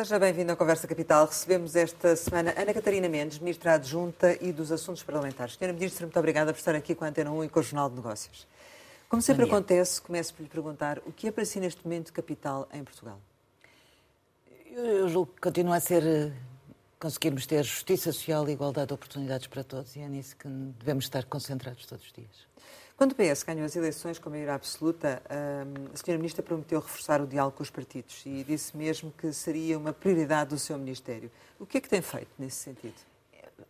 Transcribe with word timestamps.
Seja 0.00 0.18
bem-vindo 0.18 0.50
à 0.50 0.56
Conversa 0.56 0.88
Capital. 0.88 1.26
Recebemos 1.26 1.76
esta 1.76 2.16
semana 2.16 2.54
Ana 2.56 2.72
Catarina 2.72 3.06
Mendes, 3.06 3.38
Ministra 3.38 3.74
Adjunta 3.74 4.34
e 4.42 4.50
dos 4.50 4.72
Assuntos 4.72 5.02
Parlamentares. 5.02 5.56
Senhora 5.56 5.74
Ministra, 5.74 6.06
muito 6.06 6.18
obrigada 6.18 6.54
por 6.54 6.58
estar 6.58 6.74
aqui 6.74 6.94
com 6.94 7.04
a 7.04 7.08
Antena 7.08 7.30
1 7.30 7.44
e 7.44 7.48
com 7.50 7.60
o 7.60 7.62
Jornal 7.62 7.90
de 7.90 7.96
Negócios. 7.96 8.46
Como 9.10 9.20
sempre 9.20 9.44
acontece, 9.44 10.00
começo 10.00 10.32
por 10.32 10.42
lhe 10.42 10.48
perguntar 10.48 11.00
o 11.04 11.12
que 11.12 11.28
é 11.28 11.30
para 11.30 11.44
si 11.44 11.60
neste 11.60 11.84
momento 11.84 12.14
capital 12.14 12.66
em 12.72 12.82
Portugal? 12.82 13.20
Eu 14.70 15.06
julgo 15.06 15.34
que 15.34 15.40
continua 15.42 15.76
a 15.76 15.80
ser 15.80 16.32
conseguirmos 16.98 17.44
ter 17.46 17.62
justiça 17.62 18.10
social 18.10 18.48
e 18.48 18.52
igualdade 18.52 18.88
de 18.88 18.94
oportunidades 18.94 19.48
para 19.48 19.62
todos 19.62 19.96
e 19.96 20.00
é 20.00 20.08
nisso 20.08 20.34
que 20.34 20.48
devemos 20.48 21.04
estar 21.04 21.26
concentrados 21.26 21.84
todos 21.84 22.06
os 22.06 22.12
dias. 22.14 22.49
Quando 23.00 23.12
o 23.12 23.14
PS 23.14 23.44
ganhou 23.44 23.64
as 23.64 23.74
eleições 23.74 24.18
com 24.18 24.28
maioria 24.28 24.52
absoluta, 24.52 25.22
a 25.26 25.94
Sra. 25.94 26.18
Ministra 26.18 26.42
prometeu 26.42 26.80
reforçar 26.80 27.22
o 27.22 27.26
diálogo 27.26 27.56
com 27.56 27.62
os 27.62 27.70
partidos 27.70 28.20
e 28.26 28.44
disse 28.44 28.76
mesmo 28.76 29.10
que 29.16 29.32
seria 29.32 29.78
uma 29.78 29.90
prioridade 29.90 30.50
do 30.50 30.58
seu 30.58 30.76
Ministério. 30.76 31.30
O 31.58 31.64
que 31.64 31.78
é 31.78 31.80
que 31.80 31.88
tem 31.88 32.02
feito 32.02 32.28
nesse 32.38 32.56
sentido? 32.56 32.92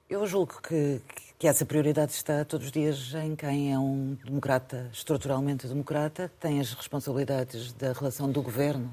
Eu 0.09 0.27
julgo 0.27 0.61
que, 0.61 1.01
que 1.39 1.47
essa 1.47 1.65
prioridade 1.65 2.11
está 2.11 2.45
todos 2.45 2.67
os 2.67 2.73
dias 2.73 3.15
em 3.15 3.37
quem 3.37 3.73
é 3.73 3.79
um 3.79 4.19
democrata, 4.25 4.91
estruturalmente 4.93 5.69
democrata, 5.69 6.29
tem 6.41 6.59
as 6.59 6.73
responsabilidades 6.73 7.73
da 7.75 7.93
relação 7.93 8.33
do 8.33 8.43
governo 8.43 8.93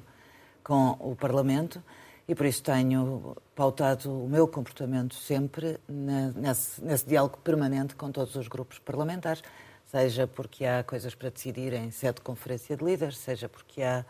com 0.63 0.95
o 0.99 1.15
Parlamento 1.15 1.81
e 2.27 2.35
por 2.35 2.45
isso 2.45 2.61
tenho 2.61 3.35
pautado 3.55 4.25
o 4.25 4.29
meu 4.29 4.47
comportamento 4.47 5.15
sempre 5.15 5.79
nesse, 5.89 6.79
nesse 6.79 7.07
diálogo 7.07 7.39
permanente 7.39 7.95
com 7.95 8.11
todos 8.11 8.35
os 8.35 8.47
grupos 8.47 8.77
parlamentares 8.77 9.41
seja 9.87 10.27
porque 10.27 10.65
há 10.65 10.83
coisas 10.83 11.15
para 11.15 11.29
decidir 11.29 11.73
em 11.73 11.91
sede 11.91 12.15
de 12.15 12.21
conferência 12.21 12.75
de 12.75 12.83
líderes, 12.83 13.17
seja 13.17 13.47
porque 13.47 13.81
há 13.81 14.05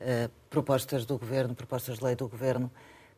uh, 0.00 0.30
propostas 0.48 1.06
do 1.06 1.16
governo, 1.16 1.54
propostas 1.54 1.98
de 1.98 2.04
lei 2.04 2.16
do 2.16 2.28
governo 2.28 2.70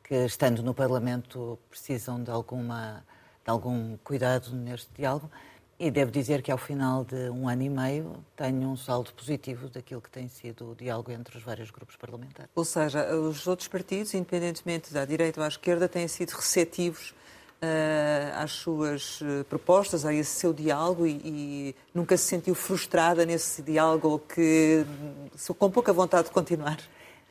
que, 0.02 0.14
estando 0.14 0.62
no 0.62 0.74
Parlamento, 0.74 1.58
precisam 1.70 2.22
de, 2.22 2.30
alguma, 2.30 3.04
de 3.44 3.50
algum 3.50 3.96
cuidado 3.98 4.54
neste 4.54 4.90
diálogo. 4.94 5.30
E 5.78 5.90
devo 5.90 6.12
dizer 6.12 6.42
que, 6.42 6.52
ao 6.52 6.58
final 6.58 7.04
de 7.04 7.30
um 7.30 7.48
ano 7.48 7.62
e 7.62 7.68
meio, 7.68 8.24
tenho 8.36 8.68
um 8.68 8.76
saldo 8.76 9.12
positivo 9.14 9.68
daquilo 9.68 10.00
que 10.00 10.10
tem 10.10 10.28
sido 10.28 10.70
o 10.70 10.74
diálogo 10.76 11.10
entre 11.10 11.36
os 11.36 11.42
vários 11.42 11.70
grupos 11.70 11.96
parlamentares. 11.96 12.50
Ou 12.54 12.64
seja, 12.64 13.12
os 13.16 13.46
outros 13.48 13.66
partidos, 13.66 14.14
independentemente 14.14 14.92
da 14.92 15.04
direita 15.04 15.40
ou 15.40 15.44
à 15.44 15.48
esquerda, 15.48 15.88
têm 15.88 16.06
sido 16.06 16.30
receptivos 16.32 17.14
às 18.36 18.52
suas 18.52 19.20
eh, 19.22 19.44
propostas, 19.44 20.04
a 20.04 20.12
esse 20.12 20.30
seu 20.30 20.52
diálogo 20.52 21.06
e, 21.06 21.20
e, 21.24 21.76
nunca 21.94 22.16
se 22.16 22.24
sentiu 22.24 22.54
frustrada 22.54 23.24
nesse 23.24 23.62
diálogo 23.62 24.08
ou 24.08 24.18
que 24.18 24.84
com 25.58 25.70
pouca 25.70 25.92
vontade 25.92 26.28
de 26.28 26.34
continuar? 26.34 26.78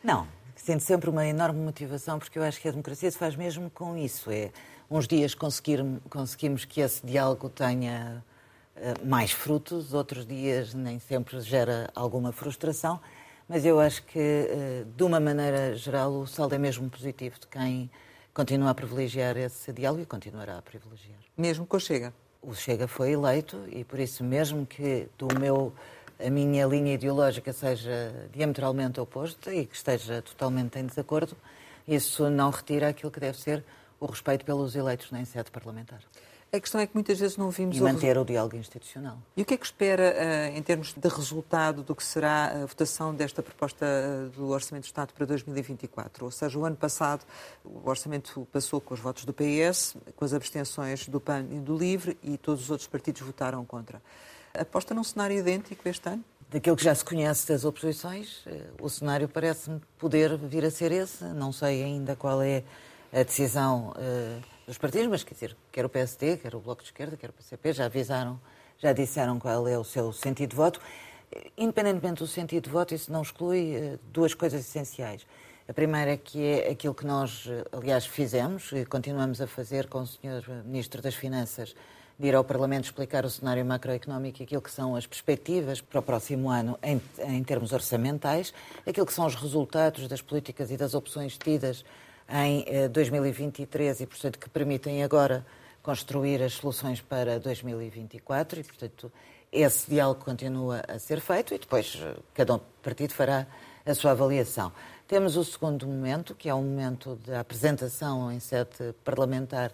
Não, 0.02 0.26
sinto 0.56 0.84
sempre 0.84 1.10
uma 1.10 1.28
enorme 1.28 1.60
motivação 1.60 2.18
porque 2.18 2.40
eu 2.40 2.44
acho 2.44 2.62
que 2.62 2.68
a 2.68 2.72
democracia 2.72 3.12
se 3.12 3.18
faz 3.18 3.36
mesmo 3.36 3.70
com 3.70 3.98
isso. 3.98 4.32
É 4.32 4.52
uns 4.90 5.06
dias 5.06 5.36
conseguir, 5.36 5.84
conseguimos 6.10 6.64
que 6.64 6.80
esse 6.80 7.06
diálogo 7.06 7.50
tenha 7.50 8.24
uh, 8.78 9.06
mais 9.06 9.32
frutos, 9.32 9.94
outros 9.94 10.26
dias 10.26 10.74
nem 10.74 10.98
sempre 11.00 11.42
gera 11.42 11.90
alguma 11.94 12.32
frustração, 12.32 13.02
mas 13.50 13.66
eu 13.66 13.82
acho 13.82 14.04
que, 14.04 14.48
de 14.96 15.04
uma 15.04 15.20
maneira 15.20 15.76
geral, 15.76 16.14
o 16.14 16.26
saldo 16.26 16.56
é 16.56 16.58
mesmo 16.58 16.90
positivo 16.90 17.38
de 17.38 17.48
quem 17.48 17.92
continua 18.34 18.72
a 18.72 18.74
privilegiar 18.74 19.38
esse 19.38 19.72
diálogo 19.74 20.04
e 20.04 20.06
continuará 20.06 20.58
a 20.58 20.62
privilegiar. 20.62 21.20
Mesmo 21.38 21.66
com 21.66 21.78
o 21.78 21.80
Chega? 21.80 22.14
O 22.42 22.54
Chega 22.54 22.88
foi 22.88 23.12
eleito 23.12 23.64
e 23.70 23.84
por 23.84 24.00
isso 24.00 24.24
mesmo 24.24 24.66
que 24.66 25.08
do 25.18 25.28
meu 25.40 25.74
a 26.24 26.30
minha 26.30 26.66
linha 26.68 26.94
ideológica 26.94 27.52
seja 27.52 28.14
diametralmente 28.32 29.00
oposta 29.00 29.54
e 29.54 29.66
que 29.66 29.76
esteja 29.76 30.22
totalmente 30.22 30.78
em 30.78 30.86
desacordo, 30.86 31.36
isso 31.88 32.30
não 32.30 32.52
retira 32.52 32.90
aquilo 32.90 33.12
que 33.12 33.20
deve 33.20 33.40
ser 33.40 33.64
o 34.00 34.06
respeito 34.06 34.46
pelos 34.46 34.76
eleitos 34.76 35.12
na 35.12 35.24
sede 35.26 35.50
parlamentar. 35.50 36.00
A 36.54 36.60
questão 36.60 36.82
é 36.82 36.86
que 36.86 36.94
muitas 36.94 37.18
vezes 37.18 37.38
não 37.38 37.50
vimos... 37.50 37.78
E 37.78 37.82
manter 37.82 38.18
o, 38.18 38.24
o 38.24 38.26
diálogo 38.26 38.58
institucional. 38.58 39.18
E 39.38 39.42
o 39.42 39.46
que 39.46 39.54
é 39.54 39.58
que 39.58 39.66
espera, 39.66 40.14
uh, 40.14 40.58
em 40.58 40.62
termos 40.62 40.94
de 40.94 41.08
resultado, 41.08 41.82
do 41.82 41.96
que 41.96 42.04
será 42.04 42.48
a 42.48 42.66
votação 42.66 43.16
desta 43.16 43.42
proposta 43.42 43.86
uh, 43.86 44.30
do 44.32 44.50
Orçamento 44.50 44.84
de 44.84 44.90
Estado 44.90 45.14
para 45.14 45.26
2024? 45.26 46.26
Ou 46.26 46.30
seja, 46.30 46.60
o 46.60 46.66
ano 46.66 46.76
passado 46.76 47.26
o 47.64 47.90
Orçamento 47.90 48.46
passou 48.52 48.82
com 48.82 48.94
os 48.94 49.00
votos 49.00 49.24
do 49.24 49.34
PS, 49.34 49.96
com 50.18 50.26
as 50.26 50.34
abstenções 50.34 51.08
do 51.08 51.22
PAN 51.22 51.46
e 51.50 51.60
do 51.60 51.78
LIVRE, 51.78 52.18
e 52.22 52.38
todos 52.38 52.66
os 52.66 52.70
outros 52.70 52.88
partidos 52.90 53.22
votaram 53.22 53.64
contra. 53.64 54.02
Aposta 54.54 54.94
num 54.94 55.06
cenário 55.06 55.38
idêntico 55.38 55.88
este 55.88 56.10
ano? 56.10 56.26
Daquilo 56.50 56.76
que 56.76 56.84
já 56.84 56.94
se 56.94 57.06
conhece 57.06 57.48
das 57.48 57.64
oposições, 57.64 58.44
eh, 58.46 58.66
o 58.82 58.90
cenário 58.90 59.30
parece-me 59.30 59.80
poder 59.98 60.36
vir 60.36 60.66
a 60.66 60.70
ser 60.70 60.92
esse. 60.92 61.24
Não 61.24 61.54
sei 61.54 61.82
ainda 61.82 62.14
qual 62.14 62.42
é 62.42 62.62
a 63.14 63.24
decisão 63.24 63.94
dos 64.66 64.78
partidos, 64.78 65.08
mas 65.08 65.24
quer 65.24 65.34
dizer, 65.34 65.58
quer 65.72 65.86
o 65.86 65.90
PSD, 65.90 66.38
quer 66.38 66.56
o 66.56 66.60
Bloco 66.60 66.82
de 66.82 66.90
Esquerda, 66.90 67.18
quer 67.18 67.30
o 67.30 67.34
PCP, 67.34 67.74
já 67.74 67.86
avisaram, 67.86 68.40
já 68.78 68.94
disseram 68.94 69.40
qual 69.40 69.68
é 69.68 69.78
o 69.78 69.84
seu 69.84 70.12
sentido 70.14 70.52
de 70.52 70.56
voto. 70.56 70.80
Independentemente 71.58 72.20
do 72.20 72.28
sentido 72.28 72.66
de 72.66 72.70
voto, 72.70 72.94
isso 72.94 73.12
não 73.12 73.22
exclui 73.22 73.76
eh, 73.76 74.00
duas 74.12 74.34
coisas 74.34 74.62
essenciais. 74.62 75.26
A 75.68 75.74
primeira 75.74 76.12
é 76.12 76.18
que 76.18 76.44
é 76.44 76.72
aquilo 76.72 76.94
que 76.94 77.06
nós, 77.06 77.48
eh, 77.48 77.64
aliás, 77.72 78.06
fizemos 78.06 78.72
e 78.74 78.86
continuamos 78.86 79.40
a 79.40 79.48
fazer 79.48 79.88
com 79.88 80.00
o 80.00 80.08
Sr. 80.08 80.64
Ministro 80.66 81.02
das 81.02 81.16
Finanças, 81.16 81.74
de 82.20 82.28
ir 82.28 82.36
ao 82.36 82.44
Parlamento 82.44 82.84
explicar 82.84 83.26
o 83.26 83.30
cenário 83.30 83.66
macroeconómico 83.66 84.42
e 84.42 84.44
aquilo 84.44 84.62
que 84.62 84.70
são 84.70 84.96
as 84.96 85.08
perspectivas 85.08 85.82
para 85.82 86.00
o 86.00 86.04
próximo 86.04 86.50
ano 86.50 86.78
em, 86.84 87.02
em 87.20 87.44
termos 87.44 87.72
orçamentais, 87.72 88.54
aquilo 88.86 89.06
que 89.06 89.14
são 89.14 89.26
os 89.26 89.34
resultados 89.34 90.08
das 90.08 90.22
políticas 90.22 90.70
e 90.70 90.78
das 90.78 90.94
opções 90.94 91.38
tidas 91.38 91.84
em 92.32 92.66
2023 92.90 94.00
eh, 94.00 94.04
e, 94.04 94.08
portanto, 94.08 94.40
que 94.40 94.50
permitem 94.50 95.04
agora 95.04 95.46
construir 95.84 96.42
as 96.42 96.54
soluções 96.54 97.02
para 97.02 97.40
2024 97.40 98.60
e, 98.60 98.64
portanto, 98.64 99.12
esse 99.52 99.90
diálogo 99.90 100.24
continua 100.24 100.82
a 100.88 100.98
ser 100.98 101.20
feito 101.20 101.54
e 101.54 101.60
depois 101.60 102.00
eh, 102.02 102.16
cada 102.34 102.60
partido 102.82 103.14
fará 103.14 103.46
a 103.86 103.94
sua 103.94 104.12
avaliação. 104.12 104.72
Temos 105.08 105.36
o 105.36 105.44
segundo 105.44 105.86
momento, 105.86 106.34
que 106.34 106.48
é 106.48 106.54
o 106.54 106.62
momento 106.62 107.16
da 107.28 107.42
apresentação 107.42 108.32
em 108.32 108.40
sede 108.40 108.94
parlamentar 109.04 109.72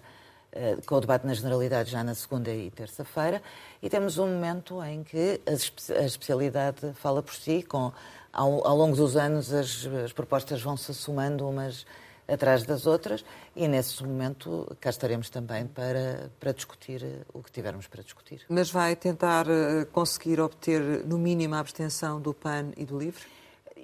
eh, 0.52 0.78
com 0.88 0.96
o 0.96 1.02
debate 1.02 1.28
na 1.28 1.34
generalidade 1.36 1.92
já 1.92 2.04
na 2.04 2.16
segunda 2.16 2.52
e 2.52 2.72
terça-feira, 2.72 3.44
e 3.84 3.90
temos 3.90 4.18
um 4.18 4.26
momento 4.26 4.84
em 4.84 5.04
que 5.04 5.40
a 5.46 6.02
especialidade 6.04 6.94
fala 6.94 7.22
por 7.22 7.36
si, 7.36 7.62
com, 7.62 7.92
ao, 8.34 8.76
longo 8.76 8.96
dos 8.96 9.16
anos 9.16 9.54
as, 9.54 9.86
as 10.06 10.14
propostas 10.14 10.62
vão 10.62 10.76
se 10.76 10.92
somando 10.94 11.48
umas 11.48 11.86
atrás 12.28 12.64
das 12.64 12.86
outras 12.86 13.24
e 13.56 13.68
nesse 13.68 14.04
momento 14.04 14.76
cá 14.82 14.90
estaremos 14.90 15.30
também 15.30 15.66
para, 15.66 16.30
para 16.40 16.52
discutir 16.52 17.04
eh, 17.04 17.22
o 17.34 17.42
que 17.42 17.52
tivermos 17.52 17.88
para 17.88 18.04
discutir. 18.04 18.42
Mas 18.50 18.70
vai 18.70 18.96
tentar 18.96 19.48
eh, 19.48 19.86
conseguir 19.92 20.40
obter 20.42 20.82
no 21.06 21.18
mínimo 21.18 21.56
a 21.56 21.60
abstenção 21.60 22.20
do 22.20 22.34
PAN 22.34 22.72
e 22.76 22.86
do 22.86 22.98
LIVRE? 22.98 23.24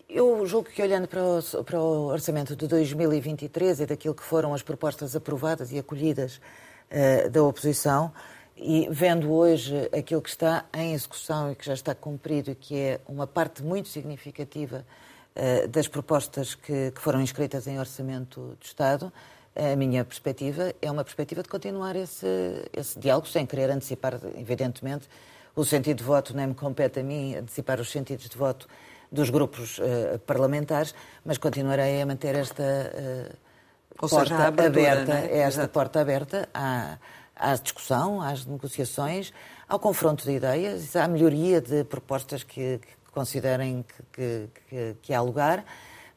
Eu 0.10 0.46
julgo 0.46 0.70
que 0.70 0.82
olhando 0.82 1.08
para 1.08 1.24
o, 1.24 1.64
para 1.64 1.80
o 1.80 2.08
orçamento 2.08 2.56
de 2.56 2.68
2023 2.68 3.80
e 3.80 3.86
daquilo 3.86 4.14
que 4.14 4.24
foram 4.24 4.54
as 4.54 4.62
propostas 4.62 5.16
aprovadas 5.16 5.72
e 5.72 5.80
acolhidas 5.80 6.40
uh, 6.92 7.30
da 7.32 7.42
oposição, 7.42 8.12
e 8.56 8.88
vendo 8.92 9.32
hoje 9.32 9.90
aquilo 9.98 10.22
que 10.22 10.30
está 10.30 10.66
em 10.74 10.94
execução 10.94 11.52
e 11.52 11.56
que 11.56 11.66
já 11.66 11.74
está 11.74 11.96
cumprido 11.96 12.52
e 12.52 12.56
que 12.56 12.78
é 12.78 13.02
uma 13.08 13.26
parte 13.26 13.64
muito 13.64 13.90
significativa 13.90 14.86
das 15.70 15.88
propostas 15.88 16.54
que, 16.54 16.92
que, 16.92 17.02
foram 17.02 17.20
inscritas 17.20 17.66
em 17.66 17.80
Orçamento 17.80 18.56
do 18.60 18.64
Estado, 18.64 19.12
a 19.56 19.76
minha 19.76 20.04
perspectiva 20.04 20.74
é 20.82 20.92
uma 20.92 21.04
perspectiva 21.04 21.44
de 21.44 21.50
continuar 21.50 21.96
esse, 21.96 22.26
esse 22.72 23.00
diálogo, 23.00 23.28
sem 23.28 23.46
querer 23.46 23.70
antecipar, 23.70 24.20
evidentemente, 24.38 25.08
o 25.56 25.64
sentido 25.64 25.98
de 25.98 26.04
voto, 26.04 26.36
nem 26.36 26.48
me 26.48 26.56
compete 26.56 27.00
a 27.00 27.04
mim 27.04 27.36
antecipar 27.36 27.80
os 27.80 27.92
sentidos 27.92 28.28
de 28.28 28.38
voto 28.38 28.68
dos 29.12 29.30
grupos 29.30 29.78
uh, 29.78 30.18
parlamentares, 30.26 30.96
mas 31.24 31.38
continuarei 31.38 32.02
a 32.02 32.06
manter 32.06 32.36
esta 32.36 32.64
uh, 32.64 33.38
porta 33.96 34.20
seja, 34.22 34.48
abertura, 34.48 34.92
aberta, 34.92 35.14
é? 35.14 35.38
esta 35.40 35.62
Exato. 35.62 35.70
porta 35.70 36.02
aberta 36.02 36.50
à, 36.52 36.98
à 37.36 37.56
discussão, 37.56 38.20
às 38.22 38.44
negociações, 38.46 39.32
ao 39.70 39.78
confronto 39.78 40.24
de 40.24 40.32
ideias, 40.32 40.96
à 40.96 41.08
melhoria 41.08 41.62
de 41.62 41.84
propostas 41.84 42.44
que, 42.44 42.80
considerem 43.14 43.86
que, 44.12 44.50
que, 44.68 44.96
que 45.02 45.14
há 45.14 45.22
lugar, 45.22 45.64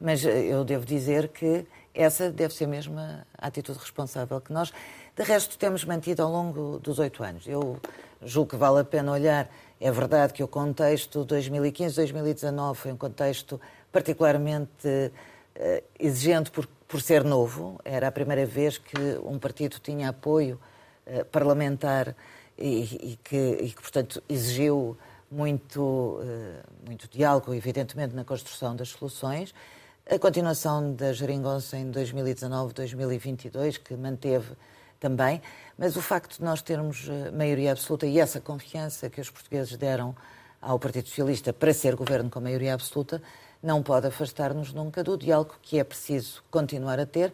mas 0.00 0.24
eu 0.24 0.64
devo 0.64 0.84
dizer 0.84 1.28
que 1.28 1.66
essa 1.94 2.30
deve 2.30 2.52
ser 2.52 2.66
mesmo 2.66 2.98
a 2.98 3.24
atitude 3.38 3.78
responsável 3.78 4.40
que 4.40 4.52
nós, 4.52 4.72
de 5.16 5.22
resto, 5.22 5.56
temos 5.56 5.84
mantido 5.84 6.22
ao 6.22 6.30
longo 6.30 6.78
dos 6.78 6.98
oito 6.98 7.22
anos. 7.24 7.46
Eu 7.46 7.80
julgo 8.22 8.50
que 8.50 8.56
vale 8.56 8.80
a 8.80 8.84
pena 8.84 9.12
olhar. 9.12 9.48
É 9.80 9.90
verdade 9.90 10.32
que 10.34 10.42
o 10.42 10.48
contexto 10.48 11.24
2015-2019 11.24 12.74
foi 12.74 12.92
um 12.92 12.96
contexto 12.96 13.60
particularmente 13.90 14.86
uh, 14.86 15.82
exigente 15.98 16.50
por, 16.50 16.66
por 16.86 17.00
ser 17.00 17.24
novo. 17.24 17.80
Era 17.82 18.08
a 18.08 18.12
primeira 18.12 18.44
vez 18.44 18.76
que 18.76 18.98
um 19.24 19.38
partido 19.38 19.78
tinha 19.78 20.10
apoio 20.10 20.60
uh, 21.06 21.24
parlamentar 21.26 22.14
e, 22.58 23.12
e, 23.12 23.18
que, 23.22 23.58
e 23.60 23.70
que, 23.70 23.80
portanto, 23.80 24.22
exigiu 24.28 24.98
muito, 25.30 26.20
eh, 26.22 26.62
muito 26.86 27.08
diálogo, 27.08 27.54
evidentemente, 27.54 28.14
na 28.14 28.24
construção 28.24 28.74
das 28.76 28.88
soluções. 28.90 29.54
a 30.08 30.18
continuação 30.20 30.94
da 30.94 31.12
geringonça 31.12 31.76
em 31.76 31.90
2019-2022, 31.90 33.76
que 33.76 33.96
manteve 33.96 34.54
também, 35.00 35.42
mas 35.76 35.96
o 35.96 36.02
facto 36.02 36.38
de 36.38 36.44
nós 36.44 36.62
termos 36.62 37.08
eh, 37.08 37.30
maioria 37.32 37.72
absoluta 37.72 38.06
e 38.06 38.18
essa 38.18 38.40
confiança 38.40 39.10
que 39.10 39.20
os 39.20 39.30
portugueses 39.30 39.76
deram 39.76 40.14
ao 40.60 40.78
Partido 40.78 41.08
Socialista 41.08 41.52
para 41.52 41.72
ser 41.72 41.94
governo 41.96 42.30
com 42.30 42.40
maioria 42.40 42.74
absoluta 42.74 43.20
não 43.62 43.82
pode 43.82 44.06
afastar-nos 44.06 44.72
nunca 44.72 45.02
do 45.02 45.16
diálogo 45.16 45.56
que 45.60 45.78
é 45.78 45.84
preciso 45.84 46.42
continuar 46.50 47.00
a 47.00 47.06
ter 47.06 47.32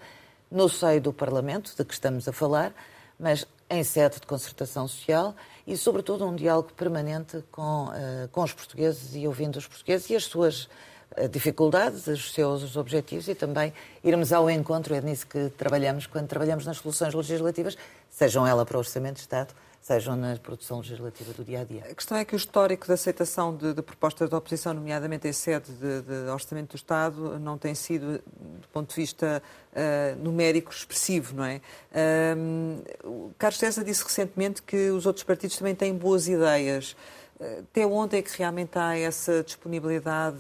no 0.51 0.69
seio 0.69 1.01
do 1.01 1.13
Parlamento, 1.13 1.75
de 1.77 1.85
que 1.85 1.95
estamos 1.95 2.29
a 2.29 2.33
falar, 2.33 2.75
mas 3.23 3.47
em 3.71 3.85
sede 3.85 4.17
de 4.21 4.27
concertação 4.27 4.89
social 4.89 5.35
e, 5.65 5.77
sobretudo, 5.77 6.27
um 6.27 6.35
diálogo 6.35 6.73
permanente 6.77 7.43
com, 7.53 7.85
uh, 7.85 8.29
com 8.33 8.43
os 8.43 8.53
portugueses 8.53 9.15
e 9.15 9.27
ouvindo 9.29 9.57
os 9.57 9.67
portugueses 9.67 10.11
e 10.11 10.17
as 10.17 10.25
suas 10.25 10.65
uh, 10.65 11.29
dificuldades, 11.31 12.09
os 12.09 12.35
seus 12.35 12.77
objetivos 12.77 13.29
e 13.29 13.35
também 13.37 13.73
irmos 14.03 14.33
ao 14.33 14.51
encontro, 14.51 14.93
é 14.93 15.01
nisso 15.01 15.27
que 15.29 15.51
trabalhamos 15.51 16.07
quando 16.07 16.27
trabalhamos 16.27 16.67
nas 16.67 16.79
soluções 16.79 17.15
legislativas, 17.15 17.79
sejam 18.11 18.45
elas 18.45 18.67
para 18.67 18.77
o 18.77 18.81
Orçamento 18.81 19.15
de 19.15 19.21
Estado, 19.21 19.55
sejam 19.83 20.15
na 20.15 20.37
produção 20.37 20.79
legislativa 20.79 21.33
do 21.33 21.45
dia 21.45 21.61
a 21.61 21.65
dia. 21.65 21.83
A 21.91 21.95
questão 21.95 22.17
é 22.17 22.25
que 22.25 22.35
o 22.35 22.37
histórico 22.37 22.87
de 22.87 22.93
aceitação 22.93 23.55
de, 23.55 23.75
de 23.75 23.83
propostas 23.83 24.31
da 24.31 24.39
oposição, 24.39 24.73
nomeadamente 24.73 25.27
em 25.27 25.33
sede 25.33 25.73
de, 25.73 26.03
de, 26.03 26.31
Orçamento 26.31 26.71
do 26.71 26.77
Estado, 26.77 27.39
não 27.41 27.59
tem 27.59 27.75
sido, 27.75 28.19
do 28.19 28.69
ponto 28.73 28.91
de 28.91 28.95
vista 28.95 29.43
uh, 29.73 30.23
numérico, 30.23 30.71
expressivo, 30.73 31.35
não 31.35 31.45
é? 31.45 31.61
Uh, 31.91 33.33
Carlos 33.37 33.59
César 33.59 33.83
disse 33.83 34.05
recentemente 34.05 34.63
que 34.63 34.91
os 34.91 35.05
outros 35.05 35.25
partidos 35.25 35.57
também 35.57 35.75
têm 35.75 35.93
boas 35.93 36.29
ideias. 36.29 36.93
Uh, 37.41 37.65
até 37.69 37.85
onde 37.85 38.17
é 38.17 38.23
que 38.23 38.39
realmente 38.39 38.79
há 38.79 38.97
essa 38.97 39.43
disponibilidade 39.43 40.39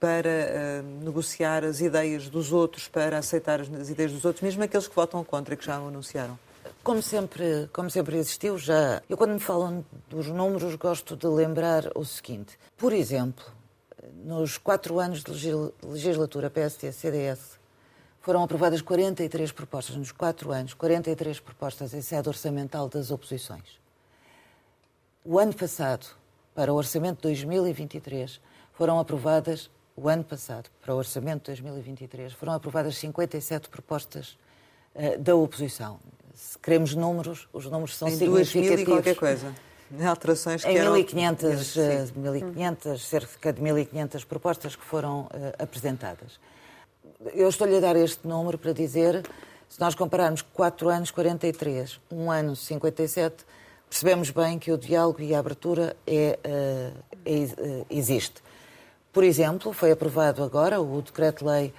para 0.00 0.82
negociar 1.04 1.62
as 1.62 1.80
ideias 1.80 2.28
dos 2.28 2.52
outros, 2.52 2.88
para 2.88 3.18
aceitar 3.18 3.60
as, 3.60 3.72
as 3.72 3.90
ideias 3.90 4.12
dos 4.12 4.24
outros, 4.24 4.42
mesmo 4.42 4.64
aqueles 4.64 4.88
que 4.88 4.96
votam 4.96 5.22
contra, 5.22 5.54
que 5.54 5.64
já 5.64 5.76
anunciaram? 5.76 6.36
Como 6.82 7.00
sempre, 7.00 7.70
como 7.72 7.88
sempre 7.88 8.16
existiu, 8.16 8.58
já. 8.58 9.00
Eu, 9.08 9.16
quando 9.16 9.34
me 9.34 9.38
falam 9.38 9.84
dos 10.08 10.26
números, 10.26 10.74
gosto 10.74 11.16
de 11.16 11.28
lembrar 11.28 11.84
o 11.94 12.04
seguinte. 12.04 12.58
Por 12.76 12.92
exemplo, 12.92 13.44
nos 14.24 14.58
quatro 14.58 14.98
anos 14.98 15.22
de 15.22 15.52
legislatura 15.80 16.50
PST-CDS, 16.50 17.60
foram 18.20 18.42
aprovadas 18.42 18.82
43 18.82 19.52
propostas, 19.52 19.94
nos 19.94 20.10
quatro 20.10 20.50
anos, 20.50 20.74
43 20.74 21.38
propostas 21.38 21.94
em 21.94 22.02
sede 22.02 22.28
orçamental 22.28 22.88
das 22.88 23.12
oposições. 23.12 23.80
O 25.24 25.38
ano 25.38 25.54
passado, 25.54 26.04
para 26.52 26.72
o 26.72 26.76
orçamento 26.76 27.18
de 27.18 27.22
2023, 27.22 28.40
foram 28.72 28.98
aprovadas, 28.98 29.70
o 29.94 30.08
ano 30.08 30.24
passado, 30.24 30.68
para 30.80 30.92
o 30.92 30.98
orçamento 30.98 31.42
de 31.42 31.62
2023, 31.62 32.32
foram 32.32 32.54
aprovadas 32.54 32.96
57 32.96 33.68
propostas 33.68 34.36
uh, 34.96 35.16
da 35.20 35.36
oposição 35.36 36.00
se 36.34 36.58
queremos 36.58 36.94
números, 36.94 37.48
os 37.52 37.66
números 37.66 37.96
são 37.96 38.08
em 38.08 38.12
significativos. 38.12 38.54
Em 38.54 38.60
2000 38.60 38.82
e 38.82 38.84
qualquer 38.86 39.16
coisa. 39.16 39.54
Alterações 40.08 40.64
que 40.64 40.70
em 40.70 40.78
eram... 40.78 40.94
1500, 40.94 41.76
1500, 42.16 42.86
eh, 42.86 42.96
cerca 42.98 43.52
de 43.52 43.60
1500 43.60 44.24
propostas 44.24 44.74
que 44.74 44.84
foram 44.84 45.22
uh, 45.22 45.28
apresentadas. 45.58 46.40
Eu 47.34 47.48
estou-lhe 47.48 47.76
a 47.76 47.80
dar 47.80 47.94
este 47.96 48.26
número 48.26 48.56
para 48.56 48.72
dizer, 48.72 49.22
se 49.68 49.78
nós 49.78 49.94
compararmos 49.94 50.40
4 50.40 50.88
anos 50.88 51.10
43, 51.10 52.00
1 52.10 52.30
ano 52.30 52.56
57, 52.56 53.44
percebemos 53.88 54.30
bem 54.30 54.58
que 54.58 54.72
o 54.72 54.78
diálogo 54.78 55.20
e 55.20 55.34
a 55.34 55.38
abertura 55.38 55.94
é, 56.06 56.38
uh, 56.42 56.98
é, 57.26 57.32
uh, 57.32 57.86
existe. 57.90 58.42
Por 59.12 59.22
exemplo, 59.22 59.74
foi 59.74 59.92
aprovado 59.92 60.42
agora 60.42 60.80
o 60.80 61.02
decreto-lei 61.02 61.72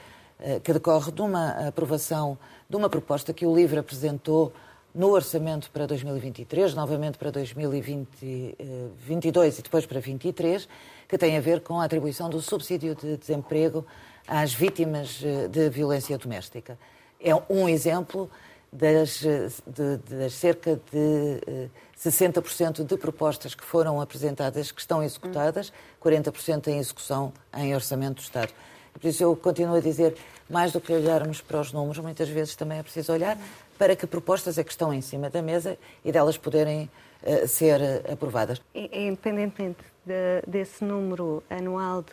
que 0.61 0.73
decorre 0.73 1.09
de 1.09 1.21
uma 1.21 1.69
aprovação 1.69 2.37
de 2.73 2.77
uma 2.77 2.89
proposta 2.89 3.31
que 3.31 3.45
o 3.45 3.55
LIVRE 3.55 3.77
apresentou 3.77 4.51
no 4.95 5.11
orçamento 5.11 5.69
para 5.69 5.85
2023, 5.85 6.73
novamente 6.73 7.19
para 7.19 7.29
2022 7.29 9.59
e 9.59 9.61
depois 9.61 9.85
para 9.85 9.99
2023, 9.99 10.67
que 11.07 11.15
tem 11.15 11.37
a 11.37 11.39
ver 11.39 11.61
com 11.61 11.79
a 11.79 11.85
atribuição 11.85 12.31
do 12.31 12.41
subsídio 12.41 12.95
de 12.95 13.15
desemprego 13.15 13.85
às 14.27 14.55
vítimas 14.55 15.21
eh, 15.23 15.47
de 15.47 15.69
violência 15.69 16.17
doméstica. 16.17 16.75
É 17.23 17.35
um 17.47 17.69
exemplo 17.69 18.27
das, 18.71 19.23
eh, 19.23 19.49
de, 19.67 19.97
das 19.97 20.33
cerca 20.33 20.81
de 20.91 21.69
60% 21.95 22.79
eh, 22.79 22.83
de 22.83 22.97
propostas 22.97 23.53
que 23.53 23.63
foram 23.63 24.01
apresentadas 24.01 24.71
que 24.71 24.81
estão 24.81 25.03
executadas, 25.03 25.71
40% 26.03 26.69
em 26.69 26.79
execução 26.79 27.31
em 27.55 27.75
orçamento 27.75 28.15
do 28.15 28.21
Estado. 28.21 28.51
Por 28.93 29.07
isso 29.07 29.23
eu 29.23 29.35
continuo 29.35 29.75
a 29.75 29.81
dizer, 29.81 30.15
mais 30.49 30.71
do 30.71 30.79
que 30.79 30.93
olharmos 30.93 31.41
para 31.41 31.59
os 31.59 31.71
números, 31.73 31.99
muitas 31.99 32.29
vezes 32.29 32.55
também 32.55 32.79
é 32.79 32.83
preciso 32.83 33.11
olhar 33.11 33.37
para 33.77 33.95
que 33.95 34.05
propostas 34.05 34.57
é 34.57 34.63
que 34.63 34.71
estão 34.71 34.93
em 34.93 35.01
cima 35.01 35.29
da 35.29 35.41
mesa 35.41 35.77
e 36.05 36.11
delas 36.11 36.37
poderem 36.37 36.89
uh, 37.23 37.47
ser 37.47 37.81
uh, 37.81 38.13
aprovadas. 38.13 38.61
Independentemente 38.73 39.83
de, 40.05 40.41
desse 40.45 40.83
número 40.83 41.43
anual 41.49 42.03
de, 42.03 42.11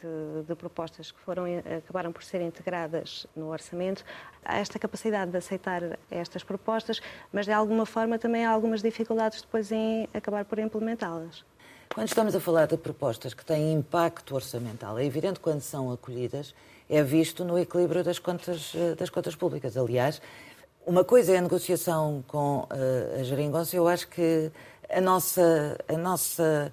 de, 0.00 0.46
de, 0.48 0.54
propostas 0.54 1.10
que 1.10 1.20
foram, 1.20 1.44
acabaram 1.78 2.12
por 2.12 2.22
ser 2.22 2.40
integradas 2.40 3.26
no 3.34 3.50
orçamento, 3.50 4.04
há 4.44 4.58
esta 4.58 4.78
capacidade 4.78 5.30
de 5.30 5.36
aceitar 5.36 5.98
estas 6.10 6.42
propostas, 6.42 7.00
mas 7.32 7.46
de 7.46 7.52
alguma 7.52 7.86
forma 7.86 8.18
também 8.18 8.44
há 8.44 8.50
algumas 8.50 8.82
dificuldades 8.82 9.42
depois 9.42 9.70
em 9.70 10.08
acabar 10.12 10.44
por 10.44 10.58
implementá-las. 10.58 11.44
Quando 11.94 12.08
estamos 12.08 12.34
a 12.34 12.40
falar 12.40 12.66
de 12.66 12.78
propostas 12.78 13.34
que 13.34 13.44
têm 13.44 13.74
impacto 13.74 14.34
orçamental, 14.34 14.98
é 14.98 15.04
evidente 15.04 15.38
quando 15.38 15.60
são 15.60 15.92
acolhidas, 15.92 16.54
é 16.88 17.02
visto 17.02 17.44
no 17.44 17.58
equilíbrio 17.58 18.02
das 18.02 18.18
contas, 18.18 18.72
eh, 18.74 18.94
das 18.94 19.10
contas 19.10 19.36
públicas. 19.36 19.76
Aliás, 19.76 20.22
uma 20.86 21.04
coisa 21.04 21.34
é 21.34 21.36
a 21.36 21.42
negociação 21.42 22.24
com 22.26 22.60
uh, 22.60 23.20
a 23.20 23.22
geringonça, 23.22 23.76
eu 23.76 23.86
acho 23.86 24.08
que 24.08 24.50
a 24.88 25.02
nossa, 25.02 25.76
a 25.86 25.96
nossa, 25.98 26.72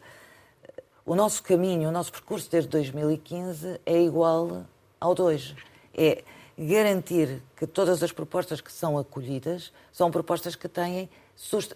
o 1.05 1.13
nosso 1.13 1.43
caminho, 1.43 1.89
o 1.89 1.91
nosso 1.91 2.13
percurso 2.13 2.49
desde 2.49 2.69
2015 2.69 3.81
é 3.85 4.01
igual 4.01 4.63
ao 5.01 5.13
de 5.13 5.21
hoje. 5.21 5.55
É 5.93 6.23
garantir 6.57 7.43
que 7.57 7.67
todas 7.67 8.01
as 8.01 8.13
propostas 8.13 8.61
que 8.61 8.71
são 8.71 8.97
acolhidas 8.97 9.73
são 9.91 10.09
propostas 10.09 10.55
que 10.55 10.69
têm 10.69 11.09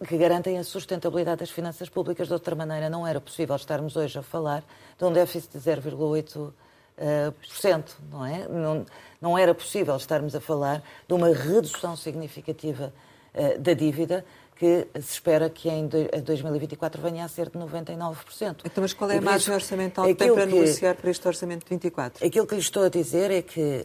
que 0.05 0.17
garantem 0.17 0.57
a 0.57 0.63
sustentabilidade 0.63 1.39
das 1.39 1.49
finanças 1.49 1.87
públicas. 1.87 2.27
De 2.27 2.33
outra 2.33 2.53
maneira, 2.53 2.89
não 2.89 3.07
era 3.07 3.21
possível 3.21 3.55
estarmos 3.55 3.95
hoje 3.95 4.19
a 4.19 4.21
falar 4.21 4.63
de 4.97 5.05
um 5.05 5.13
déficit 5.13 5.57
de 5.57 5.59
0,8%, 5.59 6.51
uh, 6.99 7.83
não 8.11 8.25
é? 8.25 8.47
Não, 8.47 8.85
não 9.21 9.37
era 9.37 9.55
possível 9.55 9.95
estarmos 9.95 10.35
a 10.35 10.41
falar 10.41 10.83
de 11.07 11.13
uma 11.13 11.33
redução 11.33 11.95
significativa 11.95 12.93
uh, 13.33 13.59
da 13.59 13.73
dívida 13.73 14.25
que 14.55 14.87
se 14.95 15.13
espera 15.13 15.49
que 15.49 15.67
em 15.67 15.87
2024 15.87 17.01
venha 17.01 17.25
a 17.25 17.27
ser 17.27 17.49
de 17.49 17.57
99%. 17.57 18.57
Então, 18.65 18.81
mas 18.81 18.93
qual 18.93 19.09
é 19.09 19.17
a 19.17 19.21
margem 19.21 19.53
orçamental 19.53 20.05
que 20.05 20.13
tem 20.13 20.31
para 20.31 20.45
que, 20.45 20.53
negociar 20.53 20.95
para 20.95 21.09
este 21.09 21.27
orçamento 21.27 21.63
de 21.63 21.69
24? 21.69 22.25
Aquilo 22.25 22.45
que 22.45 22.53
lhe 22.53 22.61
estou 22.61 22.83
a 22.83 22.89
dizer 22.89 23.31
é 23.31 23.41
que, 23.41 23.83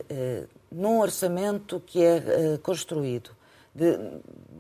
num 0.71 1.01
orçamento 1.01 1.83
que 1.87 2.05
é 2.05 2.59
construído 2.63 3.31
de, 3.75 3.99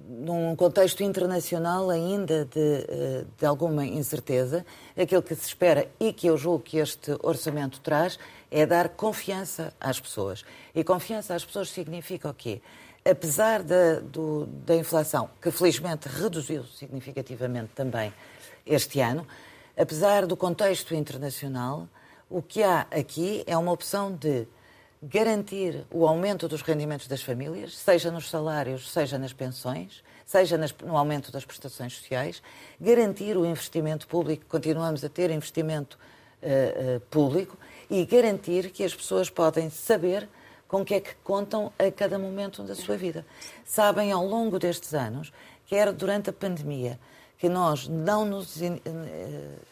num 0.09 0.57
contexto 0.57 1.03
internacional 1.03 1.91
ainda 1.91 2.45
de, 2.45 2.87
eh, 2.88 3.25
de, 3.37 3.47
alguma 3.47 3.85
incerteza, 3.85 4.65
aquilo 4.97 5.23
que 5.23 5.35
se 5.35 5.47
espera 5.47 5.88
e 6.00 6.12
que 6.12 6.27
eu 6.27 6.37
julgo 6.37 6.61
que 6.61 6.79
este 6.79 7.17
orçamento 7.23 7.81
traz 7.81 8.19
é 8.50 8.65
dar 8.65 8.88
confiança 8.91 9.73
às 9.81 10.00
pessoas. 10.00 10.45
E 10.75 10.83
confiança 10.83 11.35
às 11.35 11.45
pessoas 11.45 11.71
significa 11.71 12.31
o 12.31 12.35
quê? 12.35 12.62
Apesar 13.05 13.62
da, 13.62 14.00
do, 14.00 14.47
da 14.47 14.77
inflação, 14.77 15.31
que 15.41 15.50
felizmente 15.50 16.09
reduziu 16.09 16.65
significativamente 16.65 17.71
também 17.75 18.12
este 18.67 19.00
ano, 19.00 19.27
apesar 19.77 20.27
do 20.27 20.37
contexto 20.37 20.95
internacional, 20.95 21.88
o 22.29 22.43
que 22.43 22.62
há 22.62 22.87
aqui 22.91 23.43
é 23.47 23.57
uma 23.57 23.73
opção 23.73 24.15
de 24.15 24.47
garantir 25.02 25.85
o 25.90 26.07
aumento 26.07 26.49
dos 26.49 26.62
rendimentos 26.62 27.07
das 27.07 27.23
famílias, 27.23 27.76
seja 27.76 28.11
nos 28.11 28.28
salários, 28.28 28.90
seja 28.90 29.19
nas 29.19 29.33
pensões, 29.33 30.02
seja 30.26 30.59
no 30.85 30.97
aumento 30.97 31.31
das 31.31 31.45
prestações 31.45 31.95
sociais, 31.95 32.43
garantir 32.81 33.37
o 33.37 33.47
investimento 33.47 34.07
público, 34.07 34.45
continuamos 34.49 35.05
a 35.05 35.09
ter 35.09 35.31
investimento 35.31 35.99
uh, 36.43 36.97
uh, 36.97 37.00
público, 37.09 37.57
e 37.88 38.05
garantir 38.05 38.71
que 38.71 38.85
as 38.85 38.95
pessoas 38.95 39.31
podem 39.31 39.71
saber 39.71 40.28
com 40.67 40.83
o 40.83 40.85
que 40.85 40.95
é 40.95 41.00
que 41.00 41.14
contam 41.25 41.73
a 41.78 41.90
cada 41.90 42.19
momento 42.19 42.62
da 42.62 42.75
sua 42.75 42.97
vida. 42.97 43.25
Sabem 43.64 44.12
ao 44.12 44.26
longo 44.26 44.59
destes 44.59 44.93
anos, 44.93 45.33
quer 45.67 45.90
durante 45.93 46.28
a 46.28 46.33
pandemia, 46.33 47.00
que 47.38 47.49
nós 47.49 47.88
não 47.88 48.25
nos 48.25 48.57
uh, 48.57 48.81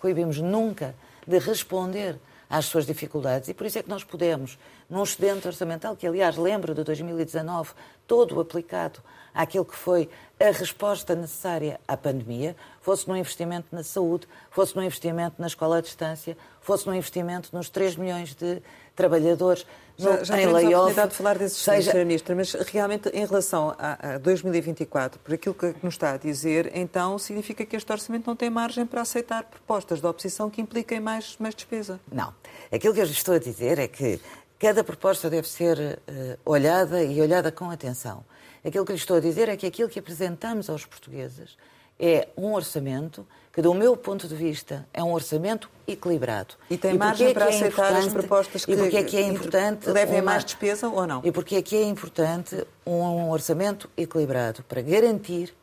coibimos 0.01 0.39
nunca 0.39 0.95
de 1.27 1.39
responder 1.39 2.17
às 2.49 2.67
suas 2.67 2.87
dificuldades. 2.87 3.49
E 3.49 3.55
por 3.55 3.67
isso 3.67 3.79
é 3.79 3.83
que 3.83 3.89
nós 3.89 4.05
podemos, 4.05 4.59
num 4.89 5.03
excedente 5.03 5.47
orçamental 5.47 5.97
que, 5.97 6.07
aliás, 6.07 6.37
lembro 6.37 6.75
de 6.75 6.83
2019, 6.85 7.73
todo 8.07 8.41
aplicado 8.41 9.01
àquilo 9.35 9.65
que 9.65 9.77
foi 9.77 10.09
a 10.41 10.51
resposta 10.51 11.15
necessária 11.15 11.81
à 11.87 11.97
pandemia, 11.97 12.57
fosse 12.81 13.09
no 13.09 13.17
investimento 13.17 13.69
na 13.73 13.83
saúde, 13.83 14.27
fosse 14.51 14.77
no 14.77 14.83
investimento 14.83 15.37
na 15.39 15.47
escola 15.47 15.79
à 15.79 15.81
distância, 15.81 16.37
fosse 16.61 16.87
no 16.87 16.95
investimento 16.95 17.51
nos 17.53 17.69
3 17.69 17.97
milhões 17.97 18.35
de 18.35 18.63
trabalhadores 18.95 19.67
já, 19.97 20.25
já 20.25 20.41
em 20.41 20.47
layoff. 20.47 20.75
a 20.75 20.79
oportunidade 20.79 21.11
de 21.11 21.17
falar 21.17 21.39
desses 21.39 21.59
seja... 21.59 21.91
Sra. 21.91 22.05
Ministra, 22.05 22.35
mas 22.35 22.53
realmente 22.53 23.09
em 23.09 23.25
relação 23.25 23.75
a, 23.79 24.15
a 24.15 24.19
2024, 24.19 25.19
por 25.21 25.35
aquilo 25.35 25.55
que 25.55 25.75
nos 25.83 25.95
está 25.95 26.13
a 26.13 26.17
dizer, 26.17 26.71
então 26.75 27.19
significa 27.19 27.65
que 27.65 27.77
este 27.77 27.91
orçamento 27.91 28.27
não 28.27 28.37
tem 28.37 28.51
margem 28.51 28.85
para 28.85 29.01
aceitar 29.01 29.45
propostas 29.45 30.01
da 30.01 30.11
oposição 30.11 30.51
que 30.51 30.61
impliquem 30.61 31.01
mais, 31.01 31.37
mais 31.39 31.55
despesa? 31.55 31.99
Não. 32.11 32.33
Aquilo 32.71 32.95
que 32.95 33.01
eu 33.01 33.05
estou 33.05 33.35
a 33.35 33.39
dizer 33.39 33.79
é 33.79 33.89
que 33.89 34.21
cada 34.59 34.83
proposta 34.85 35.29
deve 35.29 35.49
ser 35.49 35.79
uh, 35.79 36.39
olhada 36.45 37.03
e 37.03 37.21
olhada 37.21 37.51
com 37.51 37.71
atenção. 37.71 38.25
Aquilo 38.65 38.85
que 38.85 38.93
lhe 38.93 38.99
estou 38.99 39.17
a 39.17 39.21
dizer 39.21 39.49
é 39.49 39.57
que 39.57 39.67
aquilo 39.67 39.89
que 39.89 39.99
apresentamos 39.99 40.69
aos 40.69 40.85
portugueses 40.85 41.57
é 41.99 42.29
um 42.37 42.53
orçamento 42.53 43.27
que, 43.57 43.63
do 43.63 43.73
meu 43.73 43.97
ponto 43.97 44.29
de 44.29 44.35
vista, 44.35 44.87
é 44.93 45.03
um 45.03 45.15
orçamento 45.15 45.71
equilibrado. 45.89 46.57
E 46.69 46.77
tem 46.77 46.95
e 46.95 46.99
margem 46.99 47.29
é 47.29 47.33
para 47.33 47.47
é 47.47 47.49
aceitar 47.49 47.91
as 47.97 48.07
propostas 48.07 48.67
que, 48.67 48.73
e 48.73 48.77
porque 48.77 48.97
é 48.99 49.03
que 49.03 49.17
é 49.17 49.23
importante 49.23 49.89
levem 49.89 50.17
uma, 50.17 50.33
mais 50.33 50.45
despesa 50.45 50.91
ou 50.91 51.07
não? 51.07 51.23
E 51.25 51.33
porque 51.33 51.57
é 51.57 51.63
que 51.63 51.75
é 51.75 51.83
importante 51.85 52.67
um 52.87 53.31
orçamento 53.31 53.89
equilibrado 53.97 54.63
para 54.65 54.83
garantir 54.83 55.55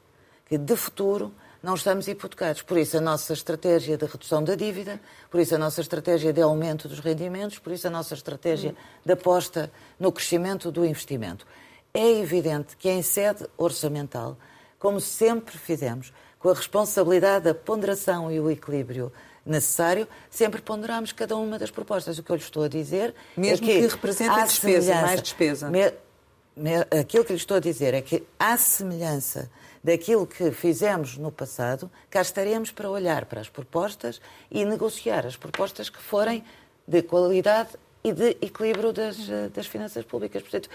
que, 0.48 0.58
de 0.58 0.76
futuro, 0.76 1.32
não 1.62 1.76
estamos 1.76 2.08
hipotecados. 2.08 2.64
Por 2.64 2.80
isso, 2.80 2.98
a 2.98 3.00
nossa 3.00 3.32
estratégia 3.32 3.96
de 3.96 4.08
redução 4.08 4.44
da 4.44 4.56
dívida, 4.56 5.00
por 5.30 5.40
isso, 5.40 5.54
a 5.54 5.60
nossa 5.60 5.80
estratégia 5.80 6.34
de 6.34 6.42
aumento 6.42 6.88
dos 6.88 6.98
rendimentos, 6.98 7.60
por 7.60 7.72
isso, 7.74 7.86
a 7.86 7.92
nossa 7.92 8.16
estratégia 8.16 8.72
hum. 8.72 8.76
de 9.06 9.14
aposta 9.14 9.72
no 10.00 10.12
crescimento 10.12 10.72
do 10.72 10.84
investimento. 10.84 11.46
É 11.94 12.10
evidente 12.10 12.76
que, 12.76 12.90
em 12.90 13.04
sede 13.04 13.46
orçamental, 13.56 14.36
como 14.80 15.00
sempre 15.00 15.60
fizemos, 15.60 16.12
com 16.44 16.50
a 16.50 16.54
responsabilidade 16.54 17.46
da 17.46 17.56
ponderação 17.56 18.30
e 18.30 18.38
o 18.38 18.52
equilíbrio 18.52 19.14
necessário, 19.46 20.06
sempre 20.30 20.62
ponderamos 20.62 21.14
cada 21.14 21.38
uma 21.38 21.58
das 21.58 21.72
propostas. 21.72 22.20
O 22.20 22.24
que 22.24 22.30
eu 22.30 22.36
lhe 22.36 22.42
estou 22.42 22.64
a 22.64 22.68
dizer 22.68 23.16
Mesmo 23.38 23.66
é 23.66 23.74
que, 23.74 23.80
que 23.80 23.88
represente 23.88 24.44
despesa, 24.44 24.96
mais 24.96 25.22
despesa. 25.22 25.70
Me, 25.70 25.94
me, 26.54 26.82
aquilo 27.00 27.24
que 27.24 27.32
lhe 27.32 27.38
estou 27.38 27.56
a 27.56 27.60
dizer 27.62 27.94
é 27.94 28.02
que, 28.02 28.28
à 28.38 28.58
semelhança 28.58 29.50
daquilo 29.82 30.28
que 30.28 30.52
fizemos 30.52 31.18
no 31.18 31.32
passado, 31.32 31.90
cá 32.10 32.22
estaremos 32.22 32.72
para 32.72 32.90
olhar 32.90 33.24
para 33.24 33.40
as 33.40 33.48
propostas 33.48 34.20
e 34.52 34.66
negociar 34.66 35.26
as 35.26 35.38
propostas 35.38 35.90
que 35.90 36.02
forem 36.02 36.44
de 36.86 37.02
qualidade 37.04 37.70
e 38.04 38.12
de 38.12 38.36
equilíbrio 38.42 38.92
das, 38.92 39.16
das 39.54 39.66
finanças 39.66 40.04
públicas. 40.04 40.42
Portanto, 40.42 40.70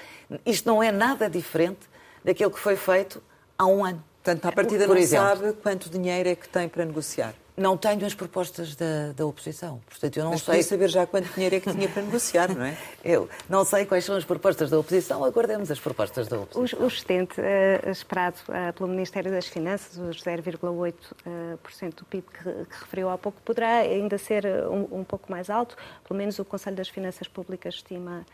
isto 0.47 0.67
não 0.67 0.83
é 0.83 0.91
nada 0.91 1.29
diferente 1.29 1.81
daquilo 2.25 2.51
que 2.51 2.59
foi 2.59 2.75
feito 2.75 3.23
há 3.59 3.67
um 3.67 3.85
ano. 3.85 4.08
Portanto, 4.23 4.47
à 4.47 4.53
partida 4.53 4.87
Por 4.87 4.95
não 4.95 5.03
exemplo, 5.03 5.27
sabe 5.27 5.53
quanto 5.55 5.89
dinheiro 5.89 6.29
é 6.29 6.35
que 6.35 6.49
tem 6.49 6.69
para 6.69 6.85
negociar? 6.85 7.35
Não 7.57 7.77
tenho 7.77 8.07
as 8.07 8.15
propostas 8.15 8.77
da, 8.77 9.13
da 9.17 9.27
oposição. 9.27 9.81
Portanto, 9.89 10.17
eu 10.17 10.23
não 10.23 10.31
Mas 10.31 10.43
sei. 10.43 10.63
saber 10.63 10.89
já 10.89 11.05
quanto 11.07 11.29
dinheiro 11.35 11.57
é 11.57 11.61
que 11.61 11.73
tinha 11.73 11.89
para 11.89 12.03
negociar, 12.03 12.55
não 12.55 12.65
é? 12.65 12.79
eu 13.05 13.29
não 13.49 13.65
sei 13.65 13.85
quais 13.85 14.05
são 14.05 14.15
as 14.15 14.25
propostas 14.25 14.71
da 14.71 14.79
oposição, 14.79 15.25
aguardemos 15.25 15.69
as 15.69 15.81
propostas 15.81 16.29
da 16.29 16.39
oposição. 16.39 16.79
O, 16.79 16.85
o 16.85 16.87
excedente 16.87 17.41
uh, 17.41 17.91
esperado 17.91 18.37
uh, 18.49 18.73
pelo 18.75 18.89
Ministério 18.89 19.33
das 19.33 19.49
Finanças, 19.49 19.99
os 19.99 20.23
0,8% 20.23 20.95
uh, 21.27 21.97
do 21.97 22.05
PIB 22.05 22.27
que, 22.33 22.45
que, 22.45 22.81
referiu 22.81 23.09
há 23.11 23.19
pouco, 23.19 23.41
poderá 23.43 23.79
ainda 23.79 24.19
ser 24.19 24.47
um, 24.71 25.01
um 25.01 25.05
pouco 25.05 25.29
mais 25.29 25.51
alto. 25.51 25.77
Pelo 26.07 26.17
menos 26.17 26.39
o 26.39 26.45
Conselho 26.45 26.77
das 26.77 26.89
Finanças 26.89 27.27
Públicas 27.27 27.75
estima 27.75 28.25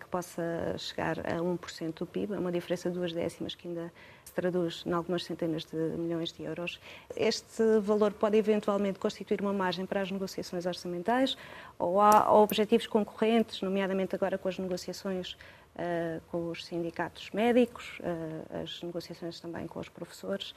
que 0.00 0.06
possa 0.06 0.42
chegar 0.78 1.18
a 1.20 1.40
1% 1.40 1.98
do 1.98 2.06
PIB, 2.06 2.34
é 2.34 2.38
uma 2.38 2.50
diferença 2.50 2.88
de 2.88 2.96
duas 2.96 3.12
décimas 3.12 3.54
que 3.54 3.68
ainda 3.68 3.92
se 4.24 4.32
traduz 4.32 4.82
em 4.86 4.92
algumas 4.92 5.24
centenas 5.24 5.64
de 5.64 5.76
milhões 5.76 6.32
de 6.32 6.42
euros. 6.42 6.80
Este 7.16 7.78
valor 7.80 8.12
pode 8.12 8.36
eventualmente 8.36 8.98
constituir 8.98 9.40
uma 9.40 9.52
margem 9.52 9.84
para 9.84 10.00
as 10.00 10.10
negociações 10.10 10.66
orçamentais 10.66 11.36
ou 11.78 12.00
há 12.00 12.32
objetivos 12.32 12.86
concorrentes, 12.86 13.60
nomeadamente 13.62 14.14
agora 14.14 14.38
com 14.38 14.48
as 14.48 14.58
negociações 14.58 15.36
uh, 15.76 16.20
com 16.30 16.50
os 16.50 16.64
sindicatos 16.64 17.30
médicos, 17.32 17.98
uh, 18.00 18.62
as 18.62 18.82
negociações 18.82 19.40
também 19.40 19.66
com 19.66 19.80
os 19.80 19.88
professores. 19.88 20.54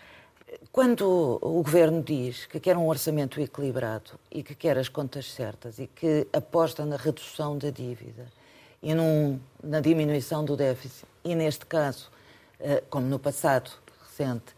Quando 0.71 1.39
o 1.41 1.63
Governo 1.63 2.03
diz 2.03 2.45
que 2.45 2.59
quer 2.59 2.75
um 2.75 2.87
orçamento 2.87 3.39
equilibrado 3.39 4.11
e 4.29 4.43
que 4.43 4.53
quer 4.53 4.77
as 4.77 4.89
contas 4.89 5.31
certas 5.31 5.79
e 5.79 5.87
que 5.87 6.27
aposta 6.33 6.85
na 6.85 6.97
redução 6.97 7.57
da 7.57 7.69
dívida, 7.69 8.27
e 8.81 8.93
num, 8.93 9.39
na 9.63 9.79
diminuição 9.79 10.43
do 10.43 10.55
déficit. 10.55 11.05
E 11.23 11.35
neste 11.35 11.65
caso, 11.65 12.09
eh, 12.59 12.83
como 12.89 13.07
no 13.07 13.19
passado 13.19 13.71
recente, 14.03 14.55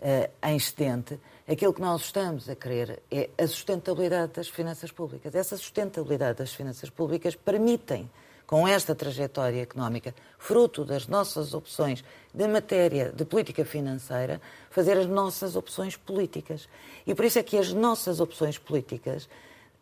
eh, 0.00 0.30
em 0.42 0.56
excedente, 0.56 1.18
aquilo 1.48 1.72
que 1.72 1.80
nós 1.80 2.02
estamos 2.02 2.48
a 2.48 2.54
querer 2.54 3.02
é 3.10 3.30
a 3.38 3.46
sustentabilidade 3.46 4.32
das 4.32 4.48
finanças 4.48 4.90
públicas. 4.90 5.34
Essa 5.34 5.56
sustentabilidade 5.56 6.38
das 6.38 6.52
finanças 6.52 6.90
públicas 6.90 7.34
permitem, 7.34 8.10
com 8.46 8.68
esta 8.68 8.94
trajetória 8.94 9.62
económica, 9.62 10.14
fruto 10.38 10.84
das 10.84 11.06
nossas 11.06 11.54
opções 11.54 12.04
de 12.34 12.46
matéria 12.46 13.10
de 13.10 13.24
política 13.24 13.64
financeira, 13.64 14.40
fazer 14.70 14.98
as 14.98 15.06
nossas 15.06 15.56
opções 15.56 15.96
políticas. 15.96 16.68
E 17.06 17.14
por 17.14 17.24
isso 17.24 17.38
é 17.38 17.42
que 17.42 17.56
as 17.56 17.72
nossas 17.72 18.20
opções 18.20 18.58
políticas 18.58 19.28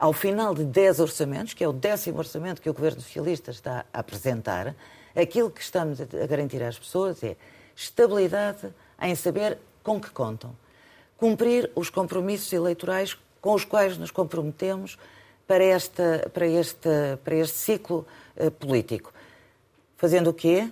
ao 0.00 0.14
final 0.14 0.54
de 0.54 0.64
10 0.64 0.98
orçamentos, 0.98 1.52
que 1.52 1.62
é 1.62 1.68
o 1.68 1.74
décimo 1.74 2.18
orçamento 2.18 2.62
que 2.62 2.70
o 2.70 2.72
Governo 2.72 3.02
Socialista 3.02 3.50
está 3.50 3.84
a 3.92 4.00
apresentar, 4.00 4.74
aquilo 5.14 5.50
que 5.50 5.60
estamos 5.60 6.00
a 6.00 6.26
garantir 6.26 6.62
às 6.62 6.78
pessoas 6.78 7.22
é 7.22 7.36
estabilidade 7.76 8.72
em 8.98 9.14
saber 9.14 9.58
com 9.82 10.00
que 10.00 10.08
contam. 10.08 10.56
Cumprir 11.18 11.70
os 11.74 11.90
compromissos 11.90 12.50
eleitorais 12.50 13.14
com 13.42 13.52
os 13.52 13.62
quais 13.62 13.98
nos 13.98 14.10
comprometemos 14.10 14.98
para, 15.46 15.62
esta, 15.62 16.30
para, 16.32 16.46
este, 16.46 16.88
para 17.22 17.34
este 17.34 17.58
ciclo 17.58 18.06
uh, 18.36 18.50
político. 18.52 19.12
Fazendo 19.98 20.30
o 20.30 20.34
quê? 20.34 20.70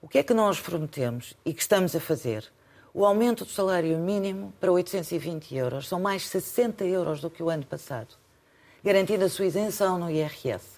O 0.00 0.08
que 0.08 0.16
é 0.16 0.22
que 0.22 0.32
nós 0.32 0.58
prometemos 0.58 1.34
e 1.44 1.52
que 1.52 1.60
estamos 1.60 1.94
a 1.94 2.00
fazer? 2.00 2.50
O 2.94 3.04
aumento 3.04 3.44
do 3.44 3.50
salário 3.50 3.98
mínimo 3.98 4.54
para 4.58 4.72
820 4.72 5.54
euros. 5.54 5.86
São 5.86 6.00
mais 6.00 6.26
60 6.28 6.84
euros 6.86 7.20
do 7.20 7.28
que 7.28 7.42
o 7.42 7.50
ano 7.50 7.66
passado 7.66 8.23
garantindo 8.84 9.24
a 9.24 9.28
sua 9.30 9.46
isenção 9.46 9.98
no 9.98 10.10
IRS. 10.10 10.74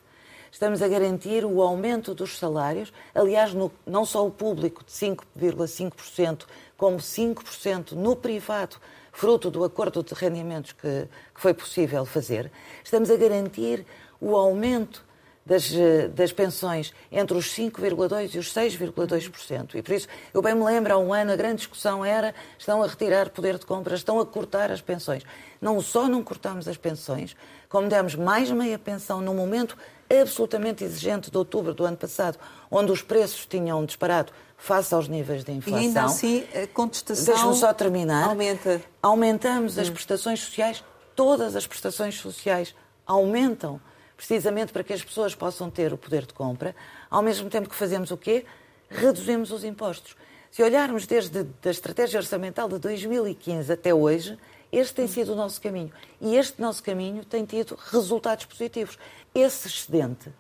Estamos 0.53 0.81
a 0.81 0.89
garantir 0.89 1.45
o 1.45 1.61
aumento 1.61 2.15
dos 2.15 2.39
salários, 2.39 2.93
aliás, 3.15 3.53
no, 3.53 3.71
não 3.85 4.07
só 4.07 4.25
o 4.25 4.31
público 4.31 4.85
de 4.85 4.93
5,5%, 4.93 6.45
como 6.77 6.99
5% 6.99 7.93
no 7.93 8.15
privado, 8.15 8.77
fruto 9.13 9.51
do 9.51 9.65
acordo 9.65 10.03
de 10.03 10.15
rendimentos 10.15 10.73
que, 10.73 11.09
que 11.35 11.41
foi 11.41 11.53
possível 11.53 12.07
fazer. 12.07 12.51
Estamos 12.85 13.11
a 13.11 13.17
garantir 13.17 13.85
o 14.21 14.37
aumento 14.37 15.05
das, 15.47 15.73
eh, 15.73 16.09
das 16.09 16.33
pensões 16.33 16.93
entre 17.11 17.37
os 17.37 17.47
5,2% 17.55 18.35
e 18.35 18.39
os 18.39 18.53
6,2%. 18.53 19.77
E 19.77 19.83
por 19.83 19.95
isso, 19.95 20.09
eu 20.35 20.43
bem 20.43 20.55
me 20.55 20.65
lembro, 20.65 20.93
há 20.93 20.99
um 20.99 21.15
ano 21.15 21.33
a 21.33 21.37
grande 21.37 21.59
discussão 21.59 22.05
era 22.05 22.35
estão 22.59 22.83
a 22.83 22.87
retirar 22.87 23.31
poder 23.31 23.57
de 23.57 23.65
compra, 23.65 23.95
estão 23.95 24.19
a 24.19 24.27
cortar 24.27 24.73
as 24.73 24.81
pensões. 24.81 25.23
Não 25.61 25.81
só 25.81 26.09
não 26.09 26.23
cortamos 26.23 26.67
as 26.67 26.77
pensões, 26.77 27.37
como 27.69 27.89
demos 27.89 28.17
mais 28.17 28.51
meia 28.51 28.79
pensão 28.79 29.21
num 29.21 29.35
momento 29.35 29.77
absolutamente 30.11 30.85
exigente 30.85 31.31
de 31.31 31.39
outubro 31.39 31.73
do 31.73 31.85
ano 31.85 31.97
passado, 31.97 32.39
onde 32.71 32.91
os 32.91 33.03
preços 33.03 33.47
tinham 33.47 33.85
disparado 33.85 34.33
face 34.57 34.95
aos 34.95 35.09
níveis 35.09 35.45
de 35.45 35.53
inflação. 35.53 35.81
E 35.81 35.87
ainda 35.87 36.05
assim, 36.05 36.45
a 36.55 36.67
contestação 36.67 37.35
Deixe-me 37.35 37.57
só 37.57 37.73
terminar. 37.73 38.29
aumenta. 38.29 38.81
Aumentamos 39.03 39.77
hum. 39.77 39.81
as 39.81 39.91
prestações 39.91 40.41
sociais, 40.41 40.83
todas 41.15 41.55
as 41.55 41.67
prestações 41.67 42.19
sociais 42.19 42.75
aumentam 43.07 43.81
precisamente 44.17 44.73
para 44.73 44.83
que 44.83 44.93
as 44.93 45.05
pessoas 45.05 45.35
possam 45.35 45.71
ter 45.71 45.93
o 45.93 45.99
poder 45.99 46.25
de 46.25 46.33
compra, 46.33 46.75
ao 47.11 47.23
mesmo 47.23 47.51
tempo 47.51 47.69
que 47.69 47.75
fazemos 47.75 48.11
o 48.11 48.17
quê? 48.17 48.45
Reduzimos 48.89 49.51
os 49.51 49.65
impostos. 49.65 50.17
Se 50.51 50.63
olharmos 50.63 51.07
desde 51.07 51.47
a 51.65 51.71
estratégia 51.71 52.19
orçamental 52.19 52.69
de 52.69 52.79
2015 52.79 53.73
até 53.73 53.93
hoje, 53.93 54.39
este 54.73 54.95
tem 54.95 55.07
sido 55.07 55.33
o 55.33 55.37
nosso 55.37 55.61
caminho. 55.61 55.93
E 56.21 56.37
este 56.37 56.61
nosso 56.61 56.83
caminho 56.83 57.25
tem 57.25 57.45
tido 57.45 57.79
resultados 57.91 58.47
positivos. 58.47 58.99
Esse 59.35 59.69
excedente 59.69 60.33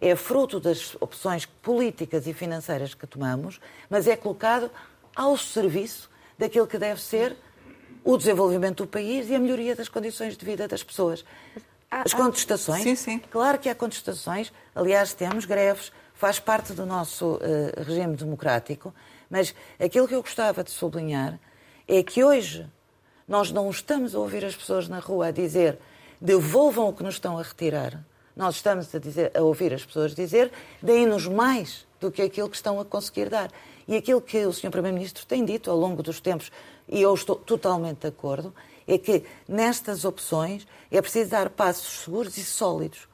é 0.00 0.14
fruto 0.14 0.60
das 0.60 0.96
opções 1.00 1.46
políticas 1.46 2.26
e 2.26 2.32
financeiras 2.32 2.94
que 2.94 3.06
tomamos, 3.06 3.60
mas 3.88 4.06
é 4.06 4.16
colocado 4.16 4.70
ao 5.14 5.36
serviço 5.36 6.10
daquilo 6.38 6.66
que 6.66 6.78
deve 6.78 7.00
ser 7.00 7.36
o 8.04 8.16
desenvolvimento 8.16 8.84
do 8.84 8.88
país 8.88 9.30
e 9.30 9.34
a 9.34 9.38
melhoria 9.38 9.74
das 9.74 9.88
condições 9.88 10.36
de 10.36 10.44
vida 10.44 10.68
das 10.68 10.82
pessoas. 10.82 11.24
As 12.02 12.12
contestações? 12.12 12.82
Sim, 12.82 12.96
sim. 12.96 13.18
Claro 13.30 13.58
que 13.58 13.68
há 13.68 13.74
contestações. 13.74 14.52
Aliás, 14.74 15.14
temos 15.14 15.44
greves, 15.44 15.92
faz 16.14 16.40
parte 16.40 16.72
do 16.72 16.84
nosso 16.84 17.34
uh, 17.34 17.40
regime 17.86 18.16
democrático. 18.16 18.92
Mas 19.30 19.54
aquilo 19.78 20.08
que 20.08 20.14
eu 20.14 20.22
gostava 20.22 20.64
de 20.64 20.70
sublinhar 20.70 21.38
é 21.86 22.02
que 22.02 22.24
hoje 22.24 22.66
nós 23.28 23.50
não 23.50 23.70
estamos 23.70 24.14
a 24.14 24.18
ouvir 24.18 24.44
as 24.44 24.56
pessoas 24.56 24.88
na 24.88 24.98
rua 24.98 25.28
a 25.28 25.30
dizer 25.30 25.78
devolvam 26.20 26.88
o 26.88 26.92
que 26.92 27.02
nos 27.02 27.14
estão 27.14 27.38
a 27.38 27.42
retirar. 27.42 28.04
nós 28.34 28.56
estamos 28.56 28.92
a, 28.94 28.98
dizer, 28.98 29.30
a 29.36 29.42
ouvir 29.42 29.72
as 29.72 29.84
pessoas 29.84 30.14
dizer, 30.14 30.50
deem-nos 30.82 31.26
mais 31.28 31.86
do 32.00 32.10
que 32.10 32.22
aquilo 32.22 32.48
que 32.48 32.56
estão 32.56 32.80
a 32.80 32.84
conseguir 32.84 33.28
dar. 33.28 33.50
E 33.86 33.96
aquilo 33.96 34.20
que 34.20 34.44
o 34.44 34.52
Sr. 34.52 34.70
Primeiro-Ministro 34.70 35.24
tem 35.26 35.44
dito 35.44 35.70
ao 35.70 35.76
longo 35.76 36.02
dos 36.02 36.20
tempos, 36.20 36.50
e 36.88 37.00
eu 37.00 37.14
estou 37.14 37.36
totalmente 37.36 38.00
de 38.00 38.08
acordo, 38.08 38.54
é 38.86 38.98
que 38.98 39.24
nestas 39.48 40.04
opções 40.04 40.66
é 40.90 41.00
preciso 41.00 41.30
dar 41.30 41.50
passos 41.50 42.04
seguros 42.04 42.36
e 42.36 42.44
sólidos. 42.44 43.08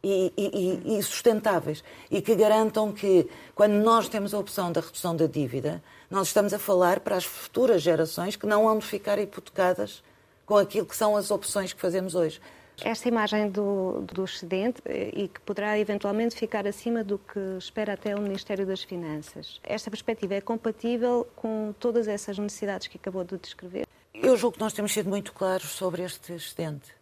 E, 0.00 0.32
e, 0.36 0.96
e, 0.96 1.02
sustentáveis 1.02 1.82
e 2.08 2.22
que 2.22 2.36
garantam 2.36 2.92
que, 2.92 3.28
quando 3.52 3.72
nós 3.72 4.08
temos 4.08 4.32
a 4.32 4.38
opção 4.38 4.70
da 4.70 4.80
redução 4.80 5.16
da 5.16 5.26
dívida, 5.26 5.82
nós 6.08 6.28
estamos 6.28 6.54
a 6.54 6.58
falar 6.58 7.00
para 7.00 7.16
as 7.16 7.24
futuras 7.24 7.82
gerações 7.82 8.36
que 8.36 8.46
não 8.46 8.62
vão 8.62 8.80
ficar 8.80 9.18
hipotecadas 9.18 10.00
com 10.46 10.56
aquilo 10.56 10.86
que 10.86 10.96
são 10.96 11.16
as 11.16 11.32
opções 11.32 11.72
que 11.72 11.80
fazemos 11.80 12.14
hoje. 12.14 12.40
Esta 12.84 13.08
imagem 13.08 13.50
do, 13.50 14.02
do 14.02 14.24
excedente 14.24 14.80
eh, 14.84 15.10
e 15.12 15.28
que 15.28 15.40
poderá 15.40 15.76
eventualmente 15.76 16.36
ficar 16.36 16.64
acima 16.64 17.02
do 17.02 17.18
que 17.18 17.40
espera 17.58 17.94
até 17.94 18.14
o 18.14 18.20
Ministério 18.20 18.64
das 18.64 18.84
Finanças. 18.84 19.60
Esta 19.64 19.90
perspectiva 19.90 20.34
é 20.34 20.40
compatível 20.40 21.26
com 21.34 21.74
todas 21.80 22.06
essas 22.06 22.38
necessidades 22.38 22.86
que 22.86 22.96
acabou 22.96 23.24
de 23.24 23.36
descrever? 23.36 23.87
Eu 24.22 24.36
julgo 24.36 24.56
que 24.56 24.62
nós 24.62 24.72
temos 24.72 24.92
sido 24.92 25.08
muito 25.08 25.32
claros 25.32 25.70
sobre 25.70 26.02
este 26.02 26.32
excedente. 26.32 26.92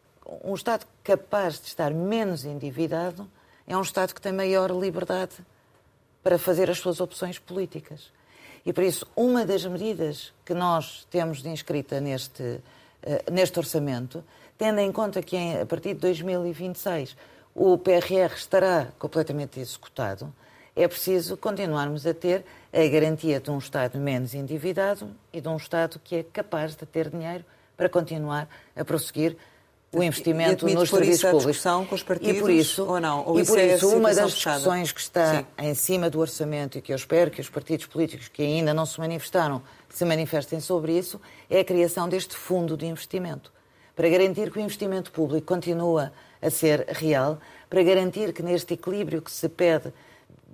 Um 0.44 0.54
Estado 0.54 0.86
capaz 1.02 1.60
de 1.60 1.66
estar 1.66 1.92
menos 1.92 2.44
endividado 2.44 3.28
é 3.66 3.76
um 3.76 3.82
Estado 3.82 4.14
que 4.14 4.20
tem 4.20 4.32
maior 4.32 4.70
liberdade 4.70 5.34
para 6.22 6.38
fazer 6.38 6.70
as 6.70 6.78
suas 6.78 7.00
opções 7.00 7.38
políticas. 7.38 8.12
E 8.64 8.72
por 8.72 8.84
isso, 8.84 9.06
uma 9.16 9.44
das 9.44 9.64
medidas 9.64 10.32
que 10.44 10.54
nós 10.54 11.06
temos 11.10 11.42
de 11.42 11.48
inscrita 11.48 12.00
neste, 12.00 12.42
uh, 12.42 13.32
neste 13.32 13.58
orçamento 13.58 14.22
tendo 14.58 14.80
em 14.80 14.90
conta 14.90 15.22
que 15.22 15.36
a 15.36 15.66
partir 15.66 15.94
de 15.94 16.00
2026 16.00 17.16
o 17.54 17.78
PRR 17.78 18.34
estará 18.34 18.88
completamente 18.98 19.60
executado, 19.60 20.32
é 20.74 20.86
preciso 20.86 21.36
continuarmos 21.36 22.06
a 22.06 22.12
ter 22.12 22.44
a 22.76 22.88
garantia 22.88 23.40
de 23.40 23.50
um 23.50 23.56
Estado 23.56 23.98
menos 23.98 24.34
endividado 24.34 25.08
e 25.32 25.40
de 25.40 25.48
um 25.48 25.56
Estado 25.56 25.98
que 26.04 26.16
é 26.16 26.22
capaz 26.22 26.76
de 26.76 26.84
ter 26.84 27.08
dinheiro 27.08 27.42
para 27.74 27.88
continuar 27.88 28.46
a 28.76 28.84
prosseguir 28.84 29.34
o 29.90 30.02
investimento 30.02 30.68
nos 30.68 30.90
serviços 30.90 31.30
públicos. 31.30 31.62
Com 31.62 31.94
os 31.94 32.02
partidos, 32.02 32.36
e 32.36 32.40
por 32.40 32.50
isso, 32.50 32.84
ou 32.84 33.00
não? 33.00 33.24
Ou 33.24 33.40
e 33.40 33.46
por 33.46 33.58
é 33.58 33.74
isso, 33.74 33.88
uma 33.96 34.12
das 34.12 34.34
discussões 34.34 34.92
que 34.92 35.00
está 35.00 35.38
Sim. 35.38 35.46
em 35.58 35.74
cima 35.74 36.10
do 36.10 36.20
orçamento 36.20 36.76
e 36.76 36.82
que 36.82 36.92
eu 36.92 36.96
espero 36.96 37.30
que 37.30 37.40
os 37.40 37.48
partidos 37.48 37.86
políticos 37.86 38.28
que 38.28 38.42
ainda 38.42 38.74
não 38.74 38.84
se 38.84 39.00
manifestaram 39.00 39.62
se 39.88 40.04
manifestem 40.04 40.60
sobre 40.60 40.98
isso 40.98 41.18
é 41.48 41.60
a 41.60 41.64
criação 41.64 42.08
deste 42.08 42.36
fundo 42.36 42.76
de 42.76 42.84
investimento 42.84 43.50
para 43.96 44.10
garantir 44.10 44.50
que 44.50 44.58
o 44.58 44.60
investimento 44.60 45.10
público 45.10 45.46
continua 45.46 46.12
a 46.42 46.50
ser 46.50 46.86
real, 46.90 47.40
para 47.70 47.82
garantir 47.82 48.34
que 48.34 48.42
neste 48.42 48.74
equilíbrio 48.74 49.22
que 49.22 49.30
se 49.30 49.48
pede 49.48 49.90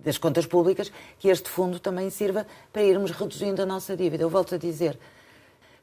das 0.04 0.18
contas 0.18 0.47
públicas, 0.47 0.92
que 1.18 1.28
este 1.28 1.49
fundo 1.49 1.78
também 1.78 2.11
sirva 2.11 2.47
para 2.73 2.82
irmos 2.82 3.11
reduzindo 3.11 3.62
a 3.62 3.66
nossa 3.66 3.97
dívida. 3.97 4.23
Eu 4.23 4.30
volto 4.30 4.54
a 4.54 4.59
dizer, 4.59 4.99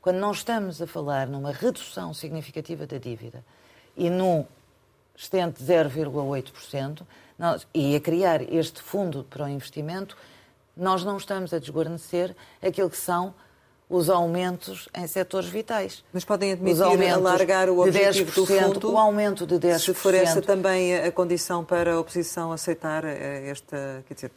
quando 0.02 0.18
nós 0.18 0.38
estamos 0.38 0.82
a 0.82 0.88
falar 0.88 1.28
numa 1.28 1.52
redução 1.52 2.14
significativa 2.14 2.86
da 2.86 2.98
dívida 2.98 3.44
e 3.96 4.10
num 4.10 4.46
estente 5.16 5.64
0,8%, 5.64 7.02
e 7.74 7.96
a 7.96 8.00
criar 8.00 8.42
este 8.54 8.82
fundo 8.82 9.26
para 9.30 9.46
o 9.46 9.48
investimento, 9.48 10.18
nós 10.76 11.04
não 11.04 11.18
estamos 11.18 11.54
a 11.54 11.60
desguarnecer 11.60 12.36
aquilo 12.62 12.90
que 12.90 12.98
são 12.98 13.34
os 13.90 14.08
aumentos 14.08 14.88
em 14.96 15.08
setores 15.08 15.50
vitais. 15.50 16.04
Mas 16.14 16.24
podem 16.24 16.52
admitir 16.52 17.12
alargar 17.12 17.70
o 17.70 17.80
objetivo 17.80 18.32
do 18.32 18.46
fundo? 18.46 18.92
O 18.92 18.98
aumento 18.98 19.48
de 19.48 19.56
10%. 19.56 19.80
Se 19.80 19.94
for 19.96 20.14
essa 20.14 20.42
também 20.42 20.96
a 20.96 21.12
condição 21.12 21.66
para 21.66 21.94
a 21.94 22.00
oposição 22.00 22.52
aceitar 22.52 23.04
eh, 23.04 23.50
esta, 23.50 24.04
quer 24.08 24.14
dizer, 24.14 24.32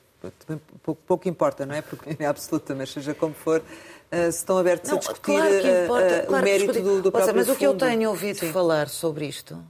pouco, 0.83 1.03
pouco 1.07 1.29
importa, 1.29 1.67
não 1.67 1.75
é? 1.75 1.83
Porque 1.83 2.17
é 2.19 2.25
absoluta, 2.25 2.75
mas 2.75 2.91
seja 2.91 3.13
como 3.13 3.35
for, 3.35 3.63
eh, 4.11 4.31
se 4.31 4.39
estão 4.39 4.57
abertos 4.57 4.91
não, 4.91 4.97
a 4.97 5.01
discutir 5.01 5.21
claro 5.21 5.55
importa, 5.55 6.07
uh, 6.07 6.27
claro 6.27 6.43
o 6.43 6.49
mérito 6.49 6.73
do, 6.73 7.03
do 7.03 7.13
próprio 7.13 7.21
seja, 7.21 7.33
Mas 7.35 7.47
fundo. 7.47 7.55
o 7.55 7.59
que 7.59 7.67
eu 7.67 7.75
tenho 7.75 8.09
ouvido 8.09 8.39
Sim. 8.39 8.53
falar 8.53 8.89
sobre 8.89 9.27
isto, 9.27 9.63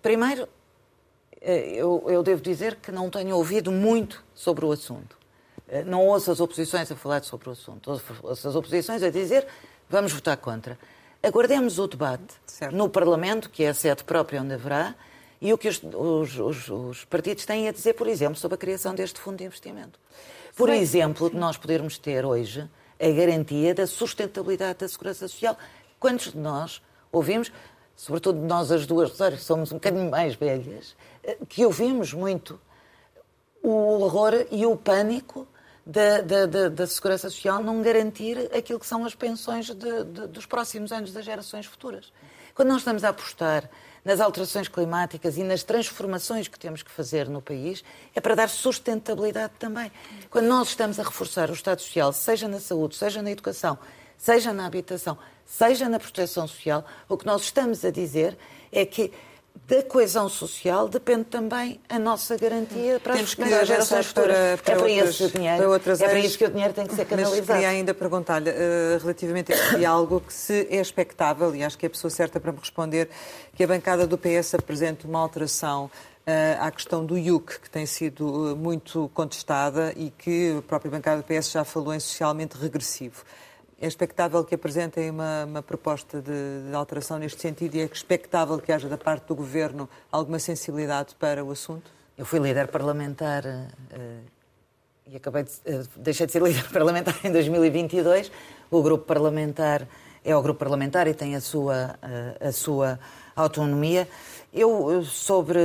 primeiro, 0.00 0.48
eu, 1.42 2.04
eu 2.06 2.22
devo 2.22 2.40
dizer 2.40 2.76
que 2.76 2.90
não 2.90 3.10
tenho 3.10 3.36
ouvido 3.36 3.70
muito 3.70 4.24
sobre 4.32 4.64
o 4.64 4.72
assunto. 4.72 5.15
Eh, 5.68 5.84
não 5.84 6.06
ouço 6.06 6.30
as 6.30 6.40
oposições 6.40 6.90
a 6.90 6.96
falar 6.96 7.22
sobre 7.24 7.48
o 7.48 7.52
assunto, 7.52 7.90
ouço 8.22 8.48
as 8.48 8.54
oposições 8.54 9.02
a 9.02 9.10
dizer 9.10 9.46
vamos 9.88 10.12
votar 10.12 10.36
contra. 10.36 10.78
Aguardemos 11.22 11.78
o 11.78 11.88
debate 11.88 12.34
certo. 12.46 12.74
no 12.74 12.88
Parlamento, 12.88 13.50
que 13.50 13.64
é 13.64 13.70
a 13.70 13.74
sede 13.74 14.04
própria 14.04 14.40
onde 14.40 14.54
haverá, 14.54 14.94
e 15.40 15.52
o 15.52 15.58
que 15.58 15.68
os, 15.68 15.82
os, 15.82 16.38
os, 16.38 16.68
os, 16.68 17.04
partidos 17.04 17.44
têm 17.44 17.68
a 17.68 17.72
dizer, 17.72 17.94
por 17.94 18.06
exemplo, 18.06 18.36
sobre 18.36 18.54
a 18.54 18.58
criação 18.58 18.94
deste 18.94 19.20
fundo 19.20 19.38
de 19.38 19.44
investimento. 19.44 19.98
Por 20.54 20.70
Sim. 20.70 20.76
exemplo, 20.76 21.30
de 21.30 21.36
nós 21.36 21.56
podermos 21.56 21.98
ter 21.98 22.24
hoje 22.24 22.68
a 22.98 23.10
garantia 23.10 23.74
da 23.74 23.86
sustentabilidade 23.86 24.78
da 24.78 24.88
segurança 24.88 25.28
social. 25.28 25.56
Quantos 26.00 26.32
de 26.32 26.38
nós 26.38 26.80
ouvimos, 27.12 27.52
sobretudo 27.94 28.38
nós 28.40 28.70
as 28.72 28.86
duas, 28.86 29.10
que 29.10 29.36
somos 29.38 29.70
um 29.72 29.76
bocadinho 29.76 30.10
mais 30.10 30.34
velhas, 30.34 30.96
eh, 31.22 31.36
que 31.48 31.64
ouvimos 31.64 32.14
muito 32.14 32.58
o 33.62 34.00
horror 34.00 34.46
e 34.50 34.64
o 34.64 34.76
pânico 34.76 35.46
da, 35.86 36.20
da, 36.20 36.46
da, 36.46 36.68
da, 36.68 36.86
Segurança 36.86 37.30
Social 37.30 37.62
não 37.62 37.80
garantir 37.80 38.50
aquilo 38.52 38.80
que 38.80 38.86
são 38.86 39.04
as 39.04 39.14
pensões 39.14 39.66
de, 39.66 39.74
de, 39.74 40.26
dos 40.26 40.44
próximos 40.44 40.90
anos 40.90 41.12
das 41.12 41.24
gerações 41.24 41.64
futuras. 41.64 42.12
Quando 42.54 42.68
nós 42.68 42.78
estamos 42.78 43.04
a 43.04 43.10
apostar 43.10 43.70
nas 44.04 44.20
alterações 44.20 44.66
climáticas 44.66 45.36
e 45.36 45.44
nas 45.44 45.62
transformações 45.62 46.48
que 46.48 46.58
temos 46.58 46.82
que 46.82 46.90
fazer 46.90 47.28
no 47.28 47.40
país, 47.40 47.84
é 48.14 48.20
para 48.20 48.34
dar 48.34 48.48
sustentabilidade 48.48 49.52
também. 49.58 49.92
Quando 50.28 50.46
nós 50.46 50.68
estamos 50.68 50.98
a 50.98 51.04
reforçar 51.04 51.50
o 51.50 51.52
Estado 51.52 51.80
Social, 51.80 52.12
seja 52.12 52.48
na 52.48 52.58
saúde, 52.58 52.96
seja 52.96 53.22
na 53.22 53.30
educação, 53.30 53.78
seja 54.16 54.52
na 54.52 54.66
habitação, 54.66 55.16
seja 55.44 55.88
na 55.88 56.00
proteção 56.00 56.48
social, 56.48 56.84
o 57.08 57.16
que 57.16 57.26
nós 57.26 57.42
estamos 57.42 57.84
a 57.84 57.90
dizer 57.90 58.36
é 58.72 58.84
que 58.84 59.12
da 59.66 59.82
coesão 59.82 60.28
social 60.28 60.88
depende 60.88 61.24
também 61.24 61.80
a 61.88 61.98
nossa 61.98 62.36
garantia 62.36 63.00
para 63.00 63.14
Temos 63.14 63.36
as 63.38 63.68
gerações 63.68 64.06
futuras. 64.06 64.36
Para, 64.36 64.56
para 64.58 64.72
é 64.72 64.76
para 64.76 64.86
outras, 64.86 65.20
esse 65.20 65.36
dinheiro. 65.36 65.56
Para 65.58 65.68
outras 65.68 66.00
é 66.00 66.08
para 66.08 66.18
isso 66.18 66.38
que 66.38 66.44
o 66.44 66.50
dinheiro 66.50 66.74
tem 66.74 66.86
que 66.86 66.94
ser 66.94 67.04
canalizado. 67.04 67.36
Mas 67.38 67.46
queria 67.46 67.68
ainda 67.68 67.94
perguntar-lhe, 67.94 68.50
uh, 68.50 68.98
relativamente 69.00 69.52
a 69.52 69.56
este 69.56 69.76
diálogo, 69.76 70.20
que 70.20 70.32
se 70.32 70.66
é 70.70 70.80
expectável, 70.80 71.54
e 71.54 71.64
acho 71.64 71.78
que 71.78 71.86
é 71.86 71.88
a 71.88 71.90
pessoa 71.90 72.10
certa 72.10 72.38
para 72.38 72.52
me 72.52 72.58
responder, 72.58 73.08
que 73.54 73.64
a 73.64 73.66
bancada 73.66 74.06
do 74.06 74.18
PS 74.18 74.54
apresente 74.54 75.06
uma 75.06 75.18
alteração 75.18 75.84
uh, 75.86 75.90
à 76.60 76.70
questão 76.70 77.04
do 77.04 77.16
IUC, 77.16 77.60
que 77.60 77.70
tem 77.70 77.86
sido 77.86 78.52
uh, 78.52 78.56
muito 78.56 79.10
contestada 79.14 79.92
e 79.96 80.10
que 80.10 80.56
a 80.58 80.62
própria 80.62 80.90
bancada 80.90 81.22
do 81.22 81.24
PS 81.24 81.50
já 81.50 81.64
falou 81.64 81.94
em 81.94 82.00
socialmente 82.00 82.56
regressivo. 82.56 83.24
É 83.78 83.86
expectável 83.86 84.42
que 84.42 84.54
apresentem 84.54 85.10
uma, 85.10 85.44
uma 85.44 85.62
proposta 85.62 86.22
de, 86.22 86.68
de, 86.70 86.74
alteração 86.74 87.18
neste 87.18 87.42
sentido 87.42 87.74
e 87.74 87.80
é 87.80 87.84
expectável 87.84 88.58
que 88.58 88.72
haja 88.72 88.88
da 88.88 88.96
parte 88.96 89.26
do 89.26 89.34
Governo 89.34 89.86
alguma 90.10 90.38
sensibilidade 90.38 91.14
para 91.14 91.44
o 91.44 91.50
assunto? 91.50 91.90
Eu 92.16 92.24
fui 92.24 92.38
líder 92.38 92.68
parlamentar 92.68 93.44
uh, 93.44 94.20
e 95.06 95.16
acabei 95.16 95.42
de, 95.42 95.50
uh, 95.50 95.86
deixei 95.94 96.24
de 96.24 96.32
ser 96.32 96.40
líder 96.42 96.70
parlamentar 96.72 97.14
em 97.22 97.30
2022. 97.30 98.32
O 98.70 98.82
grupo 98.82 99.04
parlamentar 99.04 99.86
é 100.24 100.34
o 100.34 100.40
grupo 100.40 100.58
parlamentar 100.58 101.06
e 101.06 101.12
tem 101.12 101.36
a 101.36 101.40
sua, 101.42 101.98
uh, 102.02 102.48
a 102.48 102.52
sua 102.52 102.98
autonomia. 103.36 104.08
Eu, 104.54 105.04
sobre 105.04 105.58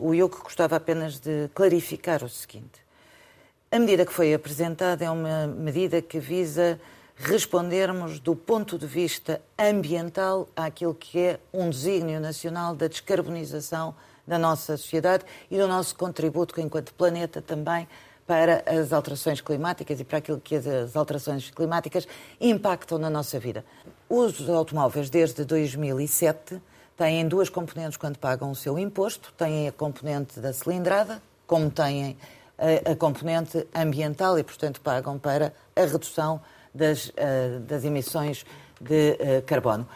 o 0.00 0.14
IUC, 0.14 0.44
gostava 0.44 0.76
apenas 0.76 1.20
de 1.20 1.50
clarificar 1.54 2.24
o 2.24 2.28
seguinte. 2.30 2.80
A 3.70 3.78
medida 3.78 4.06
que 4.06 4.12
foi 4.14 4.32
apresentada 4.32 5.04
é 5.04 5.10
uma 5.10 5.46
medida 5.46 6.00
que 6.00 6.18
visa 6.18 6.80
respondermos 7.22 8.18
do 8.18 8.34
ponto 8.34 8.78
de 8.78 8.86
vista 8.86 9.42
ambiental 9.58 10.48
àquilo 10.56 10.94
que 10.94 11.18
é 11.18 11.40
um 11.52 11.68
desígnio 11.68 12.18
nacional 12.18 12.74
da 12.74 12.88
descarbonização 12.88 13.94
da 14.26 14.38
nossa 14.38 14.76
sociedade 14.78 15.24
e 15.50 15.58
do 15.58 15.68
nosso 15.68 15.94
contributo 15.96 16.58
enquanto 16.58 16.94
planeta 16.94 17.42
também 17.42 17.86
para 18.26 18.64
as 18.66 18.90
alterações 18.92 19.40
climáticas 19.40 20.00
e 20.00 20.04
para 20.04 20.18
aquilo 20.18 20.40
que 20.40 20.54
as 20.54 20.96
alterações 20.96 21.50
climáticas 21.50 22.08
impactam 22.40 22.96
na 22.96 23.10
nossa 23.10 23.38
vida. 23.38 23.64
Os 24.08 24.48
automóveis 24.48 25.10
desde 25.10 25.44
2007 25.44 26.60
têm 26.96 27.28
duas 27.28 27.50
componentes 27.50 27.98
quando 27.98 28.16
pagam 28.16 28.50
o 28.50 28.54
seu 28.54 28.78
imposto, 28.78 29.30
têm 29.36 29.68
a 29.68 29.72
componente 29.72 30.40
da 30.40 30.54
cilindrada, 30.54 31.20
como 31.46 31.70
têm 31.70 32.16
a, 32.56 32.92
a 32.92 32.96
componente 32.96 33.66
ambiental 33.74 34.38
e, 34.38 34.42
portanto, 34.42 34.80
pagam 34.80 35.18
para 35.18 35.52
a 35.76 35.80
redução 35.80 36.40
das, 36.74 37.08
uh, 37.08 37.60
das 37.66 37.84
emissões 37.84 38.44
de 38.80 39.12
uh, 39.12 39.42
carbono. 39.46 39.86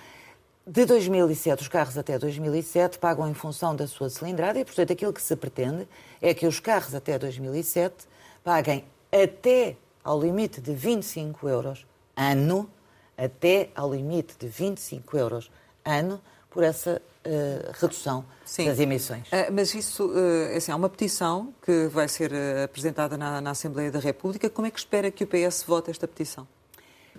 De 0.67 0.87
2007, 0.87 1.63
os 1.63 1.69
carros 1.69 1.99
até 1.99 2.19
2007 2.19 2.99
pagam 2.99 3.29
em 3.29 3.35
função 3.35 3.77
da 3.77 3.87
sua 3.87 4.09
cilindrada 4.09 4.59
e, 4.59 4.65
portanto, 4.65 4.93
aquilo 4.93 5.13
que 5.13 5.21
se 5.21 5.37
pretende 5.37 5.87
é 6.23 6.33
que 6.33 6.47
os 6.47 6.59
carros 6.59 6.95
até 6.95 7.19
2007 7.19 7.95
paguem 8.43 8.85
até 9.13 9.77
ao 10.03 10.21
limite 10.21 10.61
de 10.61 10.75
25 10.75 11.49
euros 11.49 11.87
ano, 12.17 12.71
até 13.17 13.71
ao 13.75 13.93
limite 13.93 14.37
de 14.39 14.49
25 14.49 15.17
euros 15.17 15.51
ano, 15.85 16.21
por 16.51 16.63
essa 16.63 17.03
uh, 17.27 17.73
redução 17.81 18.25
Sim. 18.45 18.67
das 18.67 18.79
emissões. 18.79 19.27
Uh, 19.29 19.53
mas 19.53 19.75
isso, 19.75 20.07
uh, 20.07 20.57
assim, 20.57 20.71
há 20.71 20.77
uma 20.77 20.89
petição 20.89 21.53
que 21.63 21.89
vai 21.89 22.09
ser 22.09 22.33
apresentada 22.65 23.19
na, 23.19 23.41
na, 23.41 23.51
Assembleia 23.51 23.91
da 23.91 23.99
República. 23.99 24.49
Como 24.49 24.67
é 24.67 24.71
que 24.71 24.79
espera 24.79 25.11
que 25.11 25.25
o 25.25 25.27
PS 25.27 25.65
vote 25.67 25.91
esta 25.91 26.07
petição? 26.07 26.47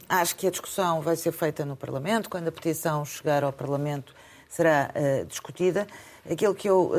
Acho 0.07 0.35
que 0.35 0.47
a 0.47 0.51
discussão 0.51 1.01
vai 1.01 1.15
ser 1.15 1.31
feita 1.31 1.65
no 1.65 1.75
Parlamento. 1.75 2.29
Quando 2.29 2.47
a 2.47 2.51
petição 2.51 3.03
chegar 3.05 3.43
ao 3.43 3.53
Parlamento, 3.53 4.13
será 4.47 4.91
discutida. 5.27 5.87
Aquilo 6.29 6.53
que 6.53 6.69
eu, 6.69 6.91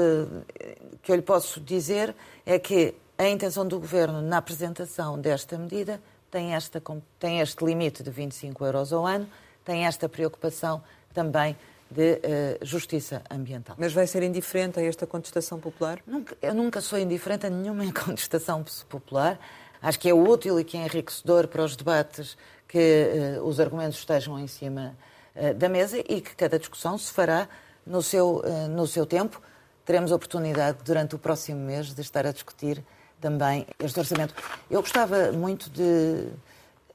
que 1.02 1.12
eu 1.12 1.16
lhe 1.16 1.22
posso 1.22 1.60
dizer 1.60 2.14
é 2.44 2.58
que 2.58 2.94
a 3.18 3.28
intenção 3.28 3.66
do 3.66 3.78
Governo 3.78 4.20
na 4.20 4.38
apresentação 4.38 5.18
desta 5.18 5.56
medida 5.56 6.00
tem, 6.30 6.54
esta, 6.54 6.82
tem 7.18 7.40
este 7.40 7.64
limite 7.64 8.02
de 8.02 8.10
25 8.10 8.64
euros 8.64 8.92
ao 8.92 9.06
ano, 9.06 9.26
tem 9.64 9.86
esta 9.86 10.08
preocupação 10.08 10.82
também 11.14 11.56
de 11.90 12.14
uh, 12.14 12.18
justiça 12.62 13.22
ambiental. 13.30 13.76
Mas 13.78 13.92
vai 13.92 14.06
ser 14.06 14.22
indiferente 14.22 14.78
a 14.78 14.82
esta 14.82 15.06
contestação 15.06 15.58
popular? 15.58 15.98
Nunca, 16.06 16.36
eu 16.42 16.52
nunca 16.52 16.80
sou 16.80 16.98
indiferente 16.98 17.46
a 17.46 17.50
nenhuma 17.50 17.90
contestação 17.92 18.64
popular. 18.88 19.38
Acho 19.80 19.98
que 19.98 20.08
é 20.08 20.14
útil 20.14 20.58
e 20.58 20.64
que 20.64 20.76
é 20.76 20.84
enriquecedor 20.84 21.48
para 21.48 21.62
os 21.62 21.76
debates 21.76 22.36
que 22.68 23.38
uh, 23.38 23.44
os 23.44 23.60
argumentos 23.60 23.98
estejam 23.98 24.38
em 24.38 24.46
cima 24.46 24.96
uh, 25.34 25.54
da 25.54 25.68
mesa 25.68 25.98
e 25.98 26.20
que 26.20 26.34
cada 26.34 26.58
discussão 26.58 26.98
se 26.98 27.12
fará 27.12 27.48
no 27.86 28.02
seu, 28.02 28.42
no 28.70 28.84
seu 28.84 29.06
tempo. 29.06 29.40
Teremos 29.84 30.10
oportunidade 30.10 30.78
durante 30.84 31.14
o 31.14 31.18
próximo 31.18 31.60
mês 31.60 31.94
de 31.94 32.00
estar 32.00 32.26
a 32.26 32.32
discutir 32.32 32.82
também 33.20 33.64
este 33.78 34.00
orçamento. 34.00 34.34
Eu 34.68 34.80
gostava 34.80 35.30
muito 35.30 35.70
de, 35.70 36.28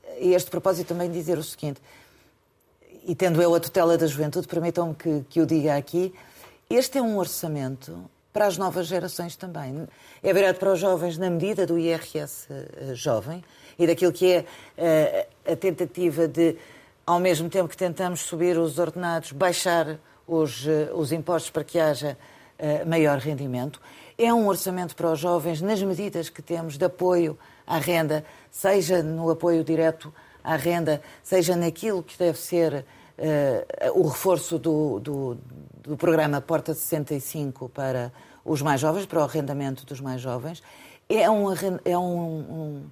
a 0.05 0.35
este 0.35 0.51
propósito, 0.51 0.89
também 0.89 1.09
dizer 1.09 1.37
o 1.37 1.43
seguinte: 1.43 1.81
e 3.05 3.15
tendo 3.15 3.41
eu 3.41 3.55
a 3.55 3.59
tutela 3.59 3.97
da 3.97 4.05
juventude, 4.05 4.47
permitam-me 4.47 4.93
que, 4.93 5.25
que 5.29 5.41
o 5.41 5.45
diga 5.45 5.75
aqui, 5.75 6.13
este 6.69 6.97
é 6.97 7.01
um 7.01 7.17
orçamento 7.17 8.09
para 8.33 8.47
as 8.47 8.57
novas 8.57 8.87
gerações 8.87 9.35
também. 9.35 9.87
É 10.23 10.33
virado 10.33 10.57
para 10.57 10.73
os 10.73 10.79
jovens 10.79 11.17
na 11.17 11.29
medida 11.29 11.65
do 11.65 11.77
IRS 11.77 12.47
uh, 12.49 12.95
jovem 12.95 13.43
e 13.77 13.85
daquilo 13.85 14.11
que 14.11 14.31
é 14.31 14.39
uh, 15.47 15.51
a 15.51 15.55
tentativa 15.55 16.27
de, 16.27 16.55
ao 17.05 17.19
mesmo 17.19 17.49
tempo 17.49 17.67
que 17.67 17.77
tentamos 17.77 18.21
subir 18.21 18.57
os 18.57 18.79
ordenados, 18.79 19.31
baixar 19.31 19.99
os, 20.27 20.65
uh, 20.65 20.95
os 20.95 21.11
impostos 21.11 21.51
para 21.51 21.63
que 21.63 21.79
haja 21.79 22.17
maior 22.85 23.17
rendimento. 23.17 23.81
É 24.15 24.31
um 24.31 24.47
orçamento 24.47 24.95
para 24.95 25.11
os 25.11 25.19
jovens 25.19 25.63
nas 25.63 25.81
medidas 25.81 26.29
que 26.29 26.43
temos 26.43 26.77
de 26.77 26.85
apoio 26.85 27.35
à 27.65 27.79
renda, 27.79 28.23
seja 28.51 29.01
no 29.01 29.31
apoio 29.31 29.63
direto 29.63 30.13
à 30.43 30.55
renda, 30.55 31.01
seja 31.23 31.55
naquilo 31.55 32.03
que 32.03 32.15
deve 32.19 32.37
ser 32.37 32.85
uh, 33.21 33.99
o 33.99 34.07
reforço 34.07 34.57
do, 34.57 34.99
do, 34.99 35.37
do, 35.83 35.97
programa 35.97 36.41
Porta 36.41 36.73
65 36.73 37.69
para 37.69 38.11
os 38.43 38.61
mais 38.61 38.81
jovens, 38.81 39.05
para 39.05 39.19
o 39.19 39.23
arrendamento 39.23 39.85
dos 39.85 40.01
mais 40.01 40.19
jovens. 40.19 40.61
É 41.07 41.29
um, 41.29 41.45
é 41.85 41.97
um, 41.97 42.19
um, 42.19 42.85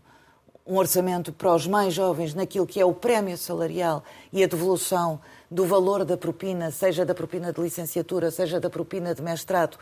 um 0.67 0.77
orçamento 0.77 1.33
para 1.33 1.53
os 1.53 1.65
mais 1.65 1.93
jovens 1.93 2.33
naquilo 2.33 2.67
que 2.67 2.79
é 2.79 2.85
o 2.85 2.93
prémio 2.93 3.37
salarial 3.37 4.03
e 4.31 4.43
a 4.43 4.47
devolução 4.47 5.19
do 5.49 5.65
valor 5.65 6.05
da 6.05 6.15
propina, 6.15 6.69
seja 6.69 7.05
da 7.05 7.15
propina 7.15 7.51
de 7.51 7.59
licenciatura, 7.59 8.29
seja 8.29 8.59
da 8.59 8.69
propina 8.69 9.15
de 9.15 9.21
mestrado, 9.21 9.77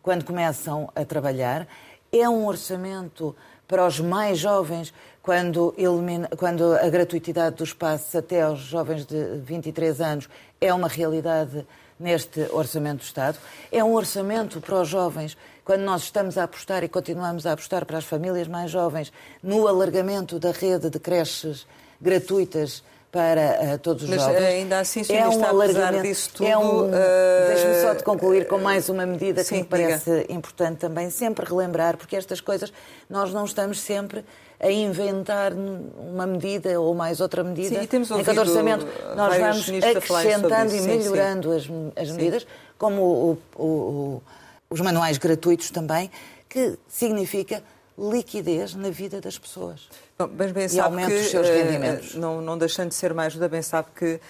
quando 0.00 0.24
começam 0.24 0.90
a 0.94 1.04
trabalhar. 1.04 1.66
É 2.10 2.28
um 2.28 2.46
orçamento 2.46 3.34
para 3.66 3.86
os 3.86 4.00
mais 4.00 4.38
jovens, 4.38 4.92
quando, 5.22 5.72
elimina, 5.78 6.28
quando 6.36 6.74
a 6.74 6.88
gratuitidade 6.88 7.56
dos 7.56 7.72
passos 7.72 8.14
até 8.14 8.42
aos 8.42 8.60
jovens 8.60 9.06
de 9.06 9.36
23 9.38 10.00
anos 10.00 10.28
é 10.60 10.72
uma 10.74 10.88
realidade 10.88 11.66
neste 11.98 12.40
Orçamento 12.50 12.98
do 12.98 13.04
Estado. 13.04 13.38
É 13.70 13.82
um 13.82 13.94
orçamento 13.94 14.60
para 14.60 14.80
os 14.80 14.88
jovens, 14.88 15.36
quando 15.64 15.82
nós 15.82 16.02
estamos 16.02 16.36
a 16.36 16.44
apostar 16.44 16.82
e 16.82 16.88
continuamos 16.88 17.46
a 17.46 17.52
apostar 17.52 17.86
para 17.86 17.98
as 17.98 18.04
famílias 18.04 18.48
mais 18.48 18.70
jovens 18.70 19.12
no 19.42 19.68
alargamento 19.68 20.38
da 20.38 20.50
rede 20.50 20.90
de 20.90 20.98
creches 20.98 21.66
gratuitas 22.00 22.82
para 23.12 23.74
uh, 23.74 23.78
todos 23.78 24.04
os 24.04 24.08
Mas, 24.08 24.22
jovens. 24.22 24.42
ainda 24.42 24.80
assim, 24.80 25.02
é 25.10 25.28
um 25.28 25.44
alargamento, 25.44 26.02
disso 26.02 26.30
tudo... 26.32 26.46
É 26.46 26.56
um, 26.56 26.86
uh, 26.86 26.90
Deixe-me 27.48 27.82
só 27.82 27.92
de 27.92 28.02
concluir 28.02 28.48
com 28.48 28.56
mais 28.56 28.88
uma 28.88 29.04
medida 29.04 29.44
sim, 29.44 29.56
que 29.56 29.60
me 29.60 29.68
parece 29.68 30.10
diga. 30.22 30.32
importante 30.32 30.78
também, 30.78 31.10
sempre 31.10 31.44
relembrar, 31.44 31.98
porque 31.98 32.16
estas 32.16 32.40
coisas 32.40 32.72
nós 33.10 33.30
não 33.30 33.44
estamos 33.44 33.78
sempre 33.82 34.24
a 34.58 34.70
inventar 34.70 35.52
uma 35.52 36.26
medida 36.26 36.80
ou 36.80 36.94
mais 36.94 37.20
outra 37.20 37.44
medida. 37.44 37.76
Sim, 37.76 37.82
e 37.82 37.86
temos 37.86 38.10
em 38.10 38.24
cada 38.24 38.40
orçamento 38.40 38.86
nós 39.14 39.36
vamos 39.36 39.68
acrescentando 39.68 40.74
e 40.74 40.80
melhorando 40.80 41.60
sim, 41.60 41.66
sim. 41.66 41.92
As, 41.94 42.02
as 42.08 42.16
medidas, 42.16 42.46
como 42.78 43.02
o, 43.02 43.38
o, 43.56 43.64
o, 43.64 44.22
os 44.70 44.80
manuais 44.80 45.18
gratuitos 45.18 45.70
também, 45.70 46.10
que 46.48 46.78
significa 46.88 47.62
liquidez 47.98 48.74
na 48.74 48.90
vida 48.90 49.20
das 49.20 49.38
pessoas. 49.38 49.88
Mas 50.18 50.52
bem 50.52 50.68
sabe 50.68 51.04
que, 51.04 51.14
os 51.14 51.30
seus 51.30 51.46
eh, 51.46 51.62
rendimentos. 51.62 52.14
não, 52.14 52.40
não 52.40 52.56
deixando 52.56 52.88
de 52.88 52.94
ser 52.94 53.12
mais 53.12 53.32
ajuda, 53.32 53.48
bem 53.48 53.62
sabe 53.62 53.88
que 53.94 54.14
uh, 54.14 54.20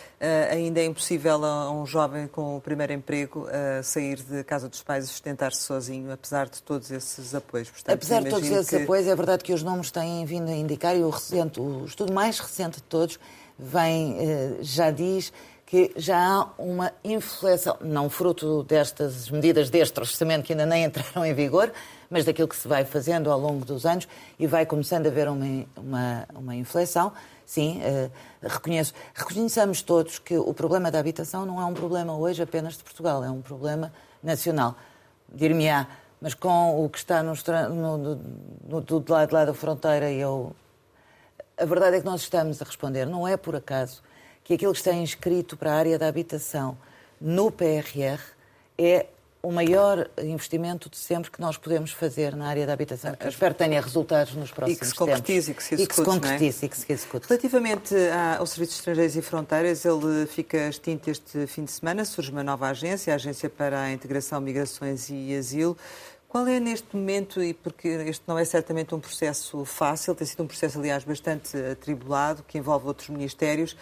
ainda 0.51 0.81
é 0.81 0.85
impossível 0.85 1.45
a, 1.45 1.71
um 1.71 1.85
jovem 1.85 2.27
com 2.27 2.57
o 2.57 2.61
primeiro 2.61 2.93
emprego 2.93 3.47
uh, 3.47 3.83
sair 3.83 4.17
de 4.17 4.43
casa 4.45 4.69
dos 4.69 4.83
pais 4.83 5.05
e 5.05 5.09
sustentar-se 5.09 5.61
sozinho, 5.63 6.11
apesar 6.11 6.49
de 6.49 6.63
todos 6.63 6.91
esses 6.91 7.35
apoios. 7.35 7.71
Portanto, 7.71 7.95
apesar 7.95 8.23
de 8.23 8.31
todos 8.31 8.49
esses 8.49 8.71
que... 8.71 8.77
apoios, 8.77 9.07
é 9.07 9.15
verdade 9.15 9.45
que 9.45 9.53
os 9.53 9.63
números 9.63 9.91
têm 9.91 10.25
vindo 10.25 10.51
a 10.51 10.55
indicar, 10.55 10.97
e 10.97 11.03
o, 11.03 11.11
recente, 11.11 11.61
o 11.61 11.85
estudo 11.85 12.13
mais 12.13 12.39
recente 12.39 12.77
de 12.77 12.85
todos 12.85 13.19
vem, 13.59 14.15
uh, 14.15 14.59
já 14.61 14.91
diz 14.91 15.33
que 15.73 15.91
já 15.97 16.19
há 16.19 16.49
uma 16.59 16.93
influência, 17.03 17.75
não 17.81 18.11
fruto 18.11 18.63
destas 18.65 19.31
medidas 19.31 19.71
deste 19.71 19.99
orçamento 19.99 20.45
que 20.45 20.53
ainda 20.53 20.67
nem 20.67 20.85
entraram 20.85 21.25
em 21.25 21.33
vigor, 21.33 21.73
mas 22.13 22.27
daquilo 22.27 22.47
que 22.47 22.55
se 22.55 22.69
vai 22.69 22.85
fazendo 22.85 23.33
ao 23.33 23.41
longo 23.41 23.65
dos 23.65 23.87
anos 23.87 24.07
e 24.39 24.47
vai 24.47 24.67
começando 24.67 25.07
a 25.07 25.09
haver 25.09 25.29
uma, 25.29 25.65
uma, 25.75 26.29
uma 26.35 26.55
inflexão. 26.55 27.11
Sim, 27.47 27.81
uh, 27.81 28.11
reconheço. 28.47 28.93
Reconheçamos 29.15 29.81
todos 29.81 30.19
que 30.19 30.37
o 30.37 30.53
problema 30.53 30.91
da 30.91 30.99
habitação 30.99 31.47
não 31.47 31.59
é 31.59 31.65
um 31.65 31.73
problema 31.73 32.15
hoje 32.15 32.43
apenas 32.43 32.77
de 32.77 32.85
Portugal, 32.85 33.25
é 33.25 33.31
um 33.31 33.41
problema 33.41 33.91
nacional. 34.23 34.77
Dir-me-á, 35.27 35.89
mas 36.21 36.35
com 36.35 36.85
o 36.85 36.89
que 36.91 36.99
está 36.99 37.23
no, 37.23 37.33
no, 37.71 38.21
no, 38.69 38.81
do 38.83 39.05
lado 39.11 39.47
da 39.47 39.55
fronteira, 39.55 40.13
eu... 40.13 40.55
a 41.57 41.65
verdade 41.65 41.97
é 41.97 42.01
que 42.01 42.07
nós 42.07 42.21
estamos 42.21 42.61
a 42.61 42.65
responder. 42.67 43.07
Não 43.07 43.27
é 43.27 43.39
por 43.39 43.57
acaso 43.57 44.03
que 44.45 44.53
aquilo 44.53 44.73
que 44.73 44.79
está 44.79 44.93
inscrito 44.93 45.57
para 45.57 45.73
a 45.73 45.77
área 45.77 45.99
da 45.99 46.09
habitação 46.09 46.77
no 47.19 47.51
PRR 47.51 48.21
é 48.77 49.07
o 49.43 49.51
maior 49.51 50.09
investimento 50.19 50.89
de 50.89 50.97
sempre 50.97 51.29
que 51.29 51.41
nós 51.41 51.57
podemos 51.57 51.91
fazer 51.91 52.37
na 52.37 52.47
área 52.47 52.65
da 52.65 52.73
habitação, 52.73 53.15
que 53.17 53.27
eu 53.27 53.29
espero 53.29 53.53
tenha 53.55 53.81
resultados 53.81 54.35
nos 54.35 54.53
próximos 54.53 54.79
tempos. 54.79 54.79
E 54.79 54.79
que 54.79 54.87
se 54.87 54.95
concretize 54.95 55.51
e 55.51 55.55
que 55.55 55.63
se 55.63 55.75
execute, 55.75 55.83
e 55.83 55.89
que 55.89 55.95
se, 55.95 56.05
concretize, 56.05 56.65
é? 56.65 56.67
e 56.67 56.69
que 56.69 56.77
se 56.77 56.93
execute. 56.93 57.29
Relativamente 57.29 57.95
ao 58.39 58.47
Serviço 58.47 58.73
de 58.73 58.79
Estrangeiros 58.79 59.17
e 59.17 59.23
Fronteiras, 59.23 59.85
ele 59.85 60.27
fica 60.27 60.69
extinto 60.69 61.11
este 61.11 61.47
fim 61.49 61.65
de 61.65 61.73
semana, 61.73 62.05
surge 62.05 62.31
uma 62.31 62.45
nova 62.45 62.69
agência, 62.69 63.13
a 63.13 63.17
Agência 63.17 63.51
para 63.51 63.81
a 63.83 63.93
Integração, 63.93 64.41
Migrações 64.41 65.11
e 65.11 65.35
Asilo. 65.37 65.77
Qual 66.29 66.47
é 66.47 66.61
neste 66.61 66.97
momento, 66.97 67.43
e 67.43 67.53
porque 67.53 67.89
este 67.89 68.23
não 68.27 68.39
é 68.39 68.45
certamente 68.45 68.95
um 68.95 69.01
processo 69.01 69.65
fácil, 69.65 70.15
tem 70.15 70.27
sido 70.27 70.45
um 70.45 70.47
processo, 70.47 70.79
aliás, 70.79 71.03
bastante 71.05 71.57
atribulado, 71.57 72.45
que 72.45 72.57
envolve 72.57 72.87
outros 72.87 73.09
ministérios, 73.09 73.77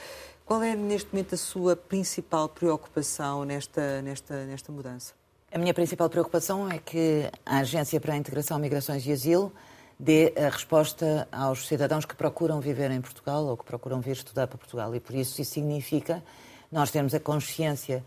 qual 0.44 0.62
é 0.62 0.74
neste 0.74 1.12
momento 1.12 1.34
a 1.34 1.38
sua 1.38 1.76
principal 1.76 2.48
preocupação 2.48 3.44
nesta, 3.44 4.02
nesta, 4.02 4.46
nesta 4.46 4.72
mudança? 4.72 5.19
A 5.52 5.58
minha 5.58 5.74
principal 5.74 6.08
preocupação 6.08 6.70
é 6.70 6.78
que 6.78 7.28
a 7.44 7.58
Agência 7.58 8.00
para 8.00 8.14
a 8.14 8.16
Integração, 8.16 8.56
Migrações 8.56 9.04
e 9.04 9.10
Asilo 9.10 9.52
dê 9.98 10.32
a 10.36 10.48
resposta 10.48 11.26
aos 11.32 11.66
cidadãos 11.66 12.04
que 12.04 12.14
procuram 12.14 12.60
viver 12.60 12.88
em 12.92 13.00
Portugal 13.00 13.44
ou 13.44 13.56
que 13.56 13.64
procuram 13.64 14.00
vir 14.00 14.12
estudar 14.12 14.46
para 14.46 14.56
Portugal. 14.56 14.94
E 14.94 15.00
por 15.00 15.12
isso 15.12 15.42
isso 15.42 15.52
significa 15.52 16.22
nós 16.70 16.92
termos 16.92 17.14
a 17.14 17.20
consciência 17.20 18.04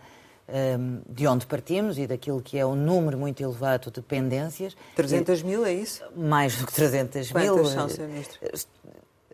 um, 0.48 1.02
de 1.08 1.28
onde 1.28 1.46
partimos 1.46 1.98
e 1.98 2.08
daquilo 2.08 2.42
que 2.42 2.58
é 2.58 2.66
um 2.66 2.76
número 2.76 3.18
muito 3.18 3.44
elevado 3.44 3.92
de 3.92 4.02
pendências. 4.02 4.74
300 4.96 5.42
e, 5.42 5.46
mil, 5.46 5.66
é 5.66 5.74
isso? 5.74 6.02
Mais 6.16 6.56
do 6.56 6.66
que 6.66 6.74
300 6.74 7.30
Quantas 7.30 7.56
mil. 7.56 7.66
São, 7.66 7.90
Sr. 7.90 8.08
Ministro? 8.08 8.40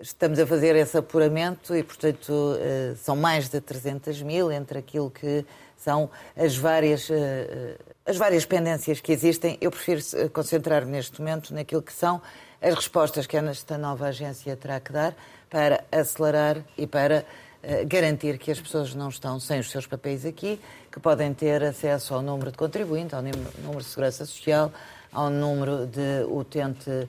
Estamos 0.02 0.40
a 0.40 0.48
fazer 0.48 0.78
esse 0.78 0.98
apuramento 0.98 1.76
e, 1.76 1.84
portanto, 1.84 2.56
eh, 2.58 2.94
são 2.96 3.18
mais 3.18 3.50
de 3.50 3.60
300 3.60 4.22
mil 4.22 4.50
entre 4.50 4.80
aquilo 4.80 5.12
que 5.12 5.46
são 5.76 6.10
as 6.38 6.56
várias, 6.56 7.10
eh, 7.10 7.76
as 8.06 8.16
várias 8.16 8.46
pendências 8.46 9.02
que 9.02 9.12
existem. 9.12 9.58
Eu 9.60 9.70
prefiro 9.70 10.02
concentrar-me 10.32 10.90
neste 10.90 11.20
momento 11.20 11.54
naquilo 11.54 11.82
que 11.82 11.92
são 11.92 12.22
as 12.62 12.76
respostas 12.76 13.28
que 13.28 13.36
esta 13.36 13.78
nova 13.78 14.08
agência 14.08 14.56
terá 14.56 14.80
que 14.80 14.94
dar 14.94 15.14
para 15.50 15.84
acelerar 15.92 16.64
e 16.78 16.88
para 16.88 17.26
eh, 17.62 17.84
garantir 17.84 18.38
que 18.38 18.52
as 18.52 18.60
pessoas 18.60 18.96
não 18.96 19.10
estão 19.10 19.38
sem 19.38 19.60
os 19.60 19.70
seus 19.70 19.86
papéis 19.86 20.26
aqui, 20.26 20.62
que 20.90 21.00
podem 21.02 21.34
ter 21.34 21.62
acesso 21.62 22.14
ao 22.14 22.22
número 22.22 22.52
de 22.52 22.58
contribuinte, 22.58 23.14
ao 23.16 23.22
número 23.22 23.80
de 23.80 23.84
segurança 23.84 24.26
social, 24.26 24.72
ao 25.12 25.30
número 25.30 25.86
de 25.88 26.24
utente 26.30 27.08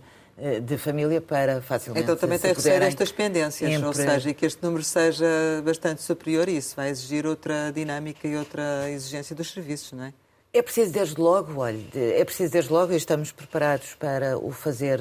de 0.63 0.79
família 0.79 1.21
para 1.21 1.61
facilmente 1.61 2.05
Então 2.05 2.17
também 2.17 2.39
tem 2.39 2.53
receio 2.53 2.81
destas 2.81 3.13
pendências, 3.13 3.71
empre... 3.71 3.87
ou 3.87 3.93
seja, 3.93 4.33
que 4.33 4.47
este 4.47 4.63
número 4.63 4.83
seja 4.83 5.27
bastante 5.65 6.03
superior 6.03 6.49
e 6.49 6.57
isso 6.57 6.75
vai 6.75 6.89
exigir 6.89 7.27
outra 7.27 7.71
dinâmica 7.73 8.27
e 8.27 8.37
outra 8.37 8.91
exigência 8.91 9.37
dos 9.37 9.51
serviços, 9.51 9.93
não 9.93 10.05
é? 10.05 10.13
É 10.53 10.63
preciso 10.63 10.93
desde 10.93 11.21
logo, 11.21 11.61
olha, 11.61 11.79
é 11.95 12.25
preciso 12.25 12.53
desde 12.53 12.73
logo 12.73 12.93
e 12.93 12.97
estamos 12.97 13.31
preparados 13.31 13.95
para 13.95 14.37
o 14.37 14.51
fazer 14.51 15.01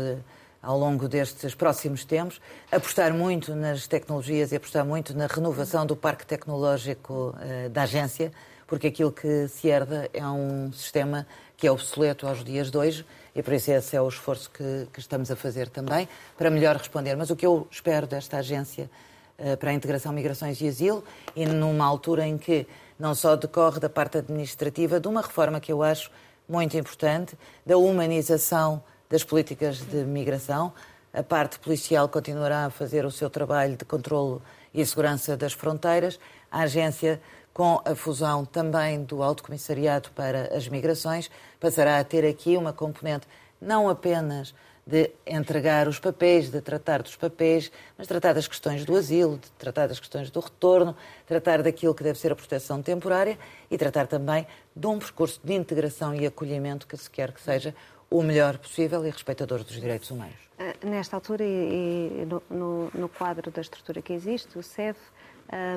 ao 0.61 0.77
longo 0.77 1.07
destes 1.07 1.55
próximos 1.55 2.03
tempos, 2.03 2.39
apostar 2.71 3.13
muito 3.13 3.55
nas 3.55 3.87
tecnologias 3.87 4.51
e 4.51 4.57
apostar 4.57 4.85
muito 4.85 5.15
na 5.15 5.25
renovação 5.25 5.85
do 5.85 5.95
parque 5.95 6.25
tecnológico 6.25 7.35
uh, 7.35 7.69
da 7.69 7.83
agência, 7.83 8.31
porque 8.67 8.87
aquilo 8.87 9.11
que 9.11 9.47
se 9.47 9.67
herda 9.67 10.09
é 10.13 10.25
um 10.25 10.71
sistema 10.71 11.25
que 11.57 11.65
é 11.65 11.71
obsoleto 11.71 12.27
aos 12.27 12.43
dias 12.43 12.69
de 12.69 12.77
hoje 12.77 13.05
e 13.35 13.43
por 13.43 13.53
isso 13.53 13.71
esse 13.71 13.95
é 13.95 14.01
o 14.01 14.07
esforço 14.07 14.49
que, 14.49 14.87
que 14.91 14.99
estamos 14.99 15.29
a 15.31 15.35
fazer 15.35 15.69
também 15.69 16.07
para 16.37 16.49
melhor 16.49 16.75
responder. 16.75 17.15
Mas 17.15 17.29
o 17.29 17.35
que 17.35 17.45
eu 17.45 17.67
espero 17.71 18.07
desta 18.07 18.37
agência 18.37 18.89
uh, 19.37 19.57
para 19.57 19.71
a 19.71 19.73
integração, 19.73 20.11
migrações 20.11 20.59
e 20.61 20.67
asilo 20.67 21.03
e 21.35 21.45
numa 21.45 21.85
altura 21.85 22.27
em 22.27 22.37
que 22.37 22.67
não 22.97 23.15
só 23.15 23.35
decorre 23.35 23.79
da 23.79 23.89
parte 23.89 24.17
administrativa 24.17 24.99
de 24.99 25.07
uma 25.07 25.21
reforma 25.21 25.59
que 25.59 25.71
eu 25.71 25.81
acho 25.81 26.11
muito 26.47 26.75
importante, 26.75 27.37
da 27.65 27.77
humanização 27.77 28.83
das 29.09 29.23
políticas 29.23 29.77
de 29.79 30.03
migração. 30.03 30.73
A 31.13 31.23
parte 31.23 31.59
policial 31.59 32.09
continuará 32.09 32.65
a 32.65 32.69
fazer 32.69 33.05
o 33.05 33.11
seu 33.11 33.29
trabalho 33.29 33.77
de 33.77 33.85
controlo 33.85 34.41
e 34.73 34.85
segurança 34.85 35.37
das 35.37 35.53
fronteiras. 35.53 36.19
A 36.51 36.61
agência, 36.61 37.21
com 37.59 37.81
a 37.83 37.93
fusão 37.93 38.45
também 38.45 39.03
do 39.03 39.21
Alto 39.21 39.43
Comissariado 39.43 40.11
para 40.11 40.55
as 40.55 40.69
Migrações, 40.69 41.29
passará 41.59 41.99
a 41.99 42.03
ter 42.05 42.25
aqui 42.25 42.55
uma 42.55 42.71
componente 42.71 43.27
não 43.61 43.89
apenas 43.89 44.55
de 44.87 45.11
entregar 45.27 45.85
os 45.85 45.99
papéis, 45.99 46.49
de 46.49 46.61
tratar 46.61 47.03
dos 47.03 47.17
papéis, 47.17 47.69
mas 47.97 48.07
tratar 48.07 48.31
das 48.31 48.47
questões 48.47 48.85
do 48.85 48.95
asilo, 48.95 49.37
de 49.39 49.51
tratar 49.57 49.87
das 49.87 49.99
questões 49.99 50.31
do 50.31 50.39
retorno, 50.39 50.95
tratar 51.27 51.61
daquilo 51.61 51.93
que 51.93 52.01
deve 52.01 52.17
ser 52.17 52.31
a 52.31 52.35
proteção 52.37 52.81
temporária 52.81 53.37
e 53.69 53.77
tratar 53.77 54.07
também 54.07 54.47
de 54.73 54.87
um 54.87 54.97
percurso 54.97 55.41
de 55.43 55.53
integração 55.53 56.15
e 56.15 56.25
acolhimento 56.25 56.87
que 56.87 56.95
se 56.95 57.09
quer 57.09 57.33
que 57.33 57.41
seja 57.41 57.75
o 58.09 58.23
melhor 58.23 58.57
possível 58.57 59.05
e 59.05 59.09
respeitador 59.09 59.65
dos 59.65 59.75
direitos 59.75 60.09
humanos. 60.11 60.37
Ah, 60.57 60.73
nesta 60.81 61.17
altura 61.17 61.43
e, 61.43 62.25
no, 62.49 62.89
no, 62.93 63.09
quadro 63.09 63.51
da 63.51 63.59
estrutura 63.59 64.01
que 64.01 64.13
existe, 64.13 64.57
o 64.57 64.63
CEF, 64.63 64.97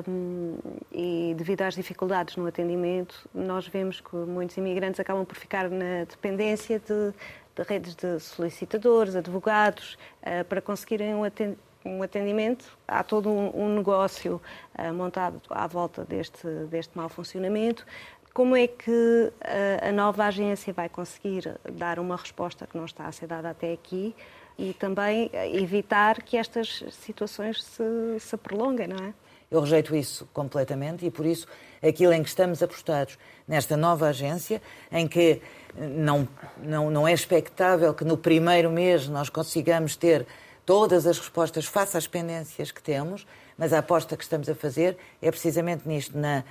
um, 0.07 0.57
e 0.91 1.33
devido 1.35 1.63
às 1.63 1.73
dificuldades 1.73 2.35
no 2.35 2.45
atendimento, 2.45 3.27
nós 3.33 3.67
vemos 3.67 3.99
que 3.99 4.15
muitos 4.15 4.55
imigrantes 4.57 4.99
acabam 4.99 5.25
por 5.25 5.35
ficar 5.35 5.67
na 5.69 6.03
dependência 6.07 6.79
de, 6.79 7.11
de 7.55 7.63
redes 7.67 7.95
de 7.95 8.19
solicitadores, 8.19 9.15
advogados, 9.15 9.97
uh, 10.21 10.43
para 10.45 10.61
conseguirem 10.61 11.15
um 11.15 11.23
atendimento 11.23 11.73
um 11.85 12.01
atendimento, 12.01 12.77
há 12.87 13.03
todo 13.03 13.29
um, 13.29 13.65
um 13.65 13.75
negócio 13.75 14.41
uh, 14.79 14.93
montado 14.93 15.41
à 15.49 15.67
volta 15.67 16.05
deste, 16.05 16.47
deste 16.69 16.97
mau 16.97 17.09
funcionamento. 17.09 17.85
Como 18.33 18.55
é 18.55 18.67
que 18.67 19.33
a 19.81 19.91
nova 19.91 20.25
agência 20.25 20.71
vai 20.71 20.87
conseguir 20.87 21.59
dar 21.71 21.99
uma 21.99 22.15
resposta 22.15 22.65
que 22.65 22.75
não 22.77 22.85
está 22.85 23.05
a 23.05 23.11
ser 23.11 23.27
dada 23.27 23.49
até 23.49 23.73
aqui 23.73 24.15
e 24.57 24.73
também 24.73 25.29
evitar 25.53 26.23
que 26.23 26.37
estas 26.37 26.83
situações 26.89 27.61
se, 27.61 27.83
se 28.19 28.37
prolonguem, 28.37 28.87
não 28.87 29.05
é? 29.05 29.13
Eu 29.53 29.61
rejeito 29.61 29.95
isso 29.95 30.27
completamente 30.33 31.05
e, 31.05 31.11
por 31.11 31.27
isso, 31.27 31.47
aquilo 31.79 32.11
em 32.11 32.23
que 32.23 32.29
estamos 32.29 32.63
apostados 32.63 33.19
nesta 33.47 33.77
nova 33.77 34.07
agência, 34.07 34.59
em 34.91 35.07
que 35.07 35.39
não, 35.77 36.27
não, 36.57 36.89
não 36.89 37.07
é 37.07 37.13
expectável 37.13 37.93
que 37.93 38.03
no 38.03 38.17
primeiro 38.17 38.71
mês 38.71 39.07
nós 39.07 39.29
consigamos 39.29 39.95
ter 39.95 40.25
todas 40.65 41.05
as 41.05 41.19
respostas 41.19 41.65
face 41.65 41.95
às 41.95 42.07
pendências 42.07 42.71
que 42.71 42.81
temos, 42.81 43.27
mas 43.55 43.73
a 43.73 43.77
aposta 43.77 44.17
que 44.17 44.23
estamos 44.23 44.49
a 44.49 44.55
fazer 44.55 44.97
é 45.21 45.29
precisamente 45.29 45.87
nisto, 45.87 46.17
na 46.17 46.43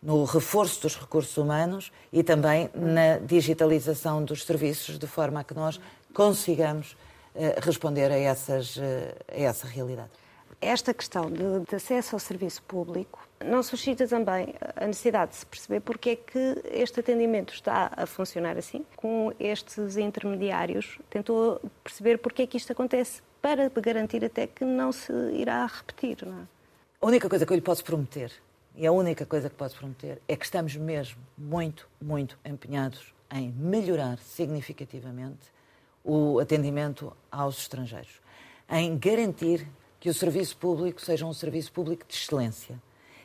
no 0.00 0.22
reforço 0.24 0.82
dos 0.82 0.96
recursos 0.96 1.34
humanos 1.38 1.90
e 2.12 2.22
também 2.22 2.68
na 2.74 3.16
digitalização 3.16 4.22
dos 4.22 4.44
serviços, 4.44 4.98
de 4.98 5.06
forma 5.06 5.40
a 5.40 5.44
que 5.44 5.54
nós 5.54 5.80
consigamos 6.12 6.94
eh, 7.34 7.58
responder 7.62 8.12
a, 8.12 8.18
essas, 8.18 8.76
eh, 8.76 9.14
a 9.32 9.40
essa 9.40 9.66
realidade. 9.66 10.10
Esta 10.64 10.94
questão 10.94 11.30
de, 11.30 11.60
de, 11.68 11.76
acesso 11.76 12.16
ao 12.16 12.18
serviço 12.18 12.62
público 12.62 13.28
não 13.44 13.62
suscita 13.62 14.08
também 14.08 14.54
a 14.74 14.86
necessidade 14.86 15.32
de 15.32 15.36
se 15.36 15.44
perceber 15.44 15.80
porque 15.80 16.10
é 16.10 16.16
que 16.16 16.62
este 16.72 17.00
atendimento 17.00 17.52
está 17.52 17.92
a 17.94 18.06
funcionar 18.06 18.56
assim, 18.56 18.82
com 18.96 19.30
estes 19.38 19.98
intermediários, 19.98 20.98
tentou 21.10 21.60
perceber 21.82 22.16
porque 22.16 22.42
é 22.42 22.46
que 22.46 22.56
isto 22.56 22.72
acontece, 22.72 23.20
para 23.42 23.68
garantir 23.68 24.24
até 24.24 24.46
que 24.46 24.64
não 24.64 24.90
se 24.90 25.12
irá 25.34 25.66
repetir. 25.66 26.24
Não 26.24 26.40
é? 26.40 26.46
A 27.02 27.06
única 27.06 27.28
coisa 27.28 27.44
que 27.44 27.52
eu 27.52 27.56
lhe 27.56 27.60
posso 27.60 27.84
prometer 27.84 28.32
e 28.74 28.86
a 28.86 28.90
única 28.90 29.26
coisa 29.26 29.50
que 29.50 29.56
posso 29.56 29.76
prometer 29.76 30.22
é 30.26 30.34
que 30.34 30.46
estamos 30.46 30.74
mesmo 30.76 31.20
muito, 31.36 31.86
muito 32.00 32.38
empenhados 32.42 33.12
em 33.30 33.50
melhorar 33.50 34.16
significativamente 34.16 35.52
o 36.02 36.38
atendimento 36.38 37.14
aos 37.30 37.58
estrangeiros, 37.58 38.18
em 38.70 38.96
garantir 38.96 39.68
que 40.04 40.10
o 40.10 40.12
serviço 40.12 40.54
público 40.58 41.00
seja 41.00 41.24
um 41.24 41.32
serviço 41.32 41.72
público 41.72 42.04
de 42.06 42.12
excelência 42.14 42.78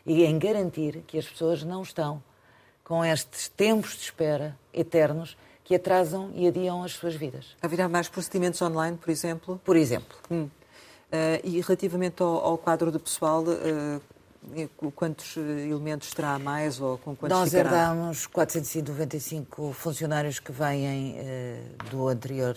e 0.06 0.24
em 0.24 0.39
garantir 0.39 1.04
que 1.06 1.20
as 1.20 1.28
pessoas 1.28 1.62
não 1.62 1.82
estão 1.82 2.24
com 2.86 3.04
estes 3.04 3.50
tempos 3.50 3.98
de 3.98 4.04
espera 4.04 4.58
eternos 4.74 5.36
que 5.62 5.76
atrasam 5.76 6.32
e 6.34 6.48
adiam 6.48 6.82
as 6.82 6.94
suas 6.94 7.15
vidas. 7.15 7.48
Haverá 7.62 7.89
mais 7.89 8.08
procedimentos 8.08 8.62
online, 8.62 8.96
por 8.96 9.10
exemplo? 9.10 9.60
Por 9.65 9.76
exemplo. 9.76 10.18
Hum. 10.32 10.44
Uh, 10.44 10.50
e 11.44 11.60
relativamente 11.60 12.24
ao, 12.24 12.38
ao, 12.38 12.58
quadro 12.58 12.94
de 12.94 12.98
pessoal, 12.98 13.44
uh, 13.44 14.02
Quantos 14.96 15.36
eh, 15.36 15.68
elementos 15.68 16.13
terá 16.13 16.39
mais 16.39 16.80
ou 16.80 16.98
com 16.98 17.13
quantos 17.13 17.38
Nós 17.38 17.50
ficará? 17.50 17.70
herdamos 17.70 18.26
495 18.26 19.74
funcionários 19.74 20.39
que 20.39 20.50
vêm 20.50 21.15
eh, 21.18 21.62
do 21.92 22.08
anterior 22.08 22.56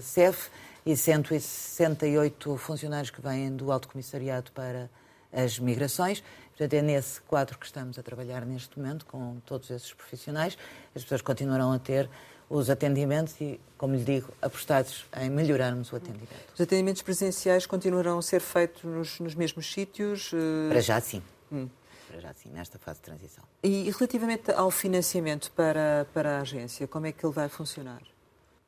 CEF 0.00 0.48
e 0.84 0.96
168 0.96 2.56
funcionários 2.56 3.10
que 3.10 3.20
vêm 3.20 3.54
do 3.54 3.72
Alto 3.72 3.88
Comissariado 3.88 4.52
para 4.52 4.90
as 5.32 5.58
Migrações. 5.58 6.22
Portanto, 6.50 6.74
é 6.74 6.82
nesse 6.82 7.20
quadro 7.22 7.58
que 7.58 7.66
estamos 7.66 7.98
a 7.98 8.02
trabalhar 8.02 8.44
neste 8.46 8.78
momento, 8.78 9.04
com 9.06 9.40
todos 9.44 9.70
esses 9.70 9.92
profissionais. 9.92 10.56
As 10.94 11.02
pessoas 11.02 11.20
continuarão 11.20 11.72
a 11.72 11.78
ter 11.78 12.08
os 12.48 12.70
atendimentos 12.70 13.34
e, 13.40 13.58
como 13.76 13.94
lhe 13.96 14.04
digo, 14.04 14.32
apostados 14.40 15.04
em 15.20 15.30
melhorarmos 15.30 15.92
o 15.92 15.96
atendimento. 15.96 16.52
Os 16.54 16.60
atendimentos 16.60 17.02
presenciais 17.02 17.66
continuarão 17.66 18.18
a 18.18 18.22
ser 18.22 18.40
feitos 18.40 18.84
nos, 18.84 19.18
nos 19.18 19.34
mesmos 19.34 19.72
sítios? 19.72 20.30
Eh? 20.32 20.68
Para 20.68 20.80
já 20.80 21.00
sim. 21.00 21.22
Hum. 21.50 21.68
Para 22.08 22.20
já 22.20 22.34
sim, 22.34 22.50
nesta 22.50 22.78
fase 22.78 23.00
de 23.00 23.04
transição. 23.06 23.44
E 23.62 23.90
relativamente 23.90 24.52
ao 24.52 24.70
financiamento 24.70 25.50
para, 25.52 26.06
para 26.14 26.38
a 26.38 26.40
agência, 26.42 26.86
como 26.86 27.06
é 27.06 27.12
que 27.12 27.26
ele 27.26 27.32
vai 27.32 27.48
funcionar? 27.48 28.02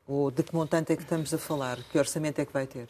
Ou 0.07 0.31
de 0.31 0.41
que 0.41 0.55
montante 0.55 0.93
é 0.93 0.95
que 0.95 1.03
estamos 1.03 1.33
a 1.33 1.37
falar? 1.37 1.77
Que 1.91 1.99
orçamento 1.99 2.39
é 2.39 2.45
que 2.45 2.53
vai 2.53 2.65
ter? 2.65 2.87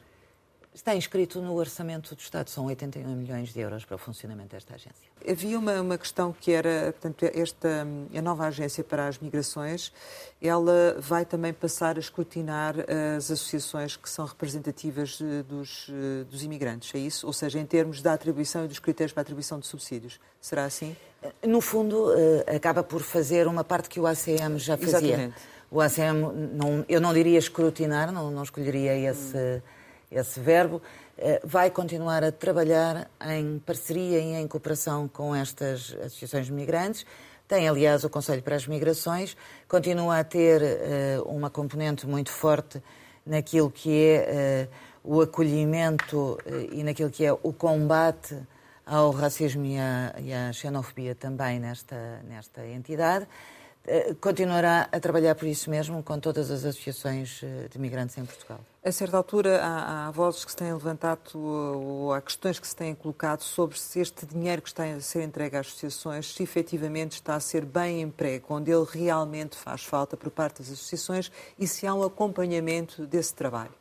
Está 0.78 0.96
inscrito 0.96 1.42
no 1.42 1.56
orçamento 1.56 2.14
do 2.14 2.22
Estado, 2.22 2.52
são 2.52 2.68
81 2.68 3.16
milhões 3.16 3.52
de 3.52 3.60
euros 3.60 3.84
para 3.84 3.96
o 3.96 3.98
funcionamento 3.98 4.50
desta 4.50 4.76
agência. 4.76 5.10
Havia 5.28 5.58
uma, 5.58 5.82
uma 5.82 5.98
questão 5.98 6.32
que 6.32 6.52
era, 6.52 6.94
portanto, 6.94 7.24
esta, 7.24 7.88
a 8.16 8.22
nova 8.22 8.46
agência 8.46 8.84
para 8.84 9.08
as 9.08 9.18
migrações, 9.18 9.92
ela 10.40 10.96
vai 11.00 11.26
também 11.26 11.52
passar 11.52 11.98
a 11.98 12.00
escrutinar 12.00 12.76
as 13.18 13.32
associações 13.32 13.96
que 13.98 14.08
são 14.08 14.24
representativas 14.28 15.20
eh, 15.20 15.42
dos, 15.42 15.88
eh, 15.90 16.26
dos 16.26 16.44
imigrantes, 16.44 16.94
é 16.94 17.00
isso? 17.00 17.26
Ou 17.26 17.34
seja, 17.34 17.58
em 17.58 17.66
termos 17.66 18.00
da 18.04 18.14
atribuição 18.14 18.64
e 18.64 18.68
dos 18.68 18.78
critérios 18.78 19.14
para 19.14 19.22
a 19.22 19.24
atribuição 19.24 19.60
de 19.60 19.66
subsídios. 19.66 20.20
Será 20.40 20.66
assim? 20.66 20.96
No 21.44 21.60
fundo, 21.60 22.14
eh, 22.14 22.56
acaba 22.56 22.84
por 22.84 23.02
fazer 23.02 23.48
uma 23.48 23.64
parte 23.64 23.90
que 23.90 24.00
o 24.00 24.06
ACM 24.06 24.60
já 24.60 24.78
fazia. 24.78 25.00
Exatamente. 25.00 25.57
O 25.70 25.82
ACM, 25.82 26.32
não, 26.54 26.86
eu 26.88 27.02
não 27.02 27.14
diria 27.14 27.38
escrutinar, 27.38 28.12
não, 28.12 28.32
não 28.32 28.44
escolheria 28.44 28.96
esse... 29.10 29.38
Hum 29.38 29.62
esse 30.12 30.40
verbo, 30.40 30.82
eh, 31.18 31.42
vai 31.44 31.70
continuar 31.70 32.24
a 32.24 32.32
trabalhar 32.32 33.10
em 33.30 33.60
parceria 33.60 34.20
e 34.20 34.34
em 34.36 34.48
cooperação 34.48 35.08
com 35.08 35.36
estas 35.36 35.96
associações 36.00 36.46
de 36.46 36.54
migrantes. 36.54 37.06
Tem, 37.48 37.68
aliás, 37.68 38.04
o 38.04 38.10
Conselho 38.10 38.42
para 38.42 38.56
as 38.56 38.68
Migrações, 38.68 39.36
continua 39.70 40.20
a 40.20 40.24
ter 40.24 40.62
uh, 40.62 41.24
uma 41.30 41.50
componente 41.50 42.06
muito 42.06 42.30
forte 42.30 42.84
naquilo 43.26 43.72
que 43.72 43.90
é 43.90 44.70
uh, 45.06 45.16
o 45.16 45.22
acolhimento 45.22 46.38
e 46.74 46.84
naquilo 46.84 47.10
que 47.10 47.24
é 47.26 47.32
o 47.32 47.54
combate 47.54 48.38
ao 48.86 49.12
racismo 49.12 49.66
e 49.66 49.78
à, 49.78 50.14
e 50.20 50.34
à 50.34 50.52
xenofobia 50.52 51.16
também 51.16 51.58
nesta, 51.58 52.22
nesta 52.28 52.68
entidade. 52.68 53.26
Eh, 53.90 54.14
continuará 54.20 54.90
a 54.92 55.00
trabalhar 55.00 55.34
por 55.34 55.48
isso 55.48 55.70
mesmo 55.70 56.04
com 56.04 56.20
todas 56.20 56.52
as 56.52 56.66
associações 56.66 57.40
eh, 57.42 57.70
de 57.72 57.80
migrantes 57.80 58.18
em 58.18 58.26
Portugal. 58.26 58.60
A 58.84 58.92
certa 58.92 59.16
altura, 59.16 59.62
há, 59.64 60.08
há, 60.08 60.12
vozes 60.12 60.44
que 60.44 60.52
se 60.52 60.58
têm 60.58 60.74
levantado 60.74 61.20
ou 61.34 62.12
há 62.12 62.20
questões 62.20 62.60
que 62.60 62.68
se 62.68 62.76
têm 62.76 62.94
colocado 62.94 63.44
sobre 63.44 63.80
se 63.80 64.02
este 64.02 64.26
dinheiro 64.26 64.62
que 64.62 64.68
está 64.68 64.84
a 64.84 65.00
ser 65.00 65.24
entregue 65.24 65.56
às 65.56 65.68
associações, 65.68 66.34
se 66.34 66.44
efetivamente 66.44 67.14
está 67.14 67.36
a 67.36 67.40
ser 67.40 67.64
bem 67.64 68.02
emprego, 68.02 68.48
onde 68.50 68.70
ele 68.72 68.86
realmente 68.92 69.56
faz 69.56 69.86
falta 69.86 70.18
por 70.18 70.30
parte 70.32 70.62
das 70.62 70.70
associações 70.70 71.32
e 71.58 71.66
se 71.66 71.88
há 71.88 71.94
um 71.94 72.04
acompanhamento 72.04 73.08
desse 73.08 73.34
trabalho. 73.34 73.74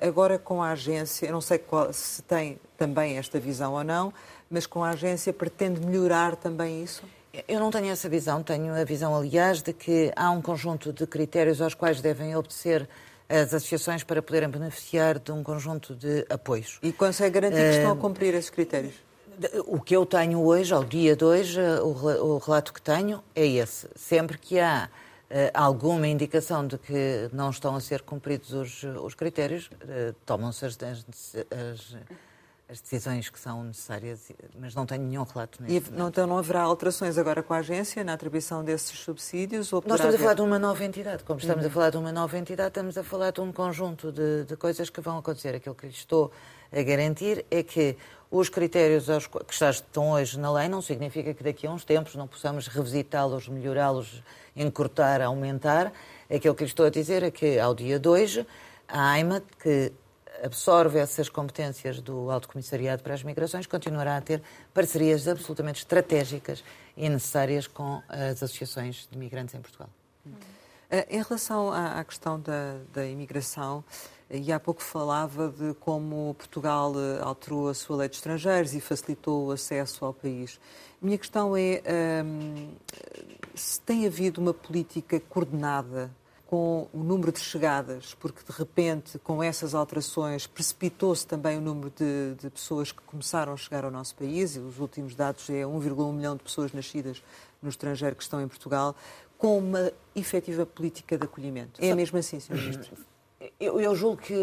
Agora, 0.00 0.40
com 0.40 0.60
a 0.60 0.70
agência, 0.70 1.30
não 1.30 1.40
sei 1.40 1.58
qual, 1.58 1.92
se 1.92 2.20
tem 2.22 2.58
também 2.76 3.16
esta 3.16 3.38
visão 3.38 3.74
ou 3.74 3.84
não, 3.84 4.12
mas 4.50 4.66
com 4.66 4.82
a 4.82 4.90
agência 4.90 5.32
pretende 5.32 5.80
melhorar 5.86 6.34
também 6.34 6.82
isso? 6.82 7.04
Eu 7.48 7.60
não 7.60 7.70
tenho 7.70 7.86
essa 7.86 8.08
visão. 8.08 8.42
Tenho 8.42 8.74
a 8.74 8.84
visão, 8.84 9.16
aliás, 9.16 9.62
de 9.62 9.72
que 9.72 10.12
há 10.14 10.30
um 10.30 10.42
conjunto 10.42 10.92
de 10.92 11.06
critérios 11.06 11.60
aos 11.60 11.74
quais 11.74 12.00
devem 12.00 12.36
obedecer 12.36 12.88
as 13.28 13.54
associações 13.54 14.04
para 14.04 14.20
poderem 14.20 14.48
beneficiar 14.48 15.18
de 15.18 15.32
um 15.32 15.42
conjunto 15.42 15.94
de 15.94 16.26
apoios. 16.28 16.78
E 16.82 16.92
consegue 16.92 17.40
garantir 17.40 17.62
que 17.62 17.76
estão 17.76 17.92
a 17.92 17.96
cumprir 17.96 18.34
esses 18.34 18.50
critérios? 18.50 18.94
O 19.66 19.80
que 19.80 19.96
eu 19.96 20.04
tenho 20.04 20.44
hoje, 20.44 20.74
ao 20.74 20.84
dia 20.84 21.16
de 21.16 21.24
hoje, 21.24 21.58
o 21.60 22.36
relato 22.36 22.72
que 22.72 22.82
tenho 22.82 23.22
é 23.34 23.46
esse. 23.46 23.88
Sempre 23.96 24.36
que 24.36 24.60
há 24.60 24.90
uh, 25.30 25.34
alguma 25.54 26.06
indicação 26.06 26.66
de 26.66 26.76
que 26.76 27.30
não 27.32 27.48
estão 27.48 27.74
a 27.74 27.80
ser 27.80 28.02
cumpridos 28.02 28.52
os, 28.52 28.82
os 28.82 29.14
critérios, 29.14 29.66
uh, 29.66 30.14
tomam-se 30.26 30.66
as, 30.66 30.78
as, 30.82 31.06
as, 31.50 31.96
as, 32.72 32.80
decisões 32.80 33.28
que 33.28 33.38
são 33.38 33.64
necessárias, 33.64 34.32
mas 34.58 34.74
não 34.74 34.86
tenho 34.86 35.02
nenhum 35.02 35.22
relato 35.22 35.62
nisso. 35.62 35.90
E 35.92 35.96
não, 35.96 36.08
então 36.08 36.26
não 36.26 36.38
haverá 36.38 36.62
alterações 36.62 37.18
agora 37.18 37.42
com 37.42 37.52
a 37.54 37.58
agência 37.58 38.02
na 38.02 38.14
atribuição 38.14 38.64
desses 38.64 38.98
subsídios? 38.98 39.72
Ou 39.72 39.82
Nós 39.86 39.96
estamos 39.96 40.14
haver... 40.14 40.16
a 40.16 40.28
falar 40.28 40.34
de 40.34 40.42
uma 40.42 40.58
nova 40.58 40.84
entidade. 40.84 41.22
Como 41.24 41.38
estamos 41.38 41.64
uhum. 41.64 41.70
a 41.70 41.72
falar 41.72 41.90
de 41.90 41.96
uma 41.98 42.12
nova 42.12 42.38
entidade, 42.38 42.68
estamos 42.68 42.96
a 42.98 43.04
falar 43.04 43.30
de 43.30 43.40
um 43.40 43.52
conjunto 43.52 44.10
de, 44.10 44.44
de 44.44 44.56
coisas 44.56 44.90
que 44.90 45.00
vão 45.00 45.18
acontecer. 45.18 45.54
Aquilo 45.54 45.74
que 45.74 45.86
lhe 45.86 45.92
estou 45.92 46.32
a 46.72 46.82
garantir 46.82 47.44
é 47.50 47.62
que 47.62 47.96
os 48.30 48.48
critérios 48.48 49.06
que 49.26 49.64
estão 49.64 50.12
hoje 50.12 50.38
na 50.38 50.50
lei 50.50 50.66
não 50.66 50.80
significa 50.80 51.34
que 51.34 51.44
daqui 51.44 51.66
a 51.66 51.70
uns 51.70 51.84
tempos 51.84 52.14
não 52.14 52.26
possamos 52.26 52.66
revisitá-los, 52.66 53.46
melhorá-los, 53.46 54.22
encurtar, 54.56 55.20
aumentar. 55.20 55.92
Aquilo 56.34 56.54
que 56.54 56.64
lhe 56.64 56.70
estou 56.70 56.86
a 56.86 56.90
dizer 56.90 57.22
é 57.22 57.30
que, 57.30 57.58
ao 57.58 57.74
dia 57.74 57.98
de 57.98 58.08
hoje, 58.08 58.46
a 58.88 59.10
AIMA, 59.10 59.42
que 59.62 59.92
absorve 60.42 60.98
essas 60.98 61.28
competências 61.28 62.00
do 62.00 62.30
Alto 62.30 62.48
Comissariado 62.48 63.02
para 63.02 63.14
as 63.14 63.22
Migrações, 63.22 63.66
continuará 63.66 64.16
a 64.16 64.20
ter 64.20 64.42
parcerias 64.72 65.26
absolutamente 65.26 65.80
estratégicas 65.80 66.62
e 66.96 67.08
necessárias 67.08 67.66
com 67.66 68.02
as 68.08 68.42
associações 68.42 69.08
de 69.10 69.18
migrantes 69.18 69.54
em 69.54 69.60
Portugal. 69.60 69.88
Eh, 70.90 71.06
em 71.10 71.22
relação 71.22 71.72
à 71.72 72.04
questão 72.04 72.38
da, 72.38 72.76
da 72.92 73.06
imigração, 73.06 73.82
e 74.30 74.50
há 74.50 74.58
pouco 74.58 74.82
falava 74.82 75.48
de 75.48 75.74
como 75.74 76.34
Portugal 76.34 76.92
eh, 76.96 77.20
alterou 77.22 77.68
a 77.68 77.74
sua 77.74 77.96
lei 77.96 78.08
de 78.08 78.16
estrangeiros 78.16 78.74
e 78.74 78.80
facilitou 78.80 79.48
o 79.48 79.50
acesso 79.50 80.04
ao 80.04 80.14
país. 80.14 80.58
Minha 81.00 81.18
questão 81.18 81.56
é 81.56 81.82
hum, 82.24 82.70
se 83.54 83.80
tem 83.80 84.06
havido 84.06 84.40
uma 84.40 84.54
política 84.54 85.20
coordenada 85.20 86.10
com 86.52 86.86
o 86.92 87.02
número 87.02 87.32
de 87.32 87.40
chegadas, 87.40 88.14
porque 88.20 88.40
de 88.46 88.52
repente, 88.54 89.18
com 89.20 89.42
essas 89.42 89.74
alterações, 89.74 90.46
precipitou-se 90.46 91.26
também 91.26 91.56
o 91.56 91.62
número 91.62 91.90
de, 91.96 92.34
de, 92.34 92.50
pessoas 92.50 92.92
que 92.92 93.00
começaram 93.06 93.54
a 93.54 93.56
chegar 93.56 93.86
ao 93.86 93.90
nosso 93.90 94.14
país, 94.14 94.54
e 94.56 94.58
os 94.58 94.78
últimos 94.78 95.14
dados 95.14 95.48
é 95.48 95.62
1,1 95.62 96.12
milhão 96.12 96.36
de 96.36 96.42
pessoas 96.42 96.70
nascidas 96.74 97.22
no 97.62 97.70
estrangeiro 97.70 98.14
que 98.14 98.22
estão 98.22 98.38
em 98.38 98.46
Portugal, 98.46 98.94
com 99.38 99.56
uma 99.56 99.90
efetiva 100.14 100.66
política 100.66 101.16
de 101.16 101.24
acolhimento. 101.24 101.82
É 101.82 101.94
mesmo 101.94 102.18
assim, 102.18 102.38
Sr. 102.38 102.54
Ministro? 102.54 102.98
Eu, 103.58 103.80
eu, 103.80 103.96
julgo 103.96 104.20
que 104.20 104.36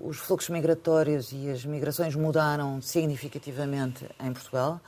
os 0.00 0.16
fluxos 0.16 0.48
migratórios 0.48 1.30
e 1.30 1.50
as 1.50 1.62
migrações 1.66 2.14
mudaram 2.14 2.80
significativamente 2.80 4.08
em 4.18 4.32
Portugal. 4.32 4.80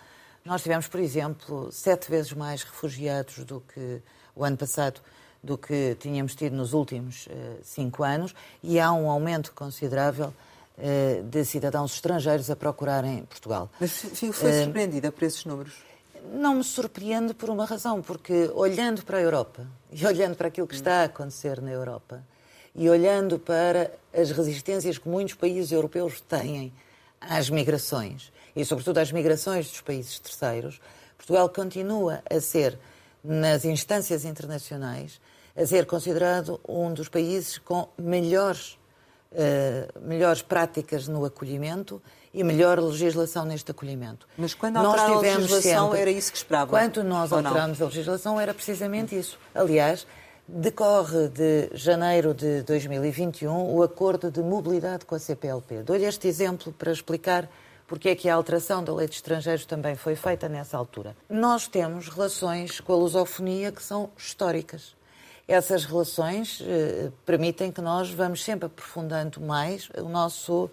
Nós 0.42 0.62
tivemos, 0.62 0.88
por 0.88 1.00
exemplo, 1.00 1.70
sete 1.70 2.10
vezes 2.10 2.32
mais 2.32 2.62
refugiados 2.62 3.44
do 3.44 3.60
que 3.60 4.00
o 4.34 4.42
ano 4.42 4.56
passado 4.56 5.02
do 5.42 5.58
que 5.58 5.96
tínhamos 5.98 6.34
tido 6.34 6.54
nos 6.54 6.72
últimos 6.72 7.26
uh, 7.26 7.30
cinco 7.62 8.04
anos 8.04 8.34
e 8.62 8.78
há 8.78 8.92
um 8.92 9.10
aumento 9.10 9.52
considerável 9.52 10.32
uh, 10.78 11.22
de 11.24 11.44
cidadãos 11.44 11.94
estrangeiros 11.94 12.48
a 12.48 12.54
procurarem 12.54 13.24
Portugal. 13.24 13.68
Mas 13.80 13.90
foi 13.92 14.28
uh, 14.28 14.32
surpreendida 14.32 15.10
por 15.10 15.24
esses 15.24 15.44
números? 15.44 15.72
Não 16.32 16.54
me 16.54 16.64
surpreende 16.64 17.34
por 17.34 17.50
uma 17.50 17.64
razão, 17.64 18.00
porque 18.00 18.50
olhando 18.54 19.02
para 19.04 19.18
a 19.18 19.20
Europa 19.20 19.66
e 19.90 20.06
olhando 20.06 20.36
para 20.36 20.46
aquilo 20.46 20.66
que 20.66 20.74
está 20.74 21.02
a 21.02 21.04
acontecer 21.04 21.60
na 21.60 21.72
Europa, 21.72 22.22
e 22.74 22.88
olhando 22.88 23.38
para 23.38 23.92
as 24.14 24.30
resistências 24.30 24.96
que 24.96 25.08
muitos 25.08 25.34
países 25.34 25.72
europeus 25.72 26.20
têm 26.20 26.72
às 27.20 27.50
migrações, 27.50 28.32
e 28.54 28.64
sobretudo 28.64 28.98
às 28.98 29.10
migrações 29.10 29.68
dos 29.68 29.80
países 29.80 30.18
terceiros, 30.18 30.80
Portugal 31.16 31.48
continua 31.48 32.22
a 32.30 32.40
ser, 32.40 32.78
nas 33.22 33.64
instâncias 33.64 34.24
internacionais, 34.24 35.20
a 35.56 35.66
ser 35.66 35.86
considerado 35.86 36.60
um 36.68 36.92
dos 36.92 37.08
países 37.08 37.58
com 37.58 37.88
melhores, 37.98 38.78
uh, 39.32 40.00
melhores 40.00 40.42
práticas 40.42 41.08
no 41.08 41.24
acolhimento 41.24 42.02
e 42.32 42.42
melhor 42.42 42.78
legislação 42.78 43.44
neste 43.44 43.70
acolhimento. 43.70 44.26
Mas 44.38 44.54
quando 44.54 44.78
alteraram 44.78 45.18
a 45.18 45.20
legislação 45.20 45.86
sempre, 45.86 46.00
era 46.00 46.10
isso 46.10 46.32
que 46.32 46.38
esperava? 46.38 46.70
Quando 46.70 47.04
nós 47.04 47.32
alteramos 47.32 47.82
a 47.82 47.84
legislação 47.84 48.40
era 48.40 48.54
precisamente 48.54 49.18
isso. 49.18 49.38
Aliás, 49.54 50.06
Decorre 50.46 51.28
de 51.28 51.70
janeiro 51.72 52.34
de 52.34 52.62
2021 52.62 53.74
o 53.74 53.82
acordo 53.82 54.28
de 54.28 54.42
mobilidade 54.42 55.06
com 55.06 55.14
a 55.14 55.18
CPLP. 55.18 55.82
Dou-lhe 55.84 56.04
este 56.04 56.26
exemplo 56.26 56.72
para 56.72 56.90
explicar 56.90 57.48
porque 57.86 58.08
é 58.08 58.14
que 58.16 58.28
a 58.28 58.34
alteração 58.34 58.82
da 58.82 58.92
lei 58.92 59.06
de 59.06 59.14
estrangeiros 59.14 59.64
também 59.64 59.94
foi 59.94 60.16
feita 60.16 60.48
nessa 60.48 60.76
altura. 60.76 61.16
Nós 61.30 61.68
temos 61.68 62.08
relações 62.08 62.80
com 62.80 62.92
a 62.92 62.96
lusofonia 62.96 63.70
que 63.70 63.82
são 63.82 64.10
históricas. 64.16 64.96
Essas 65.52 65.84
relações 65.84 66.62
eh, 66.62 67.10
permitem 67.26 67.70
que 67.70 67.82
nós 67.82 68.08
vamos 68.08 68.42
sempre 68.42 68.64
aprofundando 68.64 69.38
mais 69.38 69.90
o 69.98 70.08
nosso, 70.08 70.70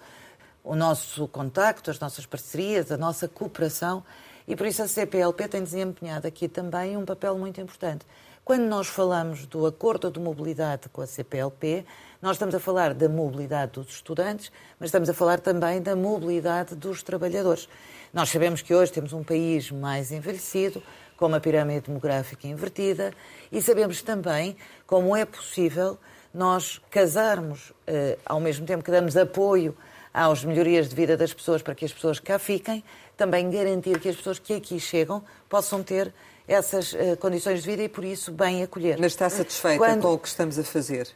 o 0.63 0.73
nosso 0.73 1.27
contacto, 1.27 1.91
as 1.91 1.99
nossas 1.99 2.25
parcerias, 2.25 2.89
a 2.89 2.95
nossa 2.95 3.27
cooperação 3.27 4.05
e 4.47 4.55
por 4.55 4.65
isso 4.65 4.81
a 4.81 4.87
CPLP 4.87 5.49
tem 5.49 5.61
desempenhado 5.61 6.25
aqui 6.25 6.47
também 6.47 6.95
um 6.95 7.03
papel 7.03 7.37
muito 7.37 7.59
importante. 7.59 8.05
Quando 8.45 8.63
nós 8.63 8.87
falamos 8.87 9.45
do 9.47 9.65
acordo 9.65 10.09
de 10.09 10.17
mobilidade 10.17 10.87
com 10.87 11.01
a 11.01 11.05
CPLP, 11.05 11.85
nós 12.21 12.37
estamos 12.37 12.55
a 12.55 12.59
falar 12.59 12.93
da 12.93 13.09
mobilidade 13.09 13.73
dos 13.73 13.89
estudantes, 13.89 14.49
mas 14.79 14.87
estamos 14.87 15.09
a 15.09 15.13
falar 15.13 15.41
também 15.41 15.81
da 15.81 15.93
mobilidade 15.93 16.73
dos 16.73 17.03
trabalhadores. 17.03 17.67
Nós 18.13 18.29
sabemos 18.29 18.61
que 18.61 18.73
hoje 18.73 18.93
temos 18.93 19.11
um 19.11 19.25
país 19.25 19.69
mais 19.71 20.09
envelhecido, 20.09 20.81
com 21.19 21.25
uma 21.25 21.41
pirâmide 21.41 21.81
demográfica 21.81 22.47
invertida, 22.47 23.13
e 23.51 23.61
sabemos 23.61 24.01
também 24.01 24.55
como 24.87 25.15
é 25.15 25.25
possível 25.25 25.97
nós 26.33 26.79
casarmos, 26.89 27.73
eh, 27.85 28.17
ao 28.25 28.39
mesmo 28.39 28.65
tempo 28.65 28.83
que 28.83 28.89
damos 28.89 29.17
apoio 29.17 29.75
às 30.13 30.45
melhorias 30.45 30.87
de 30.87 30.95
vida 30.95 31.17
das 31.17 31.33
pessoas 31.33 31.61
para 31.61 31.75
que 31.75 31.83
as 31.83 31.91
pessoas 31.91 32.19
cá 32.19 32.39
fiquem, 32.39 32.83
também 33.17 33.49
garantir 33.49 33.99
que 33.99 34.07
as 34.07 34.15
pessoas 34.15 34.39
que 34.39 34.53
aqui 34.53 34.79
chegam 34.79 35.21
possam 35.49 35.83
ter 35.83 36.13
essas 36.47 36.93
uh, 36.93 37.15
condições 37.19 37.61
de 37.61 37.69
vida 37.69 37.83
e, 37.83 37.89
por 37.89 38.03
isso, 38.03 38.31
bem 38.31 38.63
acolher. 38.63 38.97
Mas 38.99 39.11
está 39.11 39.29
satisfeita 39.29 39.77
Quando... 39.77 40.01
com 40.01 40.13
o 40.13 40.17
que 40.17 40.27
estamos 40.27 40.57
a 40.57 40.63
fazer? 40.63 41.07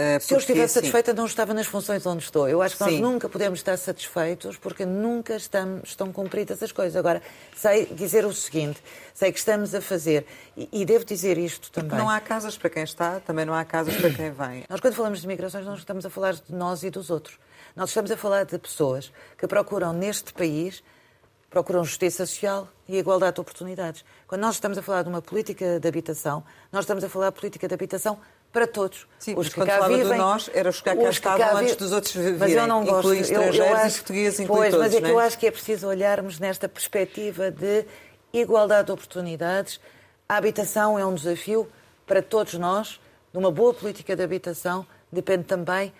Uh, 0.00 0.20
Se 0.20 0.32
eu 0.32 0.38
estivesse 0.38 0.64
assim... 0.64 0.86
satisfeita, 0.86 1.12
não 1.12 1.26
estava 1.26 1.52
nas 1.52 1.66
funções 1.66 2.06
onde 2.06 2.22
estou. 2.22 2.48
Eu 2.48 2.62
acho 2.62 2.76
que 2.76 2.84
Sim. 2.84 3.00
nós 3.00 3.00
nunca 3.00 3.28
podemos 3.28 3.58
estar 3.58 3.76
satisfeitos 3.76 4.56
porque 4.56 4.86
nunca 4.86 5.36
estamos, 5.36 5.90
estão 5.90 6.10
cumpridas 6.10 6.62
as 6.62 6.72
coisas. 6.72 6.96
Agora, 6.96 7.20
sei 7.54 7.84
dizer 7.86 8.24
o 8.24 8.32
seguinte: 8.32 8.82
sei 9.12 9.30
que 9.30 9.38
estamos 9.38 9.74
a 9.74 9.80
fazer, 9.80 10.24
e, 10.56 10.68
e 10.72 10.84
devo 10.86 11.04
dizer 11.04 11.36
isto 11.36 11.70
também. 11.70 11.90
Porque 11.90 12.02
não 12.02 12.08
há 12.08 12.18
casas 12.20 12.56
para 12.56 12.70
quem 12.70 12.82
está, 12.82 13.20
também 13.20 13.44
não 13.44 13.52
há 13.52 13.64
casas 13.64 13.94
para 13.96 14.10
quem 14.10 14.30
vem. 14.30 14.64
Nós, 14.70 14.80
quando 14.80 14.94
falamos 14.94 15.20
de 15.20 15.26
migrações, 15.26 15.66
nós 15.66 15.78
estamos 15.78 16.06
a 16.06 16.10
falar 16.10 16.32
de 16.32 16.54
nós 16.54 16.82
e 16.82 16.88
dos 16.90 17.10
outros. 17.10 17.38
Nós 17.76 17.90
estamos 17.90 18.10
a 18.10 18.16
falar 18.16 18.44
de 18.44 18.58
pessoas 18.58 19.12
que 19.36 19.46
procuram 19.46 19.92
neste 19.92 20.32
país 20.32 20.82
procuram 21.50 21.84
justiça 21.84 22.24
social 22.24 22.68
e 22.88 22.96
igualdade 22.96 23.34
de 23.34 23.40
oportunidades. 23.40 24.04
Quando 24.28 24.42
nós 24.42 24.54
estamos 24.54 24.78
a 24.78 24.82
falar 24.82 25.02
de 25.02 25.08
uma 25.08 25.20
política 25.20 25.80
de 25.80 25.88
habitação, 25.88 26.44
nós 26.70 26.84
estamos 26.84 27.02
a 27.02 27.08
falar 27.08 27.30
de 27.30 27.40
política 27.40 27.66
de 27.66 27.74
habitação 27.74 28.20
para 28.52 28.66
todos. 28.66 29.06
Sim, 29.18 29.34
os 29.36 29.48
que 29.48 29.64
cá 29.64 29.86
vivem, 29.86 30.08
de 30.08 30.14
nós, 30.16 30.50
era 30.52 30.68
os 30.68 30.78
que 30.78 30.84
cá, 30.84 30.96
cá 30.96 31.10
estavam 31.10 31.38
cá 31.38 31.56
antes 31.58 31.76
dos 31.76 31.92
outros 31.92 32.14
virem, 32.14 32.38
mas 32.38 32.52
eu 32.52 32.66
não 32.66 32.84
gosto, 32.84 33.12
estrangeiros 33.12 33.58
eu, 33.58 33.64
eu 33.64 33.76
acho, 33.76 33.96
e 33.96 33.98
portugueses, 33.98 34.40
inclui 34.40 34.58
pois, 34.58 34.70
todos, 34.70 34.86
mas 34.86 34.94
é 34.94 35.00
que 35.00 35.06
é? 35.06 35.10
eu 35.10 35.18
acho 35.18 35.38
que 35.38 35.46
é 35.46 35.50
preciso 35.50 35.86
olharmos 35.86 36.38
nesta 36.38 36.68
perspectiva 36.68 37.50
de 37.50 37.84
igualdade 38.32 38.86
de 38.86 38.92
oportunidades. 38.92 39.80
A 40.28 40.36
habitação 40.36 40.98
é 40.98 41.04
um 41.04 41.14
desafio 41.14 41.68
para 42.06 42.22
todos 42.22 42.54
nós. 42.54 43.00
De 43.32 43.38
uma 43.38 43.52
boa 43.52 43.72
política 43.72 44.16
de 44.16 44.22
habitação 44.22 44.84
depende 45.12 45.44
também 45.44 45.92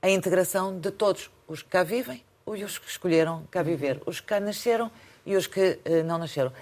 a 0.00 0.08
integração 0.08 0.78
de 0.78 0.90
todos 0.90 1.30
os 1.46 1.62
que 1.62 1.68
cá 1.68 1.82
vivem 1.82 2.24
e 2.46 2.64
os 2.64 2.78
que 2.78 2.88
escolheram 2.88 3.44
cá 3.50 3.62
viver, 3.62 4.00
os 4.06 4.20
que 4.20 4.26
cá 4.26 4.40
nasceram 4.40 4.90
e 5.26 5.36
os 5.36 5.46
que 5.46 5.78
uh, 5.84 6.04
não 6.04 6.16
nasceram. 6.18 6.52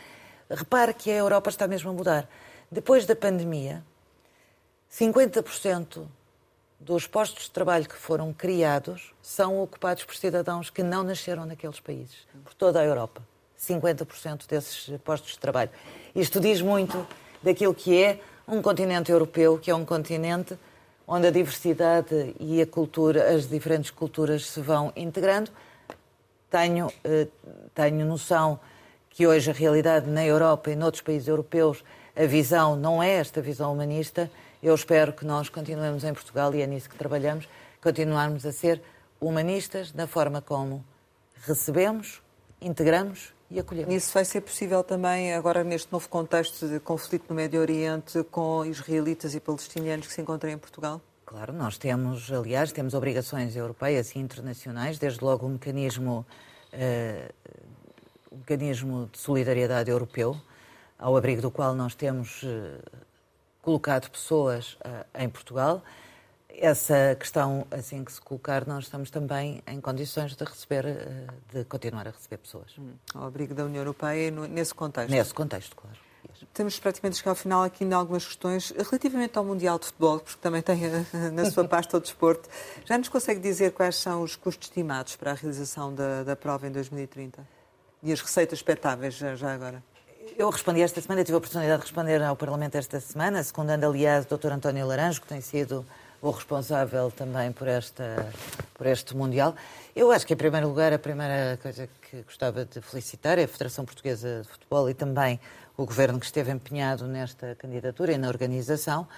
Repare 0.51 0.95
que 0.95 1.11
a 1.11 1.15
Europa 1.15 1.51
está 1.51 1.69
mesmo 1.69 1.91
a 1.91 1.93
mudar. 1.93 2.29
Depois 2.71 3.07
da 3.07 3.15
pandemia, 3.15 3.85
50% 4.93 6.07
dos 6.79 7.07
postos 7.07 7.45
de 7.45 7.51
trabalho 7.51 7.89
que 7.89 7.97
foram 7.97 8.33
criados 8.33 9.15
são 9.23 9.61
ocupados 9.61 10.05
por 10.05 10.15
cidadãos 10.15 10.71
que 10.71 10.83
não 10.83 11.03
nasceram 11.03 11.47
naqueles 11.47 11.81
países, 11.81 12.27
por 12.45 12.55
toda 12.55 12.81
a 12.81 12.85
Europa. 12.85 13.23
50% 13.59 14.47
desses 14.47 15.01
postos 15.03 15.33
de 15.33 15.39
trabalho. 15.39 15.71
Isto 16.15 16.41
diz 16.41 16.61
muito 16.61 17.07
daquilo 17.43 17.75
que 17.75 18.03
é 18.03 18.21
um 18.47 18.61
continente 18.61 19.11
europeu, 19.11 19.59
que 19.59 19.71
é 19.71 19.75
um 19.75 19.85
continente 19.85 20.57
onde 21.07 21.27
a 21.27 21.31
diversidade 21.31 22.35
e 22.39 22.61
a 22.61 22.67
cultura, 22.67 23.35
as 23.35 23.49
diferentes 23.49 23.91
culturas 23.91 24.47
se 24.47 24.61
vão 24.61 24.93
integrando. 24.97 25.51
Tenho, 26.51 26.93
eh, 27.05 27.29
tenho 27.75 28.05
noção 28.05 28.59
que 29.11 29.27
hoje 29.27 29.51
a 29.51 29.55
realidade 29.55 30.09
na 30.11 30.25
Europa 30.25 30.71
e 30.71 30.77
noutros 30.77 31.03
países 31.03 31.29
europeus, 31.29 31.83
a 32.15 32.25
visão 32.27 32.77
não 32.77 33.03
é 33.03 33.13
esta 33.13 33.41
visão 33.41 33.73
humanista. 33.73 34.31
Eu 34.63 34.75
espero 34.75 35.13
que 35.13 35.25
nós 35.25 35.49
continuemos 35.49 36.05
em 36.05 36.13
Portugal, 36.13 36.55
e 36.55 36.63
é 36.63 36.67
nisso 36.67 36.89
que 36.89 36.97
trabalhamos, 36.97 37.49
continuarmos 37.81 38.45
a 38.47 38.53
ser 38.53 38.83
humanistas 39.21 39.93
na 39.93 40.07
forma 40.07 40.41
como 40.41 40.85
recebemos, 41.47 42.23
integramos 42.61 43.35
e 43.51 43.61
acolhemos. 43.61 43.95
Isso 43.95 44.13
vai 44.13 44.25
ser 44.25 44.41
possível 44.41 44.83
também 44.83 45.35
agora 45.35 45.63
neste 45.63 45.93
novo 45.93 46.09
contexto 46.09 46.69
de 46.69 46.81
conflito 46.81 47.27
no 47.29 47.37
Médio 47.37 47.61
Oriente 47.61 48.23
com 48.25 48.65
israelitas 48.65 49.35
e 49.35 49.41
palestinianos 49.41 50.07
que 50.07 50.13
se 50.13 50.21
encontram 50.21 50.51
em 50.51 50.59
Portugal? 50.59 51.01
Claro, 51.25 51.53
nós 51.53 51.77
temos, 51.77 52.31
aliás, 52.31 52.73
temos 52.73 52.95
obrigações 52.95 53.57
europeias 53.57 54.15
e 54.15 54.19
internacionais, 54.19 54.99
desde 54.99 55.25
logo 55.25 55.47
o 55.47 55.51
mecanismo, 55.51 56.25
uh, 56.73 57.35
o 58.31 58.37
mecanismo 58.37 59.09
de 59.13 59.19
solidariedade 59.19 59.91
europeu, 59.91 60.37
ao 60.99 61.17
abrigo 61.17 61.43
do 61.43 61.51
qual 61.51 61.75
nós 61.75 61.95
temos 61.95 62.43
uh, 62.45 62.81
colocado 63.67 64.09
pessoas 64.09 64.75
uh, 64.75 65.05
em 65.19 65.29
Portugal 65.29 65.83
essa 66.59 67.17
questão, 67.19 67.67
assim 67.71 68.05
que 68.05 68.13
se 68.13 68.21
colocar, 68.21 68.67
nós 68.67 68.85
estamos 68.85 69.11
também 69.11 69.63
em 69.67 69.79
condições 69.79 70.35
de 70.35 70.43
receber, 70.43 70.87
eh, 70.87 71.27
de 71.53 71.65
continuar 71.65 72.09
a 72.09 72.11
receber 72.11 72.39
pessoas. 72.39 72.73
Hum, 72.79 72.95
ao 73.15 73.25
abrigo 73.25 73.55
da 73.55 73.65
União 73.65 73.83
Europeia, 73.83 74.31
nesse 74.31 74.75
contexto? 74.75 75.11
Nesse 75.11 75.35
contexto, 75.35 75.77
claro. 75.77 75.99
Temos 76.55 76.79
praticamente 76.79 77.19
chegado 77.19 77.33
ao 77.33 77.37
final 77.37 77.63
aqui 77.63 77.85
ainda 77.85 77.97
algumas 77.97 78.25
questões 78.25 78.71
relativamente 78.71 79.37
ao 79.37 79.45
Mundial 79.45 79.79
de 79.79 79.85
Futebol, 79.85 80.21
porque 80.21 80.41
também 80.41 80.63
tem 80.63 80.83
eh, 80.83 81.05
na 81.31 81.51
sua 81.51 81.69
pasta 81.69 81.99
o 81.99 82.01
desporto. 82.01 82.49
Já 82.87 82.97
nos 82.97 83.11
consegue 83.11 83.41
dizer 83.41 83.73
quais 83.73 83.97
são 83.97 84.23
os 84.23 84.35
custos 84.35 84.69
estimados 84.69 85.15
para 85.15 85.33
a 85.33 85.35
realização 85.35 85.95
da, 85.95 86.23
da 86.23 86.35
prova 86.35 86.67
em 86.67 86.73
2030? 86.73 87.47
E 88.03 88.13
as 88.13 88.23
receitas 88.23 88.61
expectáveis 88.61 89.15
já, 89.15 89.35
já 89.35 89.53
agora? 89.53 89.83
Eu 90.39 90.51
respondi 90.51 90.83
esta 90.83 91.01
semana, 91.01 91.25
tive 91.25 91.35
a 91.35 91.39
oportunidade 91.39 91.79
de 91.79 91.83
responder 91.87 92.23
ao 92.23 92.37
Parlamento 92.37 92.75
esta 92.75 93.01
semana, 93.01 93.43
secundando, 93.43 93.87
aliás, 93.87 94.27
o 94.27 94.37
Dr. 94.37 94.53
António 94.53 94.87
Laranjo, 94.87 95.23
que 95.23 95.27
tem 95.27 95.41
sido 95.41 95.83
o 96.21 96.29
responsável 96.29 97.11
também 97.11 97.51
por, 97.53 97.67
esta, 97.67 98.29
por 98.75 98.87
este 98.87 99.17
Mundial. 99.17 99.57
Eu 99.95 100.13
acho 100.13 100.27
que, 100.27 100.35
em 100.35 100.37
primeiro 100.37 100.69
lugar, 100.69 100.93
a 100.93 100.99
primeira 100.99 101.59
coisa 101.63 101.89
que 102.03 102.21
gostava 102.21 102.67
de 102.67 102.83
felicitar 102.83 103.39
é 103.39 103.45
a 103.45 103.49
Federação 103.49 103.87
Portuguesa 103.87 104.43
de 104.43 104.49
Futebol 104.49 104.91
e 104.91 104.93
também 104.93 105.41
o 105.75 105.87
Governo 105.87 106.21
que 106.21 106.27
esteve 106.27 106.53
empenhado 106.53 107.07
nesta 107.07 107.55
candidatura 107.55 108.13
e 108.13 108.19
na 108.19 108.29
organização. 108.29 109.09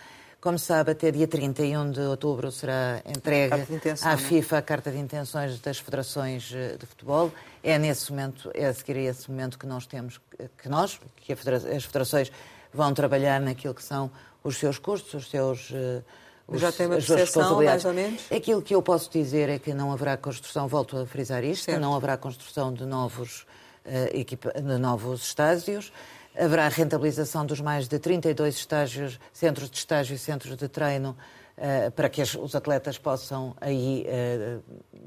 Como 0.40 0.56
sabe, 0.56 0.92
até 0.92 1.10
dia 1.10 1.26
31 1.26 1.90
de 1.90 2.00
outubro 2.00 2.52
será 2.52 3.02
entregue 3.04 3.54
à 4.02 4.12
é? 4.12 4.16
FIFA 4.16 4.58
a 4.58 4.62
Carta 4.62 4.92
de 4.92 4.98
Intenções 4.98 5.58
das 5.58 5.78
Federações 5.80 6.52
eh, 6.54 6.76
de 6.78 6.86
Futebol. 6.86 7.32
É 7.62 7.78
nesse 7.78 8.10
momento, 8.10 8.50
é 8.54 8.66
a 8.66 8.74
seguir 8.74 8.96
a 8.98 9.02
esse 9.02 9.30
momento 9.30 9.58
que 9.58 9.66
nós 9.66 9.86
temos, 9.86 10.20
que 10.60 10.68
nós, 10.68 11.00
que 11.16 11.32
as 11.32 11.84
federações 11.84 12.30
vão 12.72 12.92
trabalhar 12.94 13.40
naquilo 13.40 13.74
que 13.74 13.82
são 13.82 14.10
os 14.42 14.56
seus 14.56 14.78
custos, 14.78 15.14
os 15.14 15.30
seus 15.30 15.70
uh, 15.70 16.04
os, 16.48 16.62
já 16.62 16.72
tem 16.72 16.86
uma 16.86 16.94
percepção, 16.94 17.62
mais 17.62 17.84
ou 17.84 17.92
menos? 17.92 18.22
Aquilo 18.32 18.62
que 18.62 18.74
eu 18.74 18.80
posso 18.80 19.10
dizer 19.10 19.50
é 19.50 19.58
que 19.58 19.74
não 19.74 19.92
haverá 19.92 20.16
construção, 20.16 20.66
volto 20.66 20.96
a 20.96 21.06
frisar 21.06 21.44
isto, 21.44 21.64
certo. 21.64 21.78
não 21.78 21.94
haverá 21.94 22.16
construção 22.16 22.72
de 22.72 22.86
novos, 22.86 23.42
uh, 23.84 24.16
equipa, 24.16 24.50
de 24.54 24.78
novos 24.78 25.24
estádios, 25.24 25.92
haverá 26.34 26.68
rentabilização 26.68 27.44
dos 27.44 27.60
mais 27.60 27.86
de 27.86 27.98
32 27.98 28.54
estágios, 28.54 29.20
centros 29.30 29.68
de 29.68 29.76
estágio 29.76 30.14
e 30.14 30.18
centros 30.18 30.56
de 30.56 30.68
treino 30.68 31.14
uh, 31.58 31.90
para 31.90 32.08
que 32.08 32.22
os 32.22 32.54
atletas 32.54 32.96
possam 32.96 33.54
aí 33.60 34.06
uh, 34.06 34.62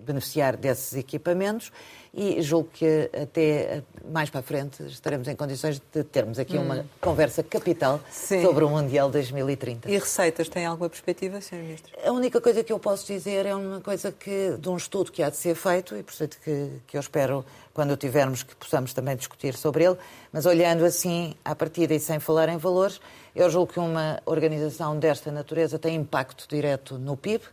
beneficiar 0.06 0.58
desses 0.58 0.94
equipamentos 0.96 1.72
e 2.14 2.42
julgo 2.42 2.70
que 2.74 3.10
até 3.14 3.84
mais 4.12 4.30
para 4.30 4.42
a 4.42 4.44
frente 4.44 4.84
estaremos 4.84 5.28
em 5.28 5.36
condições 5.36 5.82
de 5.94 6.04
termos 6.04 6.40
aqui 6.40 6.58
hum. 6.58 6.64
uma 6.64 6.86
conversa 7.00 7.42
capital 7.42 8.02
Sim. 8.10 8.42
sobre 8.42 8.66
o 8.66 8.70
Mundial 8.70 9.10
2030. 9.10 9.90
E 9.90 9.98
receitas, 9.98 10.50
tem 10.50 10.66
alguma 10.66 10.90
perspectiva, 10.90 11.40
Sr. 11.40 11.56
Ministro? 11.56 11.98
A 12.04 12.12
única 12.12 12.42
coisa 12.42 12.64
que 12.64 12.74
eu 12.74 12.80
posso 12.80 13.08
dizer 13.08 13.46
é 13.46 13.56
uma 13.56 13.80
coisa 13.80 14.12
que, 14.12 14.58
de 14.60 14.70
um 14.70 14.76
estudo 14.76 15.12
que 15.12 15.24
há 15.24 15.30
de 15.30 15.38
ser 15.38 15.56
feito 15.56 15.96
e, 15.96 16.04
portanto, 16.04 16.38
que, 16.44 16.70
que 16.86 16.98
eu 16.98 17.02
espero, 17.02 17.46
quando 17.74 17.92
o 17.92 17.98
tivermos, 17.98 18.44
que 18.44 18.56
possamos 18.56 18.94
também 18.94 19.16
discutir 19.16 19.56
sobre 19.56 19.86
ele, 19.86 19.98
mas 20.34 20.46
olhando 20.46 20.84
assim 20.84 21.34
à 21.46 21.56
partida 21.56 21.94
e 21.94 22.00
sem 22.00 22.20
falar 22.20 22.50
em 22.50 22.58
valores, 22.58 23.00
eu 23.34 23.50
julgo 23.50 23.72
que 23.72 23.80
uma 23.80 24.22
organização 24.26 25.00
desta 25.00 25.32
natureza 25.32 25.80
tem 25.80 25.96
impacto 25.96 26.46
direto 26.50 26.98
no 26.98 27.16
PIB, 27.16 27.46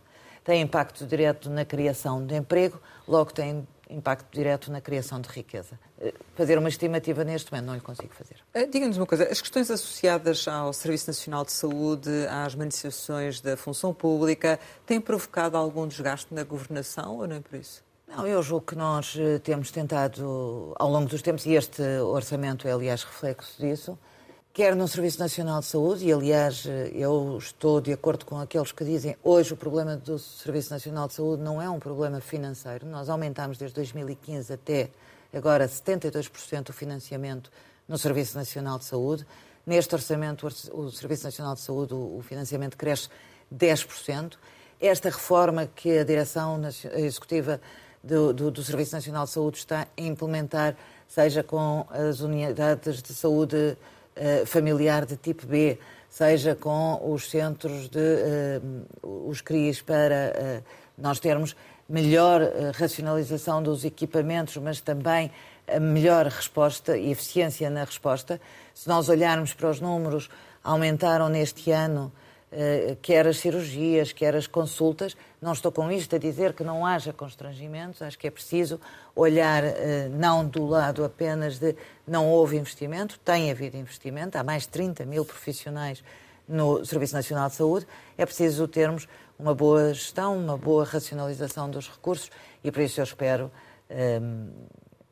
tem 0.43 0.61
impacto 0.61 1.05
direto 1.05 1.49
na 1.49 1.65
criação 1.65 2.25
de 2.25 2.35
emprego, 2.35 2.79
logo 3.07 3.31
tem 3.31 3.67
impacto 3.89 4.27
direto 4.31 4.71
na 4.71 4.79
criação 4.79 5.19
de 5.19 5.27
riqueza. 5.29 5.79
Eh, 5.99 6.13
fazer 6.35 6.57
uma 6.57 6.69
estimativa 6.69 7.23
neste 7.23 7.51
momento 7.51 7.65
não 7.65 7.73
lhe 7.73 7.81
consigo 7.81 8.13
fazer. 8.13 8.35
Eh, 8.53 8.67
diga-nos 8.67 8.97
uma 8.97 9.05
coisa, 9.05 9.23
as 9.23 9.41
questões 9.41 9.71
associadas 9.71 10.47
ao 10.47 10.71
Serviço 10.71 11.07
Nacional 11.07 11.43
de 11.43 11.51
Saúde, 11.51 12.09
às 12.29 12.53
manifestações 12.53 13.41
da 13.41 13.57
função 13.57 13.93
pública, 13.93 14.59
têm 14.85 15.01
provocado 15.01 15.57
algum 15.57 15.87
desgaste 15.87 16.33
na 16.33 16.43
governação 16.43 17.17
ou 17.17 17.27
não 17.27 17.37
é 17.37 17.39
por 17.39 17.57
isso? 17.57 17.83
Não, 18.07 18.25
eu 18.25 18.41
julgo 18.41 18.65
que 18.65 18.75
nós 18.75 19.15
eh, 19.17 19.39
temos 19.39 19.71
tentado, 19.71 20.73
ao 20.77 20.89
longo 20.89 21.07
dos 21.09 21.21
tempos, 21.21 21.45
e 21.45 21.53
este 21.53 21.81
orçamento 21.99 22.67
é, 22.67 22.71
aliás, 22.71 23.03
reflexo 23.03 23.59
disso, 23.59 23.97
quer 24.53 24.75
no 24.75 24.87
Serviço 24.87 25.19
Nacional 25.19 25.59
de 25.59 25.67
Saúde, 25.67 26.05
e 26.05 26.11
aliás 26.11 26.65
eu 26.93 27.37
estou 27.37 27.79
de 27.79 27.93
acordo 27.93 28.25
com 28.25 28.37
aqueles 28.39 28.71
que 28.71 28.83
dizem 28.83 29.15
hoje 29.23 29.53
o 29.53 29.57
problema 29.57 29.95
do 29.95 30.17
Serviço 30.17 30.71
Nacional 30.71 31.07
de 31.07 31.13
Saúde 31.13 31.43
não 31.43 31.61
é 31.61 31.69
um 31.69 31.79
problema 31.79 32.19
financeiro. 32.19 32.85
Nós 32.85 33.09
aumentámos 33.09 33.57
desde 33.57 33.75
2015 33.75 34.53
até 34.53 34.89
agora 35.33 35.67
72% 35.67 36.69
o 36.69 36.73
financiamento 36.73 37.51
no 37.87 37.97
Serviço 37.97 38.37
Nacional 38.37 38.79
de 38.79 38.85
Saúde. 38.85 39.25
Neste 39.65 39.93
orçamento, 39.93 40.47
o 40.73 40.91
Serviço 40.91 41.25
Nacional 41.25 41.53
de 41.53 41.61
Saúde, 41.61 41.93
o 41.93 42.21
financiamento 42.23 42.75
cresce 42.75 43.09
10%. 43.53 44.33
Esta 44.81 45.09
reforma 45.09 45.67
que 45.67 45.99
a 45.99 46.03
Direção 46.03 46.59
Executiva 46.95 47.61
do, 48.03 48.33
do, 48.33 48.49
do 48.49 48.63
Serviço 48.63 48.95
Nacional 48.95 49.25
de 49.25 49.31
Saúde 49.31 49.57
está 49.57 49.81
a 49.81 50.01
implementar, 50.01 50.75
seja 51.07 51.43
com 51.43 51.85
as 51.89 52.21
unidades 52.21 53.01
de 53.01 53.13
saúde 53.13 53.77
eh, 54.21 54.45
familiar 54.45 55.05
de 55.05 55.15
tipo 55.15 55.47
B, 55.47 55.79
seja 56.09 56.53
com 56.53 56.99
os 57.09 57.29
centros 57.29 57.87
de 57.87 57.99
uh, 57.99 59.29
os 59.29 59.39
CRIs 59.39 59.81
para 59.81 60.33
uh, 60.35 60.63
nós 60.97 61.21
termos 61.21 61.55
melhor 61.87 62.41
racionalização 62.73 63.63
dos 63.63 63.85
equipamentos, 63.85 64.57
mas 64.57 64.81
também 64.81 65.31
a 65.65 65.79
melhor 65.79 66.25
resposta 66.25 66.97
e 66.97 67.11
eficiência 67.11 67.69
na 67.69 67.85
resposta. 67.85 68.41
Se 68.73 68.89
nós 68.89 69.07
olharmos 69.07 69.53
para 69.53 69.69
os 69.69 69.79
números, 69.79 70.29
aumentaram 70.61 71.29
neste 71.29 71.71
ano 71.71 72.11
quer 73.01 73.27
as 73.27 73.37
cirurgias, 73.37 74.11
quer 74.11 74.35
as 74.35 74.47
consultas. 74.47 75.15
Não 75.41 75.53
estou 75.53 75.71
com 75.71 75.91
isto 75.91 76.15
a 76.15 76.19
dizer 76.19 76.53
que 76.53 76.63
não 76.63 76.85
haja 76.85 77.13
constrangimentos, 77.13 78.01
acho 78.01 78.17
que 78.17 78.27
é 78.27 78.31
preciso 78.31 78.79
olhar 79.15 79.63
eh, 79.63 80.09
não 80.11 80.45
do 80.45 80.65
lado 80.65 81.03
apenas 81.03 81.59
de 81.59 81.75
não 82.07 82.27
houve 82.27 82.57
investimento, 82.57 83.19
tem 83.19 83.51
havido 83.51 83.77
investimento, 83.77 84.37
há 84.37 84.43
mais 84.43 84.63
de 84.63 84.69
30 84.69 85.05
mil 85.05 85.23
profissionais 85.23 86.03
no 86.47 86.83
Serviço 86.83 87.13
Nacional 87.13 87.49
de 87.49 87.55
Saúde, 87.55 87.87
é 88.17 88.25
preciso 88.25 88.67
termos 88.67 89.07
uma 89.37 89.53
boa 89.53 89.93
gestão, 89.93 90.37
uma 90.37 90.57
boa 90.57 90.83
racionalização 90.83 91.69
dos 91.69 91.87
recursos 91.87 92.31
e 92.63 92.71
por 92.71 92.81
isso 92.81 92.99
eu 92.99 93.03
espero, 93.03 93.51
ehm, 93.89 94.49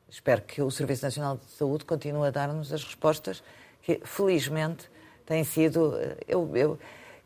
espero 0.09 0.41
que 0.41 0.61
o 0.61 0.71
Serviço 0.71 1.05
Nacional 1.05 1.37
de 1.37 1.45
Saúde 1.51 1.85
continue 1.85 2.27
a 2.27 2.31
dar-nos 2.31 2.73
as 2.73 2.83
respostas 2.83 3.43
que, 3.81 4.01
felizmente, 4.03 4.89
têm 5.25 5.43
sido. 5.43 5.95
Eh, 5.97 6.17
eu, 6.27 6.51
eu, 6.55 6.79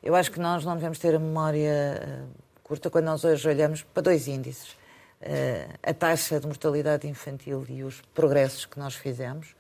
eu 0.04 0.16
acho 0.16 0.32
que 0.32 0.40
nós 0.40 0.66
não 0.66 0.76
devemos 0.76 0.98
ter 0.98 1.14
a 1.14 1.20
memória 1.20 1.70
eh, 1.70 2.24
curta 2.64 2.90
quando 2.90 3.06
nós 3.06 3.24
hoje 3.24 3.48
olhamos 3.48 3.84
para 3.84 4.02
dois 4.02 4.28
índices. 4.28 4.76
Eh, 5.22 5.68
a 5.84 5.94
taxa 5.94 6.40
de 6.40 6.48
mortalidade 6.48 7.08
infantil 7.08 7.64
e 7.70 7.84
os 7.84 8.02
progressos 8.14 8.66
que 8.66 8.80
nós 8.80 8.96
fizemos, 8.96 9.56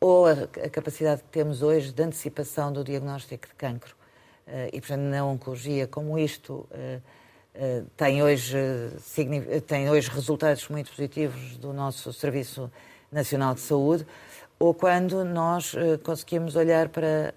ou 0.00 0.26
a, 0.26 0.46
capacidade 0.72 1.22
que 1.22 1.28
temos 1.28 1.62
hoje 1.62 1.92
de 1.92 2.02
antecipação 2.02 2.72
do 2.72 2.82
diagnóstico 2.82 3.46
de 3.46 3.54
cancro. 3.54 3.94
Eh, 4.46 4.70
e, 4.72 4.80
portanto, 4.80 5.02
na 5.02 5.22
oncologia, 5.24 5.86
como 5.86 6.18
isto 6.18 6.66
tem 7.96 8.20
hoje, 8.20 8.56
tem 9.68 9.88
hoje 9.88 10.10
resultados 10.10 10.66
muito 10.68 10.90
positivos 10.90 11.56
do 11.58 11.72
nosso 11.72 12.12
Serviço 12.12 12.68
Nacional 13.12 13.54
de 13.54 13.60
Saúde, 13.60 14.04
ou 14.58 14.74
quando 14.74 15.24
nós 15.24 15.72
conseguimos 16.02 16.56
olhar 16.56 16.88
para 16.88 17.32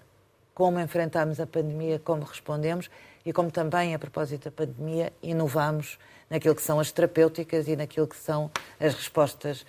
como 0.57 0.79
enfrentámos 0.79 1.39
a 1.39 1.45
pandemia, 1.45 2.01
como 2.03 2.23
respondemos 2.23 2.89
e 3.23 3.31
como 3.31 3.51
também, 3.51 3.93
a 3.93 3.99
propósito 3.99 4.45
da 4.45 4.51
pandemia, 4.51 5.13
inovamos 5.21 5.99
naquilo 6.31 6.55
que 6.55 6.63
são 6.63 6.79
as 6.79 6.91
terapêuticas 6.91 7.67
e 7.67 7.75
naquilo 7.75 8.07
que 8.07 8.15
são 8.15 8.49
as 8.79 8.95
respostas 8.95 9.63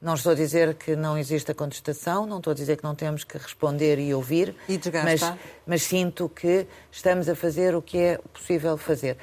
Não 0.00 0.14
estou 0.14 0.30
a 0.30 0.34
dizer 0.36 0.74
que 0.76 0.94
não 0.94 1.18
existe 1.18 1.50
a 1.50 1.54
contestação, 1.54 2.26
não 2.26 2.38
estou 2.38 2.52
a 2.52 2.54
dizer 2.54 2.76
que 2.76 2.84
não 2.84 2.94
temos 2.94 3.24
que 3.24 3.36
responder 3.36 3.98
e 3.98 4.14
ouvir, 4.14 4.54
e 4.68 4.80
mas, 5.02 5.20
mas, 5.66 5.82
sinto 5.82 6.28
que 6.28 6.64
estamos 6.92 7.28
a 7.28 7.34
fazer 7.34 7.74
o 7.74 7.82
que 7.82 7.98
é 7.98 8.18
possível 8.32 8.78
fazer. 8.78 9.18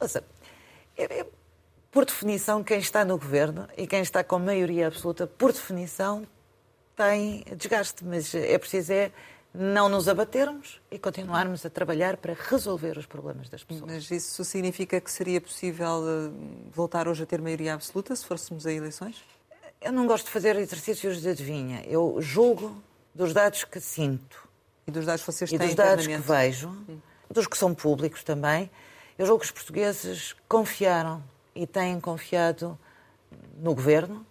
Seja, 0.00 0.24
é, 0.98 1.24
por 1.88 2.04
definição, 2.04 2.64
quem 2.64 2.80
está 2.80 3.04
no 3.04 3.16
governo 3.16 3.68
e 3.78 3.86
quem 3.86 4.02
está 4.02 4.24
com 4.24 4.40
maioria 4.40 4.88
absoluta, 4.88 5.24
por 5.24 5.52
definição, 5.52 6.26
tem 6.96 7.44
desgaste, 7.56 8.04
mas 8.04 8.34
é 8.34 8.58
preciso 8.58 8.92
é 8.92 9.12
não 9.58 9.88
nos 9.88 10.06
abatermos 10.06 10.80
e 10.90 10.98
continuarmos 10.98 11.64
a 11.64 11.70
trabalhar 11.70 12.18
para 12.18 12.34
resolver 12.34 12.98
os 12.98 13.06
problemas 13.06 13.48
das 13.48 13.64
pessoas. 13.64 13.90
Mas 13.90 14.10
isso 14.10 14.44
significa 14.44 15.00
que 15.00 15.10
seria 15.10 15.40
possível 15.40 16.04
eh, 16.06 16.30
voltar 16.70 17.08
hoje 17.08 17.22
a 17.22 17.26
ter 17.26 17.40
maioria 17.40 17.72
absoluta 17.72 18.14
se 18.14 18.24
fôssemos 18.24 18.66
a 18.66 18.72
eleições? 18.72 19.16
Eu 19.80 19.92
não 19.92 20.06
gosto 20.06 20.26
de 20.26 20.30
fazer 20.30 20.56
exercícios 20.56 21.22
de 21.22 21.30
adivinha. 21.30 21.82
Eu 21.86 22.18
julgo 22.20 22.82
dos 23.14 23.32
dados 23.32 23.64
que 23.64 23.80
sinto. 23.80 24.46
E 24.86 24.90
dos 24.90 25.06
dados 25.06 25.22
que 25.22 25.32
vocês 25.32 25.50
têm 25.50 25.58
E 25.58 25.66
dos 25.66 25.74
dados 25.74 26.06
que 26.06 26.16
vejo, 26.18 26.76
dos 27.30 27.46
que 27.46 27.56
são 27.56 27.74
públicos 27.74 28.22
também. 28.22 28.70
Eu 29.18 29.24
julgo 29.24 29.40
que 29.40 29.46
os 29.46 29.52
portugueses 29.52 30.36
confiaram 30.46 31.24
e 31.54 31.66
têm 31.66 31.98
confiado 31.98 32.78
no 33.58 33.74
governo. 33.74 34.24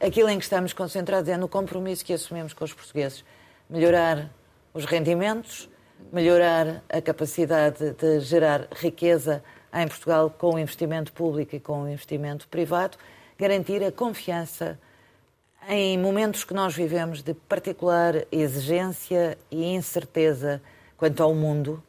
Aquilo 0.00 0.30
em 0.30 0.38
que 0.38 0.44
estamos 0.44 0.72
concentrados 0.72 1.28
é 1.28 1.36
no 1.36 1.48
compromisso 1.48 2.04
que 2.04 2.14
assumimos 2.14 2.54
com 2.54 2.64
os 2.64 2.72
portugueses. 2.72 3.22
Melhorar 3.68 4.30
os 4.76 4.84
rendimentos, 4.84 5.70
melhorar 6.12 6.84
a 6.90 7.00
capacidade 7.00 7.92
de 7.92 8.20
gerar 8.20 8.68
riqueza 8.72 9.42
em 9.72 9.88
Portugal 9.88 10.28
com 10.28 10.54
o 10.54 10.58
investimento 10.58 11.12
público 11.14 11.56
e 11.56 11.60
com 11.60 11.84
o 11.84 11.88
investimento 11.88 12.46
privado 12.46 12.98
garantir 13.38 13.82
a 13.82 13.90
confiança 13.90 14.78
em 15.66 15.98
momentos 15.98 16.44
que 16.44 16.52
nós 16.52 16.74
vivemos 16.74 17.22
de 17.22 17.32
particular 17.32 18.26
exigência 18.30 19.36
e 19.50 19.74
incerteza 19.74 20.60
quanto 20.96 21.22
ao 21.22 21.34
mundo, 21.34 21.82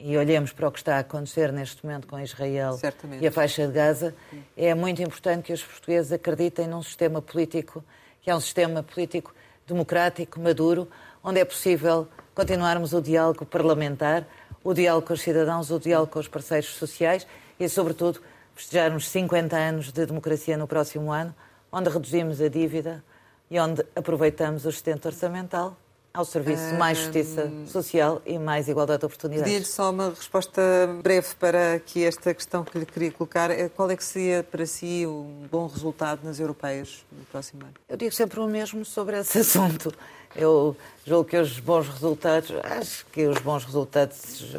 e 0.00 0.16
olhemos 0.16 0.52
para 0.52 0.68
o 0.68 0.72
que 0.72 0.78
está 0.78 0.96
a 0.96 1.00
acontecer 1.00 1.52
neste 1.52 1.84
momento 1.84 2.06
com 2.06 2.18
Israel 2.18 2.72
Certamente. 2.74 3.22
e 3.22 3.26
a 3.26 3.32
faixa 3.32 3.66
de 3.66 3.72
Gaza, 3.72 4.14
é 4.56 4.74
muito 4.74 5.02
importante 5.02 5.44
que 5.44 5.52
os 5.52 5.62
portugueses 5.62 6.12
acreditem 6.12 6.66
num 6.66 6.82
sistema 6.82 7.20
político 7.20 7.84
que 8.20 8.30
é 8.30 8.34
um 8.34 8.40
sistema 8.40 8.82
político 8.82 9.34
democrático, 9.68 10.40
maduro, 10.40 10.88
onde 11.22 11.38
é 11.38 11.44
possível 11.44 12.08
continuarmos 12.34 12.92
o 12.92 13.02
diálogo 13.02 13.44
parlamentar, 13.44 14.26
o 14.64 14.74
diálogo 14.74 15.06
com 15.06 15.14
os 15.14 15.20
cidadãos, 15.20 15.70
o 15.70 15.78
diálogo 15.78 16.10
com 16.10 16.18
os 16.18 16.26
parceiros 16.26 16.70
sociais 16.74 17.26
e, 17.60 17.68
sobretudo, 17.68 18.20
festejarmos 18.54 19.06
50 19.08 19.56
anos 19.56 19.92
de 19.92 20.06
democracia 20.06 20.56
no 20.56 20.66
próximo 20.66 21.12
ano, 21.12 21.34
onde 21.70 21.90
reduzimos 21.90 22.40
a 22.40 22.48
dívida 22.48 23.04
e 23.50 23.60
onde 23.60 23.84
aproveitamos 23.94 24.64
o 24.64 24.72
sustento 24.72 25.06
orçamental 25.06 25.76
ao 26.12 26.24
serviço 26.24 26.70
de 26.70 26.74
mais 26.74 26.98
justiça 26.98 27.50
social 27.66 28.20
e 28.26 28.38
mais 28.38 28.68
igualdade 28.68 29.00
de 29.00 29.06
oportunidades. 29.06 29.44
Pedir-lhe 29.44 29.66
só 29.66 29.90
uma 29.90 30.10
resposta 30.10 30.62
breve 31.02 31.28
para 31.38 31.74
aqui 31.74 32.04
esta 32.04 32.34
questão 32.34 32.64
que 32.64 32.78
lhe 32.78 32.86
queria 32.86 33.12
colocar. 33.12 33.50
É, 33.50 33.68
qual 33.68 33.90
é 33.90 33.96
que 33.96 34.04
seria 34.04 34.42
para 34.42 34.66
si 34.66 35.06
um 35.06 35.46
bom 35.50 35.66
resultado 35.66 36.20
nas 36.24 36.40
europeias 36.40 37.04
no 37.12 37.24
próximo 37.26 37.62
ano? 37.62 37.74
Eu 37.88 37.96
digo 37.96 38.12
sempre 38.12 38.40
o 38.40 38.46
mesmo 38.46 38.84
sobre 38.84 39.18
esse 39.18 39.38
assunto. 39.40 39.92
Eu 40.34 40.76
julgo 41.06 41.24
que 41.24 41.36
os 41.36 41.58
bons 41.60 41.88
resultados, 41.88 42.52
acho 42.64 43.06
que 43.06 43.26
os 43.26 43.38
bons 43.38 43.64
resultados 43.64 44.56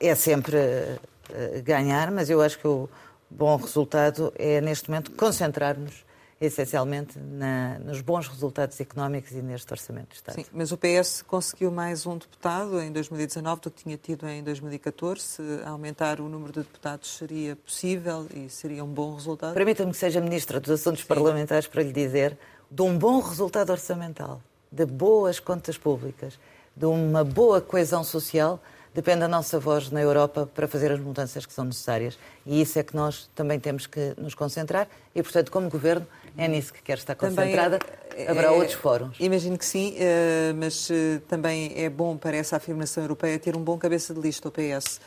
é 0.00 0.14
sempre 0.14 0.56
eh, 0.56 1.62
ganhar, 1.62 2.10
mas 2.10 2.30
eu 2.30 2.40
acho 2.40 2.58
que 2.58 2.66
o 2.66 2.88
bom 3.30 3.56
resultado 3.56 4.32
é, 4.36 4.60
neste 4.60 4.88
momento, 4.88 5.10
concentrarmos 5.12 6.04
essencialmente 6.40 7.18
na, 7.18 7.78
nos 7.80 8.00
bons 8.00 8.28
resultados 8.28 8.80
económicos 8.80 9.32
e 9.32 9.42
neste 9.42 9.72
Orçamento 9.72 10.10
de 10.10 10.16
Estado. 10.16 10.36
Sim, 10.36 10.46
mas 10.52 10.70
o 10.70 10.78
PS 10.78 11.22
conseguiu 11.22 11.70
mais 11.70 12.06
um 12.06 12.16
deputado 12.16 12.80
em 12.80 12.92
2019 12.92 13.60
do 13.60 13.70
que 13.70 13.82
tinha 13.82 13.96
tido 13.96 14.26
em 14.28 14.42
2014. 14.42 15.20
Se 15.20 15.42
aumentar 15.64 16.20
o 16.20 16.28
número 16.28 16.52
de 16.52 16.60
deputados 16.60 17.16
seria 17.16 17.56
possível 17.56 18.26
e 18.34 18.48
seria 18.48 18.84
um 18.84 18.92
bom 18.92 19.14
resultado? 19.14 19.54
Permita-me 19.54 19.90
que 19.90 19.98
seja 19.98 20.20
Ministra 20.20 20.60
dos 20.60 20.70
Assuntos 20.70 21.00
Sim. 21.00 21.08
Parlamentares 21.08 21.66
para 21.66 21.82
lhe 21.82 21.92
dizer 21.92 22.38
de 22.70 22.82
um 22.82 22.96
bom 22.96 23.20
resultado 23.20 23.70
orçamental, 23.70 24.40
de 24.70 24.84
boas 24.84 25.40
contas 25.40 25.76
públicas, 25.78 26.38
de 26.76 26.86
uma 26.86 27.24
boa 27.24 27.60
coesão 27.60 28.04
social, 28.04 28.60
depende 28.94 29.20
da 29.20 29.28
nossa 29.28 29.58
voz 29.58 29.90
na 29.90 30.00
Europa 30.00 30.48
para 30.54 30.68
fazer 30.68 30.92
as 30.92 31.00
mudanças 31.00 31.46
que 31.46 31.52
são 31.52 31.64
necessárias. 31.64 32.18
E 32.44 32.60
isso 32.60 32.78
é 32.78 32.82
que 32.82 32.94
nós 32.94 33.28
também 33.34 33.58
temos 33.58 33.86
que 33.86 34.14
nos 34.18 34.34
concentrar 34.34 34.88
e, 35.14 35.22
portanto, 35.22 35.50
como 35.50 35.68
Governo, 35.68 36.06
é 36.38 36.46
nisso 36.46 36.72
que 36.72 36.80
quero 36.80 37.00
estar 37.00 37.16
concentrada. 37.16 37.80
É, 38.16 38.30
Haverá 38.30 38.48
é, 38.48 38.50
outros 38.52 38.74
fóruns. 38.74 39.16
Imagino 39.18 39.58
que 39.58 39.66
sim, 39.66 39.96
eh, 39.98 40.52
mas 40.54 40.88
eh, 40.88 41.20
também 41.26 41.72
é 41.74 41.90
bom 41.90 42.16
para 42.16 42.36
essa 42.36 42.56
afirmação 42.56 43.02
europeia 43.02 43.36
ter 43.40 43.56
um 43.56 43.60
bom 43.60 43.76
cabeça 43.76 44.14
de 44.14 44.20
lista, 44.20 44.48
o 44.48 44.52
PS. 44.52 45.00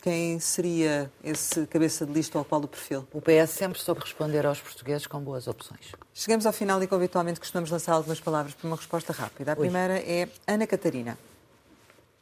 Quem 0.00 0.38
seria 0.38 1.10
esse 1.24 1.66
cabeça 1.66 2.06
de 2.06 2.12
lista 2.12 2.38
ao 2.38 2.44
qual 2.44 2.60
o 2.62 2.68
perfil? 2.68 3.04
O 3.12 3.20
PS 3.20 3.50
sempre 3.50 3.80
soube 3.80 4.00
responder 4.00 4.46
aos 4.46 4.60
portugueses 4.60 5.08
com 5.08 5.18
boas 5.18 5.48
opções. 5.48 5.92
Chegamos 6.14 6.46
ao 6.46 6.52
final 6.52 6.80
e, 6.80 6.86
como 6.86 7.02
habitualmente, 7.02 7.40
costumamos 7.40 7.68
lançar 7.70 7.94
algumas 7.94 8.20
palavras 8.20 8.54
para 8.54 8.68
uma 8.68 8.76
resposta 8.76 9.12
rápida. 9.12 9.52
A 9.52 9.56
primeira 9.56 9.98
é 9.98 10.28
Ana 10.46 10.68
Catarina. 10.68 11.18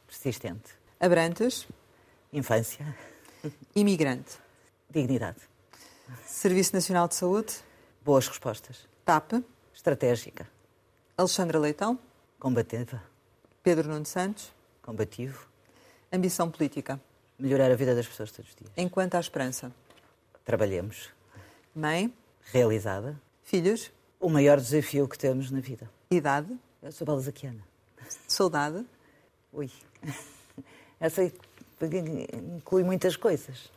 Persistente. 0.07 0.71
Abrantes. 0.99 1.67
Infância. 2.33 2.83
Imigrante. 3.75 4.39
Dignidade. 4.89 5.37
Serviço 6.25 6.73
Nacional 6.73 7.07
de 7.07 7.13
Saúde. 7.13 7.64
Boas 8.05 8.27
respostas. 8.27 8.87
TAP. 9.03 9.43
Estratégica. 9.73 10.47
Alexandra 11.17 11.57
Leitão. 11.57 11.97
Combativa. 12.39 13.01
Pedro 13.63 13.89
Nuno 13.89 14.05
Santos. 14.05 14.53
Combativo. 14.83 15.47
Ambição 16.13 16.51
política. 16.51 17.01
Melhorar 17.39 17.71
a 17.71 17.75
vida 17.75 17.95
das 17.95 18.07
pessoas 18.07 18.31
todos 18.31 18.51
os 18.51 18.55
dias. 18.55 18.71
Enquanto 18.77 19.15
à 19.15 19.19
esperança. 19.19 19.71
Trabalhemos. 20.43 21.09
Mãe. 21.75 22.13
Realizada. 22.53 23.19
Filhos. 23.43 23.91
O 24.19 24.29
maior 24.29 24.59
desafio 24.59 25.07
que 25.07 25.17
temos 25.17 25.49
na 25.49 25.59
vida. 25.59 25.89
Idade. 26.11 26.55
Eu 26.83 26.91
sou 26.91 27.07
balzaquiana. 27.07 27.65
Saudade. 28.27 28.85
Ui. 29.51 29.71
Essa 30.99 31.23
inclui 31.23 32.83
muitas 32.83 33.15
coisas. 33.15 33.71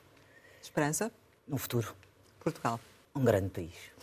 Esperança? 0.60 1.10
No 1.46 1.56
futuro. 1.56 1.96
Portugal. 2.40 2.78
Um 3.16 3.24
grande 3.24 3.48
país. 3.48 3.97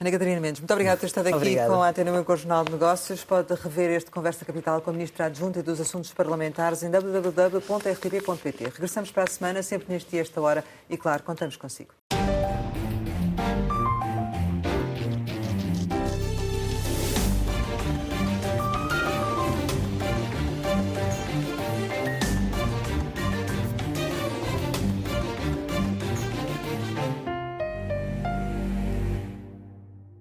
Ana 0.00 0.12
Catarina 0.12 0.40
Mendes, 0.40 0.60
muito 0.60 0.70
obrigada 0.70 0.96
por 0.96 1.00
ter 1.00 1.06
estado 1.06 1.26
aqui 1.26 1.36
Obrigada. 1.36 1.74
com 1.74 1.82
a 1.82 1.88
Antena 1.88 2.12
1 2.12 2.22
com 2.22 2.32
o 2.32 2.36
Jornal 2.36 2.64
de 2.64 2.70
Negócios. 2.70 3.24
Pode 3.24 3.52
rever 3.52 3.90
este 3.90 4.12
Conversa 4.12 4.44
Capital 4.44 4.80
com 4.80 4.90
a 4.90 4.92
Ministra 4.92 5.26
Adjunta 5.26 5.58
e 5.58 5.62
dos 5.62 5.80
Assuntos 5.80 6.12
Parlamentares 6.12 6.84
em 6.84 6.90
www.rtp.pt. 6.90 8.64
Regressamos 8.64 9.10
para 9.10 9.24
a 9.24 9.26
semana, 9.26 9.60
sempre 9.60 9.92
neste 9.92 10.10
dia, 10.10 10.20
esta 10.20 10.40
hora, 10.40 10.64
e 10.88 10.96
claro, 10.96 11.24
contamos 11.24 11.56
consigo. 11.56 11.90